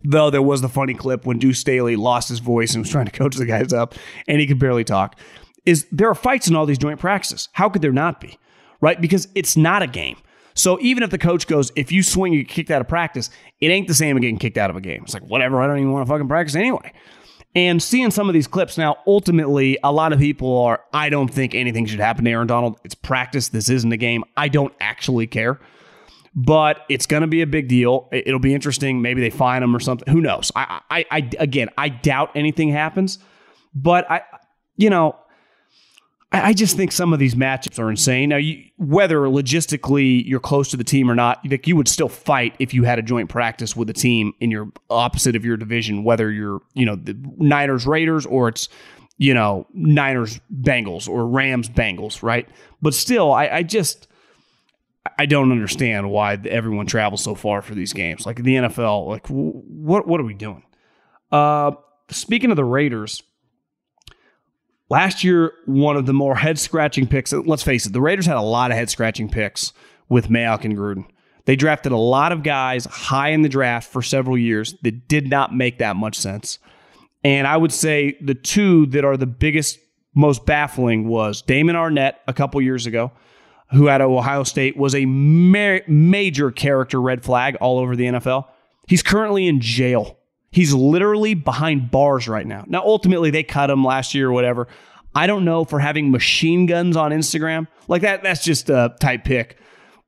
though 0.03 0.31
there 0.31 0.43
was 0.43 0.61
the 0.61 0.69
funny 0.69 0.95
clip 0.95 1.25
when 1.27 1.39
Deuce 1.39 1.61
Staley 1.61 1.97
lost 1.97 2.29
his 2.29 2.39
voice 2.41 2.75
and 2.75 2.83
was 2.83 2.91
trying 2.91 3.07
to 3.07 3.13
coach 3.13 3.37
the 3.37 3.47
guys 3.47 3.73
up 3.73 3.95
and 4.27 4.41
he 4.41 4.47
could 4.47 4.59
barely 4.59 4.85
talk, 4.85 5.19
is 5.65 5.87
there 5.91 6.09
are 6.09 6.15
fights 6.15 6.49
in 6.49 6.57
all 6.57 6.67
these 6.67 6.79
joint 6.79 7.01
practices. 7.01 7.49
How 7.53 7.69
could 7.69 7.83
there 7.83 7.93
not 7.93 8.21
be? 8.21 8.39
Right? 8.81 9.01
Because 9.01 9.29
it's 9.35 9.57
not 9.57 9.83
a 9.83 9.87
game. 9.87 10.17
So 10.55 10.79
even 10.81 11.03
if 11.03 11.11
the 11.11 11.19
coach 11.19 11.47
goes, 11.47 11.71
if 11.77 11.93
you 11.93 12.03
swing, 12.03 12.33
you 12.33 12.43
get 12.43 12.49
kicked 12.49 12.71
out 12.71 12.81
of 12.81 12.89
practice, 12.89 13.31
it 13.61 13.69
ain't 13.69 13.89
the 13.89 13.95
same 13.95 14.17
as 14.17 14.23
getting 14.23 14.39
kicked 14.39 14.57
out 14.57 14.71
of 14.71 14.77
a 14.77 14.81
game. 14.81 15.03
It's 15.03 15.13
like, 15.13 15.25
whatever, 15.25 15.61
I 15.61 15.67
don't 15.67 15.79
even 15.79 15.93
want 15.93 16.07
to 16.07 16.11
fucking 16.11 16.29
practice 16.29 16.55
anyway. 16.55 16.93
And 17.57 17.83
seeing 17.83 18.11
some 18.11 18.29
of 18.29 18.35
these 18.35 18.47
clips 18.47 18.77
now, 18.77 18.99
ultimately, 19.07 19.79
a 19.83 19.91
lot 19.91 20.13
of 20.13 20.19
people 20.19 20.59
are, 20.59 20.85
I 20.93 21.09
don't 21.09 21.29
think 21.29 21.55
anything 21.55 21.87
should 21.87 22.01
happen 22.01 22.27
to 22.27 22.31
Aaron 22.31 22.47
Donald. 22.47 22.79
It's 22.85 22.95
practice. 22.95 23.49
This 23.49 23.71
isn't 23.71 23.91
a 23.91 23.97
game. 23.97 24.25
I 24.37 24.49
don't 24.49 24.75
actually 24.79 25.27
care. 25.27 25.59
But 26.35 26.83
it's 26.91 27.07
going 27.07 27.23
to 27.23 27.27
be 27.27 27.41
a 27.41 27.47
big 27.47 27.67
deal. 27.67 28.11
It'll 28.13 28.39
be 28.39 28.53
interesting. 28.53 29.01
Maybe 29.01 29.23
they 29.23 29.31
fine 29.31 29.63
him 29.63 29.75
or 29.75 29.81
something. 29.81 30.13
Who 30.13 30.21
knows? 30.21 30.53
I, 30.55 30.83
I, 30.91 31.07
I, 31.11 31.31
again, 31.39 31.71
I 31.79 31.89
doubt 31.89 32.33
anything 32.35 32.69
happens. 32.69 33.19
But 33.75 34.11
I, 34.11 34.21
you 34.77 34.91
know, 34.91 35.17
I 36.43 36.53
just 36.53 36.77
think 36.77 36.93
some 36.93 37.13
of 37.13 37.19
these 37.19 37.35
matchups 37.35 37.79
are 37.79 37.91
insane. 37.91 38.29
Now, 38.29 38.37
you, 38.37 38.65
whether 38.77 39.21
logistically 39.21 40.27
you're 40.27 40.41
close 40.41 40.71
to 40.71 40.77
the 40.77 40.85
team 40.85 41.11
or 41.11 41.15
not, 41.15 41.41
like 41.49 41.67
you 41.67 41.77
would 41.77 41.89
still 41.89 42.09
fight 42.09 42.55
if 42.59 42.75
you 42.75 42.85
had 42.85 42.99
a 42.99 43.03
joint 43.03 43.29
practice 43.29 43.77
with 43.77 43.91
a 43.91 43.93
team 43.93 44.33
in 44.41 44.51
your 44.51 44.71
opposite 44.91 45.37
of 45.37 45.45
your 45.45 45.57
division, 45.57 46.05
whether 46.05 46.31
you're 46.31 46.61
you 46.75 46.85
know 46.85 46.97
the 46.97 47.17
Niners 47.37 47.87
Raiders 47.87 48.27
or 48.27 48.49
it's 48.49 48.69
you 49.19 49.35
know 49.35 49.67
Niners 49.73 50.41
Bengals 50.53 51.09
or 51.09 51.27
Rams 51.27 51.69
Bengals, 51.69 52.23
right? 52.23 52.49
But 52.83 52.95
still, 52.95 53.33
I, 53.33 53.49
I 53.49 53.63
just 53.63 54.09
I 55.19 55.27
don't 55.27 55.53
understand 55.53 56.11
why 56.11 56.39
everyone 56.49 56.87
travels 56.87 57.23
so 57.23 57.35
far 57.35 57.63
for 57.63 57.75
these 57.75 57.93
games. 57.93 58.27
Like 58.27 58.43
the 58.43 58.57
NFL, 58.57 59.07
like 59.07 59.27
what 59.29 60.07
what 60.07 60.21
are 60.21 60.25
we 60.25 60.35
doing? 60.35 60.65
Uh, 61.31 61.73
speaking 62.11 62.51
of 62.51 62.57
the 62.57 62.65
Raiders. 62.65 63.23
Last 64.89 65.25
year, 65.25 65.53
one 65.67 65.97
of 65.97 66.07
the 66.07 66.13
more 66.13 66.37
head 66.37 66.59
scratching 66.59 67.07
picks. 67.09 67.33
Let's 67.33 67.63
face 67.63 67.87
it, 67.87 67.93
the 67.93 68.01
Raiders 68.01 68.27
had 68.27 68.37
a 68.37 68.43
lot 68.43 68.71
of 68.71 68.77
head 68.77 68.89
scratching 68.89 69.29
picks 69.29 69.73
with 70.09 70.29
Mayock 70.29 70.65
and 70.65 70.77
Gruden. 70.77 71.07
They 71.45 71.57
drafted 71.57 71.93
a 71.93 71.97
lot 71.97 72.33
of 72.33 72.43
guys 72.43 72.85
high 72.85 73.31
in 73.31 73.43
the 73.43 73.49
draft 73.49 73.91
for 73.91 74.03
several 74.03 74.37
years 74.37 74.75
that 74.83 75.09
did 75.09 75.29
not 75.29 75.55
make 75.55 75.79
that 75.79 75.97
much 75.97 76.17
sense. 76.17 76.59
And 77.25 77.47
I 77.47 77.57
would 77.57 77.73
say 77.73 78.17
the 78.21 78.35
two 78.35 78.87
that 78.87 79.05
are 79.05 79.17
the 79.17 79.27
biggest, 79.27 79.79
most 80.15 80.47
baffling 80.47 81.09
was 81.09 81.43
Damon 81.43 81.75
Arnette 81.75 82.15
a 82.29 82.33
couple 82.33 82.61
years 82.61 82.87
ago, 82.87 83.11
who 83.73 83.89
at 83.89 84.01
Ohio 84.01 84.45
State 84.45 84.77
was 84.77 84.95
a 84.95 85.07
ma- 85.07 85.79
major 85.89 86.51
character 86.51 87.01
red 87.01 87.25
flag 87.25 87.57
all 87.61 87.79
over 87.79 87.97
the 87.97 88.07
NFL. 88.07 88.47
He's 88.87 89.03
currently 89.03 89.49
in 89.49 89.61
jail 89.61 90.19
He's 90.57 90.73
literally 90.73 91.35
behind 91.35 91.91
bars 91.91 92.27
right 92.27 92.47
now. 92.47 92.65
Now, 92.67 92.83
ultimately, 92.83 93.31
they 93.31 93.43
cut 93.43 93.69
him 93.69 93.85
last 93.85 94.15
year 94.15 94.31
or 94.31 94.33
whatever. 94.33 94.69
I 95.15 95.27
don't 95.27 95.45
know 95.45 95.67
for 95.67 95.79
having 95.79 96.11
machine 96.11 96.65
guns 96.65 96.97
on 96.97 97.11
Instagram. 97.11 97.69
Like 97.89 98.01
that, 98.01 98.23
that's 98.23 98.43
just 98.43 98.71
a 98.71 98.97
type 98.99 99.25
pick 99.25 99.59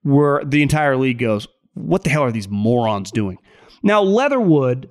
where 0.05 0.42
the 0.42 0.62
entire 0.62 0.96
league 0.96 1.18
goes, 1.18 1.46
what 1.74 2.03
the 2.03 2.09
hell 2.09 2.22
are 2.22 2.32
these 2.32 2.49
morons 2.49 3.11
doing? 3.11 3.36
Now, 3.82 4.01
Leatherwood, 4.01 4.88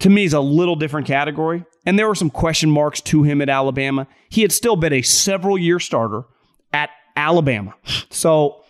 to 0.00 0.10
me, 0.10 0.24
is 0.24 0.32
a 0.32 0.40
little 0.40 0.74
different 0.74 1.06
category. 1.06 1.64
And 1.86 1.96
there 1.96 2.08
were 2.08 2.16
some 2.16 2.28
question 2.28 2.68
marks 2.68 3.00
to 3.02 3.22
him 3.22 3.40
at 3.40 3.48
Alabama. 3.48 4.08
He 4.30 4.42
had 4.42 4.50
still 4.50 4.74
been 4.74 4.92
a 4.92 5.02
several 5.02 5.56
year 5.56 5.78
starter 5.78 6.24
at 6.72 6.90
Alabama. 7.14 7.76
So, 8.10 8.61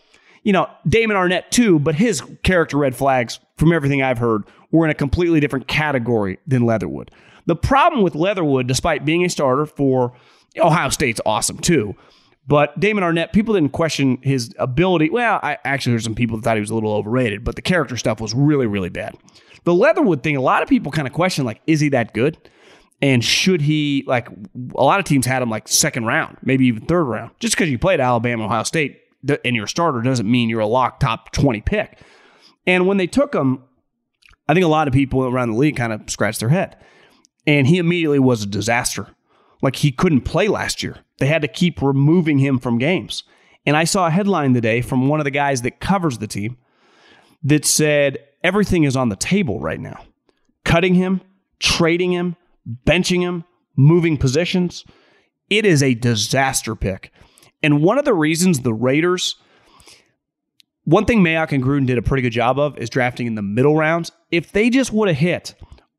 you 0.43 0.53
know, 0.53 0.69
Damon 0.87 1.17
Arnette 1.17 1.51
too, 1.51 1.79
but 1.79 1.95
his 1.95 2.23
character 2.43 2.77
red 2.77 2.97
flags, 2.97 3.41
from 3.57 3.73
everything 3.73 4.03
I've 4.03 4.19
heard, 4.19 4.45
were 4.71 4.85
in 4.85 4.91
a 4.91 4.95
completely 4.95 5.41
different 5.41 5.69
category 5.69 6.39
than 6.47 6.65
Leatherwood. 6.65 7.11
The 7.47 7.57
problem 7.57 8.03
with 8.03 8.15
Leatherwood, 8.15 8.67
despite 8.67 9.05
being 9.05 9.25
a 9.25 9.29
starter 9.29 9.67
for 9.67 10.17
Ohio 10.59 10.89
State's 10.89 11.21
awesome 11.27 11.59
too, 11.59 11.95
but 12.47 12.79
Damon 12.81 13.05
Arnette, 13.05 13.33
people 13.33 13.55
didn't 13.55 13.71
question 13.71 14.19
his 14.23 14.53
ability. 14.59 15.11
Well, 15.11 15.39
I 15.43 15.59
actually 15.65 15.93
there's 15.93 16.05
some 16.05 16.15
people 16.15 16.37
that 16.37 16.43
thought 16.43 16.57
he 16.57 16.61
was 16.61 16.71
a 16.71 16.75
little 16.75 16.93
overrated, 16.93 17.45
but 17.45 17.57
the 17.57 17.63
character 17.63 17.97
stuff 17.97 18.21
was 18.21 18.35
really, 18.35 18.67
really 18.67 18.89
bad. 18.89 19.17
The 19.65 19.75
Leatherwood 19.75 20.23
thing, 20.23 20.37
a 20.37 20.41
lot 20.41 20.63
of 20.63 20.69
people 20.69 20.91
kind 20.91 21.07
of 21.07 21.15
question 21.15 21.45
like, 21.45 21.61
is 21.67 21.79
he 21.79 21.91
that 21.91 22.15
good? 22.15 22.37
And 23.01 23.25
should 23.25 23.61
he 23.61 24.05
like 24.07 24.29
a 24.29 24.83
lot 24.83 24.99
of 24.99 25.05
teams 25.05 25.27
had 25.27 25.43
him 25.43 25.51
like 25.51 25.69
second 25.69 26.05
round, 26.05 26.37
maybe 26.43 26.67
even 26.67 26.87
third 26.87 27.05
round. 27.05 27.33
Just 27.41 27.55
because 27.55 27.71
you 27.71 27.79
played 27.79 28.01
Alabama, 28.01 28.45
Ohio 28.45 28.63
State, 28.63 29.02
and 29.45 29.57
you're 29.57 29.67
a 29.67 29.69
starter 29.69 30.01
doesn't 30.03 30.31
mean 30.31 30.49
you're 30.49 30.61
a 30.61 30.67
lock 30.67 31.01
top 31.01 31.33
20 31.33 31.61
pick. 31.63 31.99
And 32.67 32.87
when 32.87 32.97
they 32.97 33.07
took 33.07 33.35
him, 33.35 33.65
I 34.49 34.55
think 34.55 34.65
a 34.65 34.69
lot 34.69 34.89
of 34.89 34.95
people 34.95 35.25
around 35.25 35.51
the 35.51 35.57
league 35.57 35.77
kind 35.77 35.93
of 35.93 36.09
scratched 36.09 36.41
their 36.41 36.49
head. 36.49 36.77
And 37.47 37.67
he 37.67 37.79
immediately 37.79 38.19
was 38.19 38.43
a 38.43 38.47
disaster. 38.47 39.09
Like 39.63 39.77
he 39.77 39.93
couldn't 39.93 40.23
play 40.23 40.49
last 40.49 40.83
year. 40.83 40.99
They 41.19 41.27
had 41.27 41.43
to 41.43 41.49
keep 41.49 41.81
removing 41.81 42.39
him 42.39 42.59
from 42.59 42.79
games. 42.79 43.25
And 43.65 43.77
I 43.77 43.85
saw 43.85 44.09
a 44.09 44.11
headline 44.11 44.55
today 44.55 44.81
from 44.81 45.09
one 45.09 45.21
of 45.21 45.25
the 45.25 45.31
guys 45.31 45.63
that 45.63 45.81
covers 45.81 46.19
the 46.19 46.27
team 46.27 46.57
that 47.45 47.65
said 47.65 48.19
everything 48.43 48.85
is 48.85 48.97
on 48.97 49.09
the 49.09 49.17
table 49.17 49.61
right 49.61 49.81
now. 49.81 50.05
Cutting 50.65 50.95
him, 50.95 51.21
trading 51.61 52.13
him, 52.13 52.37
benching 52.87 53.21
him, 53.21 53.45
moving 53.77 54.17
positions. 54.17 54.85
It 55.49 55.65
is 55.65 55.83
a 55.83 55.95
disaster 55.95 56.75
pick. 56.75 57.12
And 57.63 57.83
one 57.83 57.99
of 57.99 58.05
the 58.05 58.15
reasons 58.15 58.61
the 58.61 58.75
Raiders 58.75 59.37
one 60.85 61.05
thing 61.05 61.23
Mayock 61.23 61.53
and 61.53 61.63
Gruden 61.63 61.87
did 61.87 61.99
a 61.99 62.03
pretty 62.03 62.23
good 62.23 62.33
job 62.33 62.59
of 62.59 62.77
is 62.77 62.91
drafting 62.91 63.27
in 63.27 63.37
the 63.37 63.43
middle 63.43 63.77
rounds. 63.77 64.11
If 64.31 64.51
they 64.51 64.69
just 64.69 64.93
would 64.93 65.09
have 65.09 65.17
hit 65.17 65.55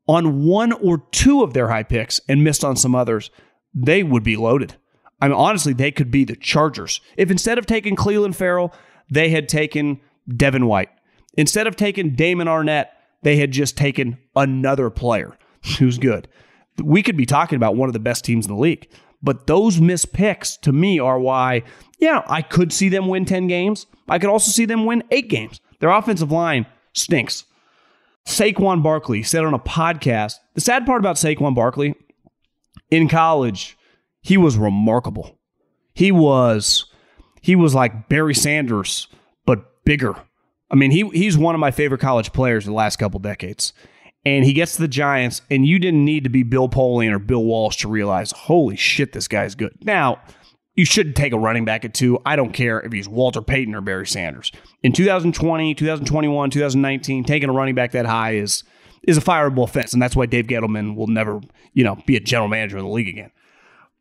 on 0.06 0.44
one 0.44 0.72
or 0.72 0.98
two 1.10 1.42
of 1.42 1.54
their 1.54 1.68
high 1.68 1.82
picks 1.82 2.20
and 2.28 2.44
missed 2.44 2.64
on 2.64 2.76
some 2.76 2.94
others, 2.94 3.30
they 3.74 4.02
would 4.02 4.22
be 4.22 4.36
loaded. 4.36 4.76
I 5.20 5.28
mean, 5.28 5.36
honestly, 5.36 5.72
they 5.72 5.90
could 5.90 6.10
be 6.10 6.24
the 6.24 6.36
Chargers. 6.36 7.00
If 7.16 7.30
instead 7.30 7.56
of 7.56 7.64
taking 7.64 7.96
Clelin 7.96 8.34
Ferrell, 8.34 8.74
they 9.10 9.30
had 9.30 9.48
taken 9.48 10.00
Devin 10.36 10.66
White. 10.66 10.90
Instead 11.34 11.66
of 11.66 11.76
taking 11.76 12.14
Damon 12.14 12.46
Arnette, 12.46 12.88
they 13.22 13.36
had 13.36 13.52
just 13.52 13.78
taken 13.78 14.18
another 14.36 14.90
player 14.90 15.38
who's 15.78 15.96
good. 15.96 16.28
We 16.82 17.02
could 17.02 17.16
be 17.16 17.26
talking 17.26 17.56
about 17.56 17.76
one 17.76 17.88
of 17.88 17.94
the 17.94 18.00
best 18.00 18.24
teams 18.24 18.46
in 18.46 18.54
the 18.54 18.60
league. 18.60 18.90
But 19.24 19.46
those 19.46 19.80
missed 19.80 20.12
picks 20.12 20.58
to 20.58 20.72
me 20.72 21.00
are 21.00 21.18
why, 21.18 21.62
yeah, 21.98 22.22
I 22.26 22.42
could 22.42 22.72
see 22.72 22.90
them 22.90 23.08
win 23.08 23.24
10 23.24 23.46
games. 23.46 23.86
I 24.06 24.18
could 24.18 24.28
also 24.28 24.52
see 24.52 24.66
them 24.66 24.84
win 24.84 25.02
eight 25.10 25.28
games. 25.28 25.60
Their 25.80 25.88
offensive 25.88 26.30
line 26.30 26.66
stinks. 26.92 27.44
Saquon 28.26 28.82
Barkley 28.82 29.22
said 29.22 29.44
on 29.44 29.54
a 29.54 29.58
podcast 29.58 30.34
the 30.54 30.60
sad 30.60 30.86
part 30.86 31.00
about 31.00 31.16
Saquon 31.16 31.54
Barkley 31.54 31.94
in 32.90 33.08
college, 33.08 33.76
he 34.22 34.36
was 34.36 34.56
remarkable. 34.56 35.38
He 35.94 36.12
was 36.12 36.86
he 37.42 37.54
was 37.54 37.74
like 37.74 38.08
Barry 38.08 38.34
Sanders, 38.34 39.08
but 39.44 39.84
bigger. 39.84 40.14
I 40.70 40.76
mean, 40.76 40.90
he 40.90 41.08
he's 41.10 41.36
one 41.36 41.54
of 41.54 41.60
my 41.60 41.70
favorite 41.70 42.00
college 42.00 42.32
players 42.32 42.64
the 42.64 42.72
last 42.72 42.96
couple 42.96 43.20
decades 43.20 43.72
and 44.26 44.44
he 44.44 44.52
gets 44.52 44.76
to 44.76 44.82
the 44.82 44.88
Giants, 44.88 45.42
and 45.50 45.66
you 45.66 45.78
didn't 45.78 46.04
need 46.04 46.24
to 46.24 46.30
be 46.30 46.42
Bill 46.42 46.68
Polian 46.68 47.12
or 47.12 47.18
Bill 47.18 47.44
Walsh 47.44 47.76
to 47.78 47.88
realize, 47.88 48.32
holy 48.32 48.76
shit, 48.76 49.12
this 49.12 49.28
guy's 49.28 49.54
good. 49.54 49.76
Now, 49.82 50.20
you 50.74 50.84
shouldn't 50.84 51.16
take 51.16 51.32
a 51.32 51.38
running 51.38 51.64
back 51.64 51.84
at 51.84 51.94
two. 51.94 52.18
I 52.26 52.36
don't 52.36 52.52
care 52.52 52.80
if 52.80 52.92
he's 52.92 53.08
Walter 53.08 53.42
Payton 53.42 53.74
or 53.74 53.80
Barry 53.80 54.06
Sanders. 54.06 54.50
In 54.82 54.92
2020, 54.92 55.74
2021, 55.74 56.50
2019, 56.50 57.24
taking 57.24 57.48
a 57.48 57.52
running 57.52 57.74
back 57.74 57.92
that 57.92 58.06
high 58.06 58.34
is 58.34 58.64
is 59.06 59.18
a 59.18 59.20
fireable 59.20 59.64
offense, 59.64 59.92
and 59.92 60.00
that's 60.00 60.16
why 60.16 60.24
Dave 60.24 60.46
Gettleman 60.46 60.96
will 60.96 61.06
never, 61.06 61.40
you 61.74 61.84
know, 61.84 61.98
be 62.06 62.16
a 62.16 62.20
general 62.20 62.48
manager 62.48 62.78
in 62.78 62.84
the 62.84 62.90
league 62.90 63.08
again. 63.08 63.30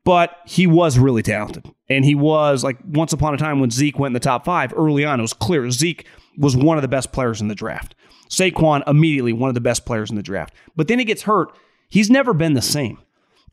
But 0.05 0.37
he 0.45 0.65
was 0.65 0.97
really 0.97 1.21
talented, 1.21 1.69
and 1.89 2.05
he 2.05 2.15
was 2.15 2.63
like 2.63 2.77
once 2.85 3.13
upon 3.13 3.33
a 3.33 3.37
time 3.37 3.59
when 3.59 3.69
Zeke 3.69 3.99
went 3.99 4.11
in 4.11 4.13
the 4.13 4.19
top 4.21 4.45
five 4.45 4.73
early 4.75 5.05
on. 5.05 5.19
It 5.19 5.23
was 5.23 5.33
clear 5.33 5.69
Zeke 5.71 6.07
was 6.37 6.55
one 6.55 6.77
of 6.77 6.81
the 6.81 6.87
best 6.87 7.11
players 7.11 7.41
in 7.41 7.49
the 7.49 7.55
draft. 7.55 7.95
Saquon 8.33 8.81
immediately 8.87 9.31
one 9.31 9.49
of 9.49 9.53
the 9.53 9.61
best 9.61 9.85
players 9.85 10.09
in 10.09 10.15
the 10.15 10.23
draft. 10.23 10.53
But 10.75 10.87
then 10.87 10.99
he 10.99 11.05
gets 11.05 11.23
hurt. 11.23 11.55
He's 11.87 12.09
never 12.09 12.33
been 12.33 12.53
the 12.53 12.61
same. 12.61 12.97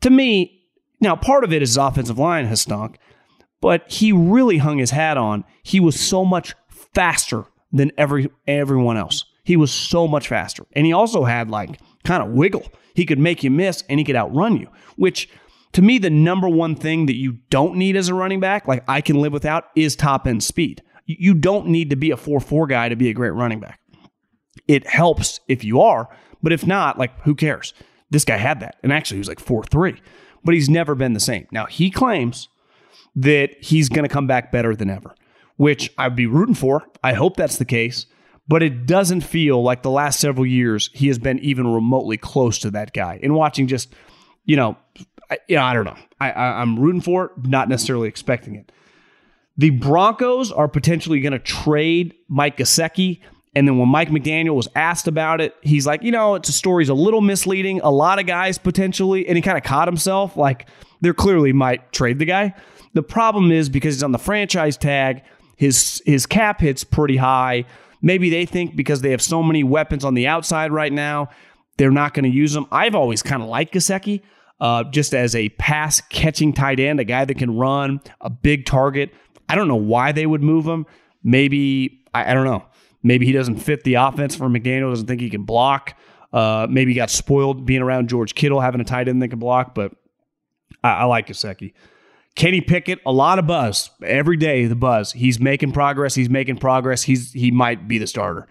To 0.01 0.09
me, 0.09 0.65
now 0.99 1.15
part 1.15 1.43
of 1.43 1.53
it 1.53 1.61
is 1.61 1.69
his 1.69 1.77
offensive 1.77 2.17
line 2.17 2.45
has 2.47 2.61
stunk, 2.61 2.97
but 3.61 3.89
he 3.91 4.11
really 4.11 4.57
hung 4.57 4.79
his 4.79 4.91
hat 4.91 5.17
on. 5.17 5.43
He 5.61 5.79
was 5.79 5.99
so 5.99 6.25
much 6.25 6.55
faster 6.69 7.45
than 7.71 7.91
every 7.97 8.29
everyone 8.47 8.97
else. 8.97 9.25
He 9.43 9.55
was 9.55 9.71
so 9.71 10.07
much 10.07 10.27
faster. 10.27 10.65
And 10.73 10.85
he 10.85 10.93
also 10.93 11.25
had 11.25 11.49
like 11.49 11.79
kind 12.03 12.23
of 12.23 12.31
wiggle. 12.31 12.67
He 12.95 13.05
could 13.05 13.19
make 13.19 13.43
you 13.43 13.51
miss 13.51 13.83
and 13.87 13.99
he 13.99 14.03
could 14.03 14.15
outrun 14.15 14.57
you, 14.57 14.67
which 14.95 15.29
to 15.73 15.81
me, 15.81 15.99
the 15.99 16.09
number 16.09 16.49
one 16.49 16.75
thing 16.75 17.05
that 17.05 17.15
you 17.15 17.37
don't 17.49 17.75
need 17.75 17.95
as 17.95 18.09
a 18.09 18.13
running 18.13 18.39
back, 18.39 18.67
like 18.67 18.83
I 18.87 19.01
can 19.01 19.21
live 19.21 19.31
without, 19.31 19.65
is 19.75 19.95
top 19.95 20.27
end 20.27 20.43
speed. 20.43 20.83
You 21.05 21.33
don't 21.33 21.67
need 21.67 21.89
to 21.91 21.95
be 21.95 22.11
a 22.11 22.17
4 22.17 22.39
4 22.39 22.67
guy 22.67 22.89
to 22.89 22.95
be 22.95 23.09
a 23.09 23.13
great 23.13 23.31
running 23.31 23.59
back. 23.59 23.79
It 24.67 24.87
helps 24.87 25.39
if 25.47 25.63
you 25.63 25.81
are, 25.81 26.09
but 26.41 26.51
if 26.51 26.65
not, 26.65 26.97
like 26.97 27.19
who 27.21 27.35
cares? 27.35 27.73
This 28.09 28.25
guy 28.25 28.37
had 28.37 28.59
that. 28.59 28.75
And 28.83 28.91
actually, 28.91 29.17
he 29.17 29.21
was 29.21 29.27
like 29.27 29.39
4 29.39 29.63
3, 29.63 30.01
but 30.43 30.53
he's 30.53 30.69
never 30.69 30.95
been 30.95 31.13
the 31.13 31.19
same. 31.19 31.47
Now, 31.51 31.65
he 31.65 31.89
claims 31.89 32.49
that 33.15 33.61
he's 33.63 33.89
going 33.89 34.03
to 34.03 34.13
come 34.13 34.27
back 34.27 34.51
better 34.51 34.75
than 34.75 34.89
ever, 34.89 35.15
which 35.57 35.91
I'd 35.97 36.15
be 36.15 36.27
rooting 36.27 36.55
for. 36.55 36.85
I 37.03 37.13
hope 37.13 37.35
that's 37.35 37.57
the 37.57 37.65
case, 37.65 38.05
but 38.47 38.63
it 38.63 38.85
doesn't 38.85 39.21
feel 39.21 39.63
like 39.63 39.81
the 39.81 39.91
last 39.91 40.19
several 40.19 40.45
years 40.45 40.89
he 40.93 41.07
has 41.07 41.19
been 41.19 41.39
even 41.39 41.73
remotely 41.73 42.17
close 42.17 42.59
to 42.59 42.71
that 42.71 42.93
guy. 42.93 43.19
In 43.21 43.33
watching 43.33 43.67
just, 43.67 43.93
you 44.45 44.55
know, 44.55 44.77
I, 45.29 45.37
yeah, 45.47 45.65
I 45.65 45.73
don't 45.73 45.85
know. 45.85 45.97
I, 46.19 46.31
I, 46.31 46.61
I'm 46.61 46.77
rooting 46.77 47.01
for 47.01 47.25
it, 47.25 47.47
not 47.47 47.69
necessarily 47.69 48.07
expecting 48.07 48.55
it. 48.55 48.71
The 49.57 49.69
Broncos 49.69 50.51
are 50.51 50.67
potentially 50.67 51.19
going 51.21 51.33
to 51.33 51.39
trade 51.39 52.15
Mike 52.27 52.57
Gesicki. 52.57 53.19
And 53.53 53.67
then 53.67 53.77
when 53.77 53.89
Mike 53.89 54.09
McDaniel 54.09 54.55
was 54.55 54.69
asked 54.75 55.07
about 55.07 55.41
it, 55.41 55.55
he's 55.61 55.85
like, 55.85 56.03
you 56.03 56.11
know, 56.11 56.35
it's 56.35 56.47
a 56.47 56.53
story's 56.53 56.89
a 56.89 56.93
little 56.93 57.21
misleading. 57.21 57.81
A 57.81 57.91
lot 57.91 58.17
of 58.17 58.25
guys 58.25 58.57
potentially, 58.57 59.27
and 59.27 59.35
he 59.35 59.41
kind 59.41 59.57
of 59.57 59.63
caught 59.63 59.87
himself. 59.87 60.37
Like, 60.37 60.67
they 61.01 61.11
clearly 61.11 61.51
might 61.51 61.91
trade 61.91 62.17
the 62.19 62.25
guy. 62.25 62.53
The 62.93 63.03
problem 63.03 63.51
is 63.51 63.67
because 63.69 63.95
he's 63.95 64.03
on 64.03 64.13
the 64.13 64.19
franchise 64.19 64.77
tag, 64.77 65.23
his 65.57 66.01
his 66.05 66.25
cap 66.25 66.61
hits 66.61 66.83
pretty 66.83 67.17
high. 67.17 67.65
Maybe 68.01 68.29
they 68.29 68.45
think 68.45 68.75
because 68.75 69.01
they 69.01 69.11
have 69.11 69.21
so 69.21 69.43
many 69.43 69.63
weapons 69.63 70.05
on 70.05 70.13
the 70.13 70.27
outside 70.27 70.71
right 70.71 70.91
now, 70.91 71.29
they're 71.77 71.91
not 71.91 72.13
going 72.13 72.23
to 72.23 72.35
use 72.35 72.53
them. 72.53 72.67
I've 72.71 72.95
always 72.95 73.21
kind 73.21 73.43
of 73.43 73.49
liked 73.49 73.73
Gesicki. 73.73 74.21
uh, 74.61 74.83
just 74.85 75.13
as 75.13 75.35
a 75.35 75.49
pass 75.49 75.99
catching 76.09 76.53
tight 76.53 76.79
end, 76.79 76.99
a 76.99 77.03
guy 77.03 77.25
that 77.25 77.37
can 77.37 77.57
run, 77.57 77.99
a 78.21 78.29
big 78.29 78.65
target. 78.65 79.11
I 79.49 79.55
don't 79.55 79.67
know 79.67 79.75
why 79.75 80.11
they 80.11 80.27
would 80.27 80.43
move 80.43 80.65
him. 80.65 80.85
Maybe, 81.23 82.05
I, 82.13 82.31
I 82.31 82.33
don't 82.35 82.45
know. 82.45 82.63
Maybe 83.03 83.25
he 83.25 83.31
doesn't 83.31 83.57
fit 83.57 83.83
the 83.83 83.95
offense 83.95 84.35
for 84.35 84.47
McDaniel, 84.47 84.91
doesn't 84.91 85.07
think 85.07 85.21
he 85.21 85.29
can 85.29 85.43
block. 85.43 85.97
Uh, 86.31 86.67
maybe 86.69 86.91
he 86.91 86.95
got 86.95 87.09
spoiled 87.09 87.65
being 87.65 87.81
around 87.81 88.09
George 88.09 88.35
Kittle, 88.35 88.61
having 88.61 88.79
a 88.81 88.85
tight 88.85 89.07
end 89.07 89.21
that 89.21 89.29
can 89.29 89.39
block, 89.39 89.75
but 89.75 89.93
I, 90.83 90.89
I 90.91 91.03
like 91.05 91.27
Gesicki. 91.27 91.73
Kenny 92.35 92.61
Pickett, 92.61 92.99
a 93.05 93.11
lot 93.11 93.39
of 93.39 93.47
buzz 93.47 93.89
every 94.03 94.37
day. 94.37 94.65
The 94.65 94.75
buzz. 94.75 95.11
He's 95.11 95.39
making 95.39 95.73
progress. 95.73 96.15
He's 96.15 96.29
making 96.29 96.57
progress. 96.57 97.03
He's 97.03 97.33
he 97.33 97.51
might 97.51 97.87
be 97.87 97.97
the 97.97 98.07
starter. 98.07 98.47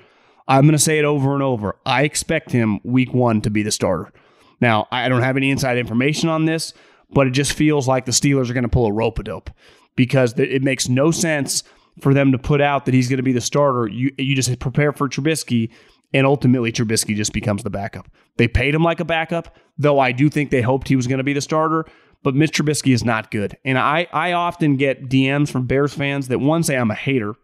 I'm 0.47 0.63
going 0.63 0.73
to 0.73 0.79
say 0.79 0.99
it 0.99 1.05
over 1.05 1.33
and 1.33 1.43
over. 1.43 1.77
I 1.87 2.03
expect 2.03 2.51
him 2.51 2.81
week 2.83 3.15
one 3.15 3.41
to 3.43 3.51
be 3.51 3.63
the 3.63 3.71
starter. 3.71 4.13
Now 4.61 4.87
I 4.91 5.09
don't 5.09 5.23
have 5.23 5.37
any 5.37 5.51
inside 5.51 5.79
information 5.79 6.29
on 6.29 6.45
this, 6.45 6.75
but 7.11 7.27
it 7.27 7.31
just 7.31 7.55
feels 7.55 7.89
like 7.89 8.05
the 8.05 8.13
Steelers 8.13 8.51
are 8.51 8.55
going 8.55 8.65
to 8.65 8.69
pull 8.69 8.87
a 8.87 8.93
rope 8.93 9.19
a 9.19 9.23
dope 9.23 9.51
because 9.97 10.39
it 10.39 10.63
makes 10.63 10.89
no 10.89 11.11
sense 11.11 11.63
for 12.01 12.15
them 12.15 12.33
to 12.33 12.39
put 12.39 12.61
out 12.61 12.85
that 12.85 12.95
he's 12.95 13.09
going 13.09 13.19
to 13.19 13.23
be 13.23 13.33
the 13.33 13.41
starter. 13.41 13.89
You 13.89 14.13
you 14.19 14.35
just 14.35 14.59
prepare 14.59 14.93
for 14.93 15.09
Trubisky, 15.09 15.71
and 16.13 16.27
ultimately 16.27 16.73
Trubisky 16.73 17.17
just 17.17 17.33
becomes 17.33 17.63
the 17.63 17.71
backup. 17.71 18.09
They 18.37 18.49
paid 18.49 18.75
him 18.75 18.83
like 18.83 19.01
a 19.01 19.05
backup, 19.05 19.57
though 19.79 19.99
I 19.99 20.13
do 20.13 20.29
think 20.29 20.51
they 20.51 20.63
hoped 20.63 20.89
he 20.89 20.97
was 20.97 21.07
going 21.07 21.19
to 21.19 21.25
be 21.25 21.33
the 21.33 21.41
starter. 21.41 21.85
But 22.23 22.35
Mitch 22.35 22.53
Trubisky 22.53 22.93
is 22.93 23.03
not 23.03 23.31
good. 23.31 23.57
And 23.65 23.79
I, 23.79 24.07
I 24.13 24.33
often 24.33 24.77
get 24.77 25.09
DMs 25.09 25.51
from 25.51 25.67
Bears 25.67 25.95
fans 25.95 26.29
that 26.29 26.39
one 26.39 26.63
say 26.63 26.77
I'm 26.77 26.91
a 26.91 26.95
hater. 26.95 27.35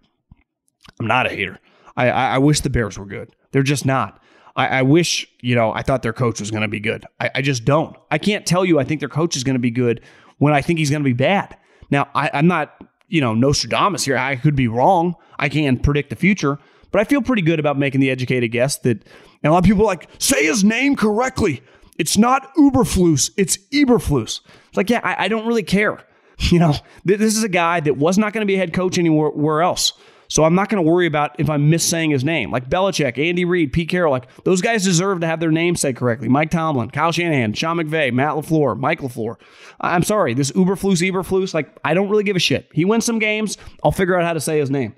I'm 1.00 1.06
not 1.06 1.26
a 1.26 1.30
hater. 1.30 1.58
I, 1.96 2.10
I, 2.10 2.34
I 2.34 2.38
wish 2.38 2.60
the 2.60 2.68
Bears 2.68 2.98
were 2.98 3.06
good. 3.06 3.34
They're 3.52 3.62
just 3.62 3.86
not. 3.86 4.22
I, 4.54 4.66
I 4.66 4.82
wish, 4.82 5.26
you 5.40 5.54
know, 5.54 5.72
I 5.72 5.82
thought 5.82 6.02
their 6.02 6.12
coach 6.12 6.40
was 6.40 6.50
going 6.50 6.62
to 6.62 6.68
be 6.68 6.80
good. 6.80 7.04
I, 7.20 7.30
I 7.36 7.42
just 7.42 7.64
don't. 7.64 7.96
I 8.10 8.18
can't 8.18 8.46
tell 8.46 8.64
you 8.64 8.78
I 8.78 8.84
think 8.84 9.00
their 9.00 9.08
coach 9.08 9.36
is 9.36 9.44
going 9.44 9.54
to 9.54 9.60
be 9.60 9.70
good 9.70 10.02
when 10.38 10.52
I 10.52 10.60
think 10.60 10.78
he's 10.78 10.90
going 10.90 11.02
to 11.02 11.08
be 11.08 11.14
bad. 11.14 11.56
Now, 11.90 12.08
I, 12.14 12.30
I'm 12.34 12.46
not, 12.46 12.74
you 13.08 13.20
know, 13.20 13.34
Nostradamus 13.34 14.04
here. 14.04 14.16
I 14.16 14.36
could 14.36 14.56
be 14.56 14.68
wrong. 14.68 15.14
I 15.38 15.48
can't 15.48 15.82
predict 15.82 16.10
the 16.10 16.16
future, 16.16 16.58
but 16.90 17.00
I 17.00 17.04
feel 17.04 17.22
pretty 17.22 17.42
good 17.42 17.60
about 17.60 17.78
making 17.78 18.00
the 18.00 18.10
educated 18.10 18.52
guess 18.52 18.78
that, 18.78 19.02
and 19.42 19.50
a 19.50 19.52
lot 19.52 19.58
of 19.58 19.64
people 19.64 19.84
like, 19.84 20.08
say 20.18 20.46
his 20.46 20.64
name 20.64 20.96
correctly. 20.96 21.62
It's 21.98 22.18
not 22.18 22.54
Uberflus, 22.56 23.30
it's 23.36 23.56
Eberflus. 23.72 24.40
It's 24.68 24.76
like, 24.76 24.90
yeah, 24.90 25.00
I, 25.02 25.24
I 25.24 25.28
don't 25.28 25.46
really 25.46 25.62
care. 25.62 26.02
You 26.38 26.58
know, 26.58 26.74
this 27.02 27.34
is 27.34 27.44
a 27.44 27.48
guy 27.48 27.80
that 27.80 27.96
was 27.96 28.18
not 28.18 28.34
going 28.34 28.42
to 28.42 28.46
be 28.46 28.56
a 28.56 28.58
head 28.58 28.74
coach 28.74 28.98
anywhere 28.98 29.62
else. 29.62 29.94
So 30.28 30.44
I'm 30.44 30.54
not 30.54 30.68
going 30.68 30.84
to 30.84 30.90
worry 30.90 31.06
about 31.06 31.38
if 31.38 31.48
I'm 31.48 31.70
missaying 31.70 32.10
his 32.10 32.24
name. 32.24 32.50
Like 32.50 32.68
Belichick, 32.68 33.18
Andy 33.18 33.44
Reid, 33.44 33.72
Pete 33.72 33.88
Carroll, 33.88 34.10
like 34.12 34.28
those 34.44 34.60
guys 34.60 34.84
deserve 34.84 35.20
to 35.20 35.26
have 35.26 35.40
their 35.40 35.50
names 35.50 35.80
said 35.80 35.96
correctly. 35.96 36.28
Mike 36.28 36.50
Tomlin, 36.50 36.90
Kyle 36.90 37.12
Shanahan, 37.12 37.52
Sean 37.52 37.76
McVay, 37.76 38.12
Matt 38.12 38.34
LaFleur, 38.34 38.78
Mike 38.78 39.00
LaFleur. 39.00 39.36
I'm 39.80 40.02
sorry, 40.02 40.34
this 40.34 40.50
Uberflus, 40.52 41.08
Eberflus, 41.08 41.54
like 41.54 41.76
I 41.84 41.94
don't 41.94 42.08
really 42.08 42.24
give 42.24 42.36
a 42.36 42.40
shit. 42.40 42.68
He 42.72 42.84
wins 42.84 43.04
some 43.04 43.18
games, 43.18 43.58
I'll 43.84 43.92
figure 43.92 44.18
out 44.18 44.24
how 44.24 44.32
to 44.32 44.40
say 44.40 44.58
his 44.58 44.70
name. 44.70 44.94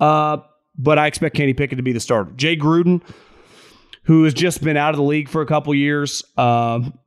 Uh, 0.00 0.38
but 0.76 0.98
I 0.98 1.06
expect 1.06 1.36
Kenny 1.36 1.54
Pickett 1.54 1.76
to 1.76 1.82
be 1.82 1.92
the 1.92 2.00
starter. 2.00 2.32
Jay 2.32 2.56
Gruden, 2.56 3.02
who 4.04 4.24
has 4.24 4.34
just 4.34 4.62
been 4.62 4.76
out 4.76 4.90
of 4.90 4.96
the 4.96 5.02
league 5.02 5.28
for 5.28 5.42
a 5.42 5.46
couple 5.46 5.74
years. 5.74 6.24
Um, 6.36 6.98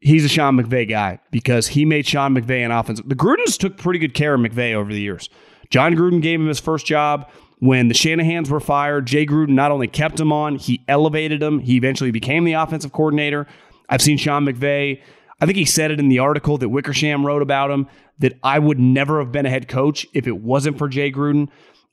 he's 0.00 0.24
a 0.24 0.28
Sean 0.28 0.56
McVay 0.56 0.88
guy 0.88 1.18
because 1.30 1.68
he 1.68 1.84
made 1.84 2.06
Sean 2.06 2.34
McVay 2.34 2.64
an 2.64 2.70
offensive. 2.70 3.08
The 3.08 3.14
Grudens 3.14 3.58
took 3.58 3.76
pretty 3.76 3.98
good 3.98 4.14
care 4.14 4.34
of 4.34 4.40
McVay 4.40 4.74
over 4.74 4.92
the 4.92 5.00
years. 5.00 5.28
Jon 5.72 5.96
Gruden 5.96 6.20
gave 6.20 6.38
him 6.38 6.48
his 6.48 6.60
first 6.60 6.84
job. 6.84 7.30
When 7.58 7.88
the 7.88 7.94
Shanahans 7.94 8.50
were 8.50 8.60
fired, 8.60 9.06
Jay 9.06 9.24
Gruden 9.24 9.50
not 9.50 9.70
only 9.70 9.88
kept 9.88 10.20
him 10.20 10.32
on, 10.32 10.56
he 10.56 10.84
elevated 10.86 11.42
him. 11.42 11.60
He 11.60 11.76
eventually 11.76 12.10
became 12.10 12.44
the 12.44 12.52
offensive 12.52 12.92
coordinator. 12.92 13.46
I've 13.88 14.02
seen 14.02 14.18
Sean 14.18 14.44
McVay. 14.44 15.00
I 15.40 15.46
think 15.46 15.56
he 15.56 15.64
said 15.64 15.90
it 15.90 15.98
in 15.98 16.10
the 16.10 16.18
article 16.18 16.58
that 16.58 16.68
Wickersham 16.68 17.24
wrote 17.24 17.40
about 17.40 17.70
him 17.70 17.88
that 18.18 18.38
I 18.42 18.58
would 18.58 18.78
never 18.78 19.18
have 19.20 19.32
been 19.32 19.46
a 19.46 19.50
head 19.50 19.66
coach 19.66 20.06
if 20.12 20.26
it 20.26 20.42
wasn't 20.42 20.76
for 20.76 20.88
Jay 20.88 21.10
Gruden. 21.10 21.48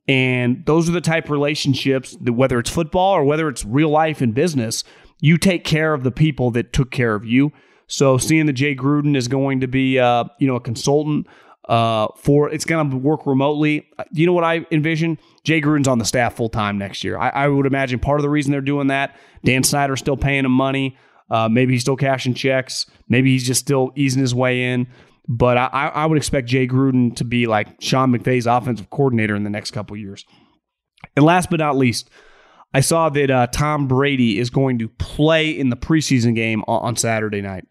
And 0.07 0.65
those 0.65 0.89
are 0.89 0.91
the 0.91 1.01
type 1.01 1.25
of 1.25 1.31
relationships 1.31 2.17
that 2.19 2.33
whether 2.33 2.59
it's 2.59 2.69
football 2.69 3.13
or 3.13 3.23
whether 3.23 3.47
it's 3.47 3.63
real 3.63 3.89
life 3.89 4.19
and 4.21 4.33
business, 4.33 4.83
you 5.21 5.37
take 5.37 5.63
care 5.63 5.93
of 5.93 6.03
the 6.03 6.11
people 6.11 6.51
that 6.51 6.73
took 6.73 6.91
care 6.91 7.15
of 7.15 7.25
you. 7.25 7.53
So 7.87 8.17
seeing 8.17 8.45
that 8.47 8.53
Jay 8.53 8.75
Gruden 8.75 9.15
is 9.15 9.27
going 9.27 9.61
to 9.61 9.67
be, 9.67 9.99
uh, 9.99 10.25
you 10.39 10.47
know, 10.47 10.55
a 10.55 10.59
consultant 10.59 11.27
uh, 11.69 12.07
for 12.17 12.49
it's 12.49 12.65
going 12.65 12.89
to 12.89 12.97
work 12.97 13.27
remotely. 13.27 13.87
You 14.11 14.25
know 14.25 14.33
what 14.33 14.43
I 14.43 14.65
envision? 14.71 15.19
Jay 15.43 15.61
Gruden's 15.61 15.87
on 15.87 15.99
the 15.99 16.05
staff 16.05 16.35
full 16.35 16.49
time 16.49 16.79
next 16.79 17.03
year. 17.03 17.17
I, 17.17 17.29
I, 17.29 17.47
would 17.47 17.67
imagine 17.67 17.99
part 17.99 18.19
of 18.19 18.23
the 18.23 18.29
reason 18.29 18.51
they're 18.51 18.59
doing 18.59 18.87
that, 18.87 19.15
Dan 19.45 19.63
Snyder's 19.63 19.99
still 19.99 20.17
paying 20.17 20.45
him 20.45 20.51
money. 20.51 20.97
Uh, 21.29 21.47
maybe 21.47 21.73
he's 21.73 21.81
still 21.81 21.95
cashing 21.95 22.33
checks. 22.33 22.87
Maybe 23.07 23.31
he's 23.31 23.45
just 23.45 23.59
still 23.59 23.91
easing 23.95 24.19
his 24.19 24.33
way 24.33 24.73
in. 24.73 24.87
But 25.27 25.57
I, 25.59 25.91
I 25.93 26.05
would 26.07 26.17
expect 26.17 26.47
Jay 26.47 26.67
Gruden 26.67 27.15
to 27.17 27.23
be 27.23 27.45
like 27.45 27.67
Sean 27.79 28.11
McVay's 28.11 28.47
offensive 28.47 28.89
coordinator 28.89 29.35
in 29.35 29.43
the 29.43 29.51
next 29.51 29.69
couple 29.69 29.95
years. 29.95 30.25
And 31.15 31.23
last 31.23 31.51
but 31.51 31.59
not 31.59 31.77
least, 31.77 32.09
I 32.73 32.79
saw 32.79 33.09
that 33.09 33.29
uh, 33.29 33.45
Tom 33.45 33.87
Brady 33.87 34.39
is 34.39 34.49
going 34.49 34.79
to 34.79 34.87
play 34.89 35.51
in 35.51 35.69
the 35.69 35.77
preseason 35.77 36.33
game 36.33 36.63
on, 36.67 36.81
on 36.81 36.95
Saturday 36.95 37.41
night. 37.41 37.67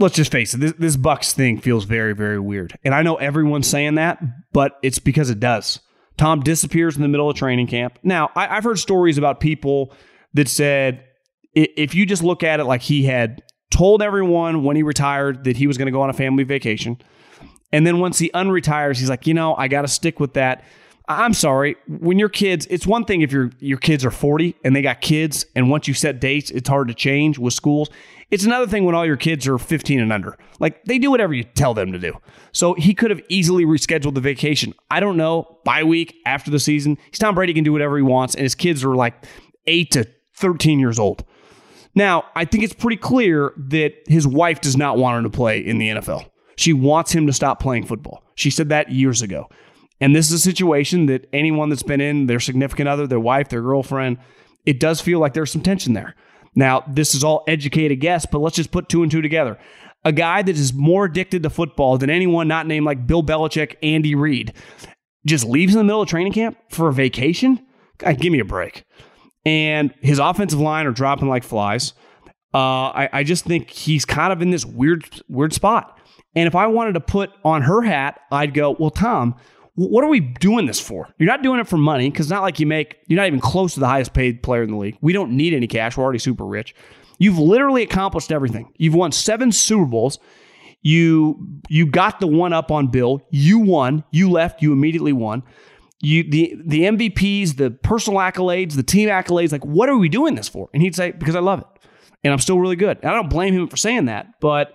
Let's 0.00 0.16
just 0.16 0.32
face 0.32 0.54
it, 0.54 0.58
this, 0.58 0.72
this 0.78 0.96
Bucs 0.96 1.32
thing 1.32 1.60
feels 1.60 1.84
very, 1.84 2.14
very 2.14 2.40
weird. 2.40 2.76
And 2.82 2.94
I 2.94 3.02
know 3.02 3.16
everyone's 3.16 3.68
saying 3.68 3.96
that, 3.96 4.20
but 4.52 4.78
it's 4.82 4.98
because 4.98 5.30
it 5.30 5.38
does. 5.38 5.78
Tom 6.16 6.40
disappears 6.40 6.96
in 6.96 7.02
the 7.02 7.08
middle 7.08 7.30
of 7.30 7.36
training 7.36 7.66
camp. 7.66 7.98
Now, 8.02 8.30
I, 8.34 8.56
I've 8.56 8.64
heard 8.64 8.78
stories 8.78 9.18
about 9.18 9.40
people 9.40 9.94
that 10.34 10.48
said 10.48 11.04
if 11.54 11.94
you 11.94 12.06
just 12.06 12.22
look 12.22 12.42
at 12.42 12.60
it 12.60 12.64
like 12.64 12.82
he 12.82 13.04
had 13.04 13.42
told 13.70 14.02
everyone 14.02 14.64
when 14.64 14.76
he 14.76 14.82
retired 14.82 15.44
that 15.44 15.56
he 15.56 15.66
was 15.66 15.78
going 15.78 15.86
to 15.86 15.92
go 15.92 16.02
on 16.02 16.10
a 16.10 16.14
family 16.14 16.44
vacation. 16.44 17.00
And 17.72 17.86
then 17.86 18.00
once 18.00 18.18
he 18.18 18.30
unretires, 18.30 18.98
he's 18.98 19.08
like, 19.08 19.26
you 19.26 19.34
know, 19.34 19.54
I 19.54 19.68
got 19.68 19.82
to 19.82 19.88
stick 19.88 20.18
with 20.18 20.34
that. 20.34 20.64
I'm 21.10 21.34
sorry. 21.34 21.76
When 21.88 22.20
your 22.20 22.28
kids, 22.28 22.68
it's 22.70 22.86
one 22.86 23.04
thing 23.04 23.22
if 23.22 23.32
your 23.32 23.50
your 23.58 23.78
kids 23.78 24.04
are 24.04 24.12
40 24.12 24.54
and 24.62 24.76
they 24.76 24.82
got 24.82 25.00
kids, 25.00 25.44
and 25.56 25.68
once 25.68 25.88
you 25.88 25.94
set 25.94 26.20
dates, 26.20 26.52
it's 26.52 26.68
hard 26.68 26.86
to 26.86 26.94
change 26.94 27.36
with 27.36 27.52
schools. 27.52 27.90
It's 28.30 28.44
another 28.44 28.68
thing 28.68 28.84
when 28.84 28.94
all 28.94 29.04
your 29.04 29.16
kids 29.16 29.48
are 29.48 29.58
15 29.58 29.98
and 29.98 30.12
under. 30.12 30.38
Like 30.60 30.84
they 30.84 30.98
do 30.98 31.10
whatever 31.10 31.34
you 31.34 31.42
tell 31.42 31.74
them 31.74 31.90
to 31.90 31.98
do. 31.98 32.16
So 32.52 32.74
he 32.74 32.94
could 32.94 33.10
have 33.10 33.20
easily 33.28 33.64
rescheduled 33.64 34.14
the 34.14 34.20
vacation. 34.20 34.72
I 34.88 35.00
don't 35.00 35.16
know. 35.16 35.58
Bye 35.64 35.82
week 35.82 36.14
after 36.26 36.48
the 36.48 36.60
season, 36.60 36.96
he's 37.10 37.18
Tom 37.18 37.34
Brady 37.34 37.54
can 37.54 37.64
do 37.64 37.72
whatever 37.72 37.96
he 37.96 38.04
wants, 38.04 38.36
and 38.36 38.44
his 38.44 38.54
kids 38.54 38.84
are 38.84 38.94
like 38.94 39.26
eight 39.66 39.90
to 39.92 40.06
13 40.36 40.78
years 40.78 41.00
old. 41.00 41.24
Now, 41.96 42.24
I 42.36 42.44
think 42.44 42.62
it's 42.62 42.72
pretty 42.72 42.98
clear 42.98 43.52
that 43.56 43.94
his 44.06 44.28
wife 44.28 44.60
does 44.60 44.76
not 44.76 44.96
want 44.96 45.18
him 45.18 45.30
to 45.30 45.36
play 45.36 45.58
in 45.58 45.78
the 45.78 45.88
NFL. 45.88 46.30
She 46.54 46.72
wants 46.72 47.10
him 47.10 47.26
to 47.26 47.32
stop 47.32 47.58
playing 47.58 47.86
football. 47.86 48.22
She 48.36 48.50
said 48.50 48.68
that 48.68 48.92
years 48.92 49.22
ago. 49.22 49.48
And 50.00 50.14
this 50.14 50.26
is 50.26 50.32
a 50.32 50.38
situation 50.38 51.06
that 51.06 51.28
anyone 51.32 51.68
that's 51.68 51.82
been 51.82 52.00
in 52.00 52.26
their 52.26 52.40
significant 52.40 52.88
other, 52.88 53.06
their 53.06 53.20
wife, 53.20 53.48
their 53.48 53.62
girlfriend, 53.62 54.18
it 54.64 54.80
does 54.80 55.00
feel 55.00 55.18
like 55.18 55.34
there's 55.34 55.50
some 55.50 55.62
tension 55.62 55.92
there. 55.92 56.14
Now, 56.54 56.84
this 56.88 57.14
is 57.14 57.22
all 57.22 57.44
educated 57.46 58.00
guess, 58.00 58.26
but 58.26 58.40
let's 58.40 58.56
just 58.56 58.72
put 58.72 58.88
two 58.88 59.02
and 59.02 59.10
two 59.10 59.22
together. 59.22 59.58
A 60.04 60.12
guy 60.12 60.42
that 60.42 60.56
is 60.56 60.72
more 60.72 61.04
addicted 61.04 61.42
to 61.42 61.50
football 61.50 61.98
than 61.98 62.10
anyone 62.10 62.48
not 62.48 62.66
named 62.66 62.86
like 62.86 63.06
Bill 63.06 63.22
Belichick, 63.22 63.76
Andy 63.82 64.14
Reid, 64.14 64.54
just 65.26 65.44
leaves 65.44 65.74
in 65.74 65.78
the 65.78 65.84
middle 65.84 66.02
of 66.02 66.08
training 66.08 66.32
camp 66.32 66.56
for 66.70 66.88
a 66.88 66.92
vacation? 66.92 67.64
God, 67.98 68.18
give 68.18 68.32
me 68.32 68.40
a 68.40 68.44
break 68.44 68.86
and 69.44 69.94
his 70.00 70.18
offensive 70.18 70.60
line 70.60 70.86
are 70.86 70.92
dropping 70.92 71.28
like 71.28 71.44
flies. 71.44 71.94
Uh, 72.52 72.90
I, 72.90 73.08
I 73.12 73.24
just 73.24 73.44
think 73.44 73.70
he's 73.70 74.04
kind 74.04 74.32
of 74.32 74.42
in 74.42 74.50
this 74.50 74.64
weird, 74.64 75.08
weird 75.28 75.52
spot. 75.52 75.98
And 76.34 76.46
if 76.46 76.54
I 76.54 76.66
wanted 76.66 76.94
to 76.94 77.00
put 77.00 77.30
on 77.44 77.62
her 77.62 77.82
hat, 77.82 78.20
I'd 78.30 78.54
go, 78.54 78.76
well, 78.78 78.90
Tom, 78.90 79.36
what 79.88 80.04
are 80.04 80.08
we 80.08 80.20
doing 80.20 80.66
this 80.66 80.80
for? 80.80 81.08
You're 81.18 81.28
not 81.28 81.42
doing 81.42 81.60
it 81.60 81.68
for 81.68 81.76
money 81.76 82.10
because 82.10 82.28
not 82.28 82.42
like 82.42 82.60
you 82.60 82.66
make, 82.66 82.98
you're 83.06 83.16
not 83.16 83.26
even 83.26 83.40
close 83.40 83.74
to 83.74 83.80
the 83.80 83.86
highest 83.86 84.12
paid 84.12 84.42
player 84.42 84.62
in 84.62 84.70
the 84.70 84.76
league. 84.76 84.98
We 85.00 85.12
don't 85.12 85.32
need 85.32 85.54
any 85.54 85.66
cash. 85.66 85.96
We're 85.96 86.04
already 86.04 86.18
super 86.18 86.44
rich. 86.44 86.74
You've 87.18 87.38
literally 87.38 87.82
accomplished 87.82 88.32
everything. 88.32 88.72
You've 88.76 88.94
won 88.94 89.12
seven 89.12 89.52
Super 89.52 89.84
Bowls. 89.86 90.18
You 90.82 91.60
you 91.68 91.86
got 91.86 92.20
the 92.20 92.26
one 92.26 92.52
up 92.52 92.70
on 92.70 92.88
Bill. 92.88 93.22
You 93.30 93.58
won. 93.58 94.04
You 94.10 94.30
left. 94.30 94.62
You 94.62 94.72
immediately 94.72 95.12
won 95.12 95.42
you 96.00 96.22
the 96.28 96.56
the 96.64 96.82
MVPs, 96.82 97.56
the 97.56 97.70
personal 97.70 98.20
accolades, 98.20 98.74
the 98.74 98.82
team 98.82 99.08
accolades, 99.08 99.52
like 99.52 99.64
what 99.64 99.88
are 99.88 99.96
we 99.96 100.08
doing 100.08 100.34
this 100.34 100.48
for? 100.48 100.68
And 100.72 100.82
he'd 100.82 100.94
say, 100.94 101.12
because 101.12 101.36
I 101.36 101.40
love 101.40 101.60
it. 101.60 101.66
And 102.24 102.32
I'm 102.32 102.38
still 102.38 102.58
really 102.58 102.76
good. 102.76 102.98
And 103.02 103.10
I 103.10 103.14
don't 103.14 103.30
blame 103.30 103.54
him 103.54 103.68
for 103.68 103.76
saying 103.76 104.06
that, 104.06 104.40
but 104.40 104.74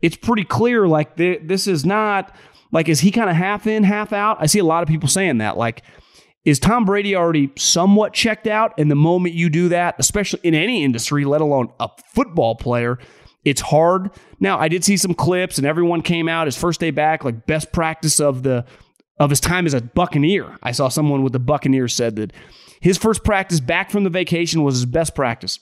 it's 0.00 0.16
pretty 0.16 0.44
clear 0.44 0.86
like 0.86 1.16
this 1.16 1.66
is 1.66 1.84
not 1.84 2.34
like 2.72 2.88
is 2.88 3.00
he 3.00 3.10
kind 3.10 3.30
of 3.30 3.36
half 3.36 3.66
in, 3.66 3.84
half 3.84 4.12
out? 4.12 4.36
I 4.40 4.46
see 4.46 4.58
a 4.58 4.64
lot 4.64 4.82
of 4.82 4.88
people 4.88 5.08
saying 5.08 5.38
that. 5.38 5.56
Like, 5.56 5.82
is 6.44 6.58
Tom 6.58 6.84
Brady 6.84 7.14
already 7.16 7.50
somewhat 7.56 8.14
checked 8.14 8.46
out? 8.46 8.72
And 8.78 8.90
the 8.90 8.94
moment 8.94 9.34
you 9.34 9.50
do 9.50 9.68
that, 9.68 9.96
especially 9.98 10.40
in 10.42 10.54
any 10.54 10.84
industry, 10.84 11.24
let 11.24 11.40
alone 11.40 11.70
a 11.80 11.88
football 12.14 12.54
player, 12.54 12.98
it's 13.44 13.60
hard. 13.60 14.10
Now, 14.40 14.58
I 14.58 14.68
did 14.68 14.84
see 14.84 14.96
some 14.96 15.14
clips 15.14 15.58
and 15.58 15.66
everyone 15.66 16.02
came 16.02 16.28
out 16.28 16.46
his 16.46 16.56
first 16.56 16.80
day 16.80 16.90
back, 16.90 17.24
like 17.24 17.46
best 17.46 17.72
practice 17.72 18.20
of 18.20 18.42
the 18.42 18.64
of 19.18 19.30
his 19.30 19.40
time 19.40 19.66
as 19.66 19.74
a 19.74 19.80
Buccaneer. 19.80 20.58
I 20.62 20.72
saw 20.72 20.88
someone 20.88 21.22
with 21.22 21.32
the 21.32 21.40
Buccaneers 21.40 21.92
said 21.92 22.16
that 22.16 22.32
his 22.80 22.96
first 22.96 23.24
practice 23.24 23.58
back 23.58 23.90
from 23.90 24.04
the 24.04 24.10
vacation 24.10 24.62
was 24.62 24.76
his 24.76 24.86
best 24.86 25.14
practice. 25.14 25.58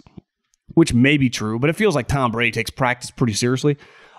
which 0.74 0.92
may 0.92 1.16
be 1.16 1.30
true, 1.30 1.58
but 1.58 1.70
it 1.70 1.76
feels 1.76 1.94
like 1.94 2.06
Tom 2.06 2.30
Brady 2.30 2.50
takes 2.50 2.70
practice 2.70 3.10
pretty 3.10 3.32
seriously. 3.32 3.76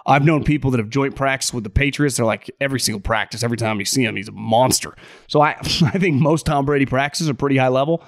I've 0.07 0.23
known 0.23 0.43
people 0.43 0.71
that 0.71 0.77
have 0.79 0.89
joint 0.89 1.15
practice 1.15 1.53
with 1.53 1.65
the 1.65 1.69
Patriots. 1.69 2.15
They're 2.15 2.25
like 2.25 2.49
every 2.61 2.79
single 2.79 3.01
practice, 3.01 3.43
every 3.43 3.57
time 3.57 3.79
you 3.79 3.85
see 3.85 4.03
him, 4.03 4.15
he's 4.15 4.29
a 4.29 4.31
monster. 4.31 4.95
So 5.27 5.41
I, 5.41 5.51
I 5.59 5.99
think 5.99 6.21
most 6.21 6.45
Tom 6.45 6.65
Brady 6.65 6.85
practices 6.85 7.29
are 7.29 7.33
pretty 7.33 7.57
high 7.57 7.67
level. 7.67 8.03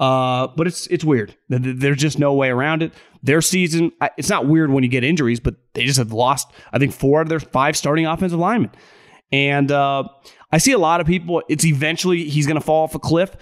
Uh, 0.00 0.48
but 0.56 0.66
it's 0.66 0.86
it's 0.88 1.04
weird. 1.04 1.36
There's 1.48 1.98
just 1.98 2.18
no 2.18 2.32
way 2.34 2.48
around 2.48 2.82
it. 2.82 2.92
Their 3.22 3.40
season, 3.40 3.92
it's 4.16 4.30
not 4.30 4.46
weird 4.46 4.70
when 4.70 4.82
you 4.82 4.88
get 4.88 5.04
injuries, 5.04 5.38
but 5.38 5.54
they 5.74 5.84
just 5.84 5.98
have 5.98 6.12
lost. 6.12 6.50
I 6.72 6.78
think 6.78 6.92
four 6.92 7.20
out 7.20 7.22
of 7.22 7.28
their 7.28 7.38
five 7.38 7.76
starting 7.76 8.06
offensive 8.06 8.38
linemen, 8.38 8.72
and 9.30 9.70
uh, 9.70 10.04
I 10.50 10.58
see 10.58 10.72
a 10.72 10.78
lot 10.78 11.00
of 11.00 11.06
people. 11.06 11.42
It's 11.48 11.64
eventually 11.64 12.24
he's 12.28 12.46
going 12.46 12.56
to 12.58 12.60
fall 12.60 12.82
off 12.82 12.96
a 12.96 12.98
cliff. 12.98 13.36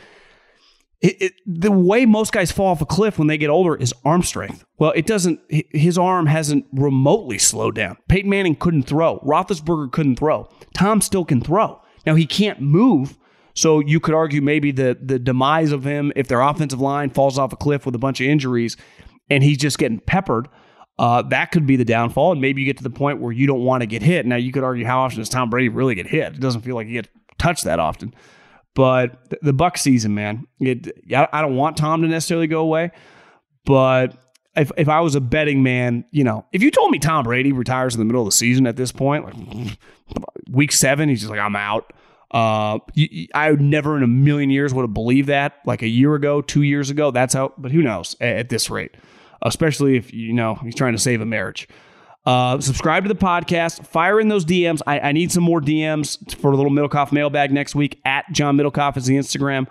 It, 1.01 1.23
it, 1.23 1.33
the 1.47 1.73
way 1.73 2.05
most 2.05 2.31
guys 2.31 2.53
fall 2.53 2.67
off 2.67 2.83
a 2.83 2.87
cliff 2.87 3.19
when 3.19 3.27
they 3.27 3.39
get 3.39 3.49
older 3.49 3.75
is 3.75 3.95
arm 4.05 4.23
strength. 4.23 4.65
Well, 4.79 4.93
it 4.95 5.07
doesn't. 5.07 5.41
His 5.49 5.97
arm 5.97 6.27
hasn't 6.27 6.67
remotely 6.73 7.39
slowed 7.39 7.75
down. 7.75 7.97
Peyton 8.09 8.29
Manning 8.29 8.55
couldn't 8.55 8.83
throw. 8.83 9.19
Roethlisberger 9.21 9.93
couldn't 9.93 10.17
throw. 10.17 10.49
Tom 10.75 11.01
still 11.01 11.25
can 11.25 11.41
throw. 11.41 11.81
Now 12.05 12.17
he 12.17 12.27
can't 12.27 12.61
move. 12.61 13.17
So 13.55 13.81
you 13.81 13.99
could 13.99 14.15
argue 14.15 14.43
maybe 14.43 14.73
the 14.73 14.99
the 15.01 15.19
demise 15.19 15.73
of 15.73 15.85
him 15.85 16.13
if 16.17 16.29
their 16.29 16.41
offensive 16.41 16.81
line 16.81 17.11
falls 17.11 17.39
off 17.39 17.53
a 17.53 17.57
cliff 17.57 17.87
with 17.87 17.95
a 17.95 17.99
bunch 17.99 18.21
of 18.21 18.27
injuries, 18.27 18.77
and 19.31 19.43
he's 19.43 19.59
just 19.59 19.79
getting 19.79 20.01
peppered. 20.01 20.49
Uh, 20.99 21.23
that 21.23 21.51
could 21.51 21.67
be 21.67 21.77
the 21.77 21.85
downfall, 21.85 22.33
and 22.33 22.43
maybe 22.43 22.61
you 22.61 22.67
get 22.67 22.77
to 22.77 22.83
the 22.83 22.91
point 22.91 23.21
where 23.21 23.33
you 23.33 23.47
don't 23.47 23.65
want 23.65 23.81
to 23.81 23.87
get 23.87 24.03
hit. 24.03 24.27
Now 24.27 24.37
you 24.37 24.53
could 24.53 24.63
argue 24.63 24.85
how 24.85 25.01
often 25.01 25.19
does 25.19 25.31
Tom 25.31 25.49
Brady 25.49 25.71
really 25.71 25.95
get 25.95 26.07
hit? 26.07 26.35
It 26.35 26.41
doesn't 26.41 26.61
feel 26.61 26.75
like 26.75 26.89
he 26.89 26.93
gets 26.93 27.09
touched 27.39 27.65
that 27.65 27.81
often. 27.81 28.15
But 28.75 29.35
the 29.43 29.53
Buck 29.53 29.77
season, 29.77 30.15
man, 30.15 30.47
it, 30.61 30.89
I 31.13 31.41
don't 31.41 31.57
want 31.57 31.77
Tom 31.77 32.03
to 32.03 32.09
necessarily 32.09 32.47
go 32.47 32.61
away, 32.61 32.93
but 33.65 34.17
if, 34.57 34.71
if 34.77 34.89
I 34.89 35.01
was 35.01 35.15
a 35.15 35.21
betting 35.21 35.63
man, 35.63 36.05
you 36.11 36.25
know, 36.25 36.45
if 36.53 36.63
you 36.63 36.71
told 36.71 36.91
me 36.91 36.99
Tom 36.99 37.25
Brady 37.25 37.53
retires 37.53 37.95
in 37.95 37.99
the 37.99 38.05
middle 38.05 38.23
of 38.23 38.27
the 38.27 38.33
season 38.33 38.67
at 38.67 38.77
this 38.77 38.93
point, 38.93 39.25
like 39.25 39.79
week 40.51 40.73
seven, 40.73 41.09
he's 41.09 41.21
just 41.21 41.31
like, 41.31 41.41
I'm 41.41 41.57
out. 41.57 41.93
Uh, 42.31 42.79
I 43.35 43.51
would 43.51 43.61
never 43.61 43.97
in 43.97 44.05
a 44.05 44.09
million 44.09 44.51
years 44.51 44.73
would 44.73 44.83
have 44.83 44.95
believed 44.95 45.29
that 45.29 45.55
like 45.67 45.83
a 45.83 45.89
year 45.89 46.15
ago, 46.15 46.41
two 46.43 46.63
years 46.63 46.89
ago. 46.91 47.11
That's 47.11 47.35
how, 47.35 47.53
but 47.59 47.73
who 47.73 47.83
knows 47.83 48.15
at, 48.21 48.37
at 48.37 48.49
this 48.51 48.71
rate, 48.71 48.97
especially 49.43 49.97
if, 49.97 50.13
you 50.13 50.33
know, 50.33 50.55
he's 50.57 50.77
trying 50.77 50.93
to 50.93 50.99
save 50.99 51.21
a 51.21 51.27
marriage. 51.27 51.69
Uh, 52.27 52.61
subscribe 52.61 53.05
to 53.05 53.09
the 53.09 53.15
podcast. 53.15 53.87
Fire 53.87 54.21
in 54.21 54.29
those 54.29 54.45
DMs. 54.45 54.81
I, 54.87 55.01
I 55.01 55.13
need 55.13 55.33
some 55.33 55.43
more 55.43 55.61
DMs 55.61 56.37
for 56.37 56.53
a 56.53 56.57
little 56.57 56.71
Middlekauff 56.71 57.13
mailbag 57.13 57.53
next 57.53 57.75
week. 57.75 58.01
At 58.05 58.27
John 58.33 58.57
Middlekauff 58.57 58.97
is 58.97 59.07
the 59.07 59.17
Instagram. 59.17 59.67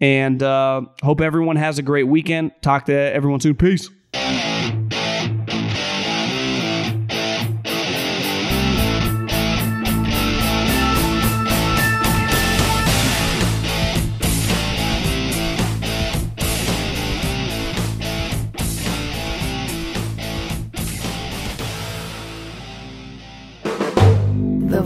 And 0.00 0.42
uh, 0.42 0.82
hope 1.02 1.20
everyone 1.20 1.56
has 1.56 1.78
a 1.78 1.82
great 1.82 2.08
weekend. 2.08 2.52
Talk 2.60 2.86
to 2.86 2.94
everyone 2.94 3.40
soon. 3.40 3.54
Peace. 3.54 3.88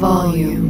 Volume. 0.06 0.62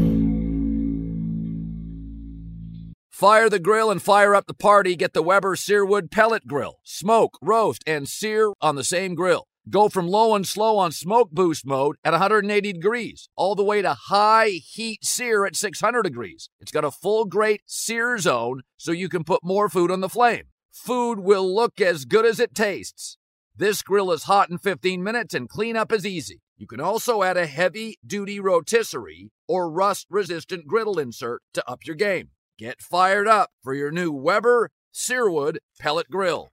Fire 3.10 3.50
the 3.50 3.58
grill 3.58 3.90
and 3.90 4.00
fire 4.00 4.34
up 4.34 4.46
the 4.46 4.54
party. 4.54 4.96
Get 4.96 5.12
the 5.12 5.22
Weber 5.22 5.56
Searwood 5.56 6.10
Pellet 6.10 6.46
Grill. 6.46 6.78
Smoke, 6.84 7.38
roast, 7.42 7.82
and 7.86 8.08
sear 8.08 8.52
on 8.62 8.76
the 8.76 8.84
same 8.84 9.14
grill. 9.14 9.46
Go 9.68 9.88
from 9.88 10.06
low 10.06 10.34
and 10.34 10.46
slow 10.46 10.78
on 10.78 10.92
smoke 10.92 11.30
boost 11.32 11.66
mode 11.66 11.96
at 12.04 12.12
180 12.12 12.72
degrees, 12.72 13.28
all 13.36 13.54
the 13.54 13.64
way 13.64 13.82
to 13.82 13.94
high 14.08 14.60
heat 14.74 15.04
sear 15.04 15.44
at 15.44 15.56
600 15.56 16.02
degrees. 16.02 16.48
It's 16.60 16.70
got 16.70 16.84
a 16.84 16.90
full 16.90 17.24
grate 17.24 17.62
sear 17.66 18.16
zone 18.18 18.62
so 18.76 18.92
you 18.92 19.08
can 19.08 19.24
put 19.24 19.40
more 19.42 19.68
food 19.68 19.90
on 19.90 20.00
the 20.00 20.08
flame. 20.08 20.44
Food 20.72 21.18
will 21.18 21.52
look 21.52 21.80
as 21.80 22.04
good 22.04 22.24
as 22.24 22.38
it 22.38 22.54
tastes. 22.54 23.18
This 23.56 23.82
grill 23.82 24.12
is 24.12 24.24
hot 24.24 24.50
in 24.50 24.58
15 24.58 25.02
minutes 25.02 25.34
and 25.34 25.48
cleanup 25.48 25.92
is 25.92 26.06
easy. 26.06 26.42
You 26.58 26.66
can 26.66 26.80
also 26.80 27.22
add 27.22 27.36
a 27.36 27.46
heavy 27.46 27.98
duty 28.06 28.40
rotisserie 28.40 29.30
or 29.46 29.70
rust 29.70 30.06
resistant 30.08 30.66
griddle 30.66 30.98
insert 30.98 31.42
to 31.52 31.62
up 31.68 31.80
your 31.84 31.96
game. 31.96 32.30
Get 32.58 32.80
fired 32.80 33.28
up 33.28 33.50
for 33.62 33.74
your 33.74 33.90
new 33.90 34.10
Weber 34.10 34.70
Searwood 34.90 35.58
pellet 35.78 36.08
grill. 36.10 36.52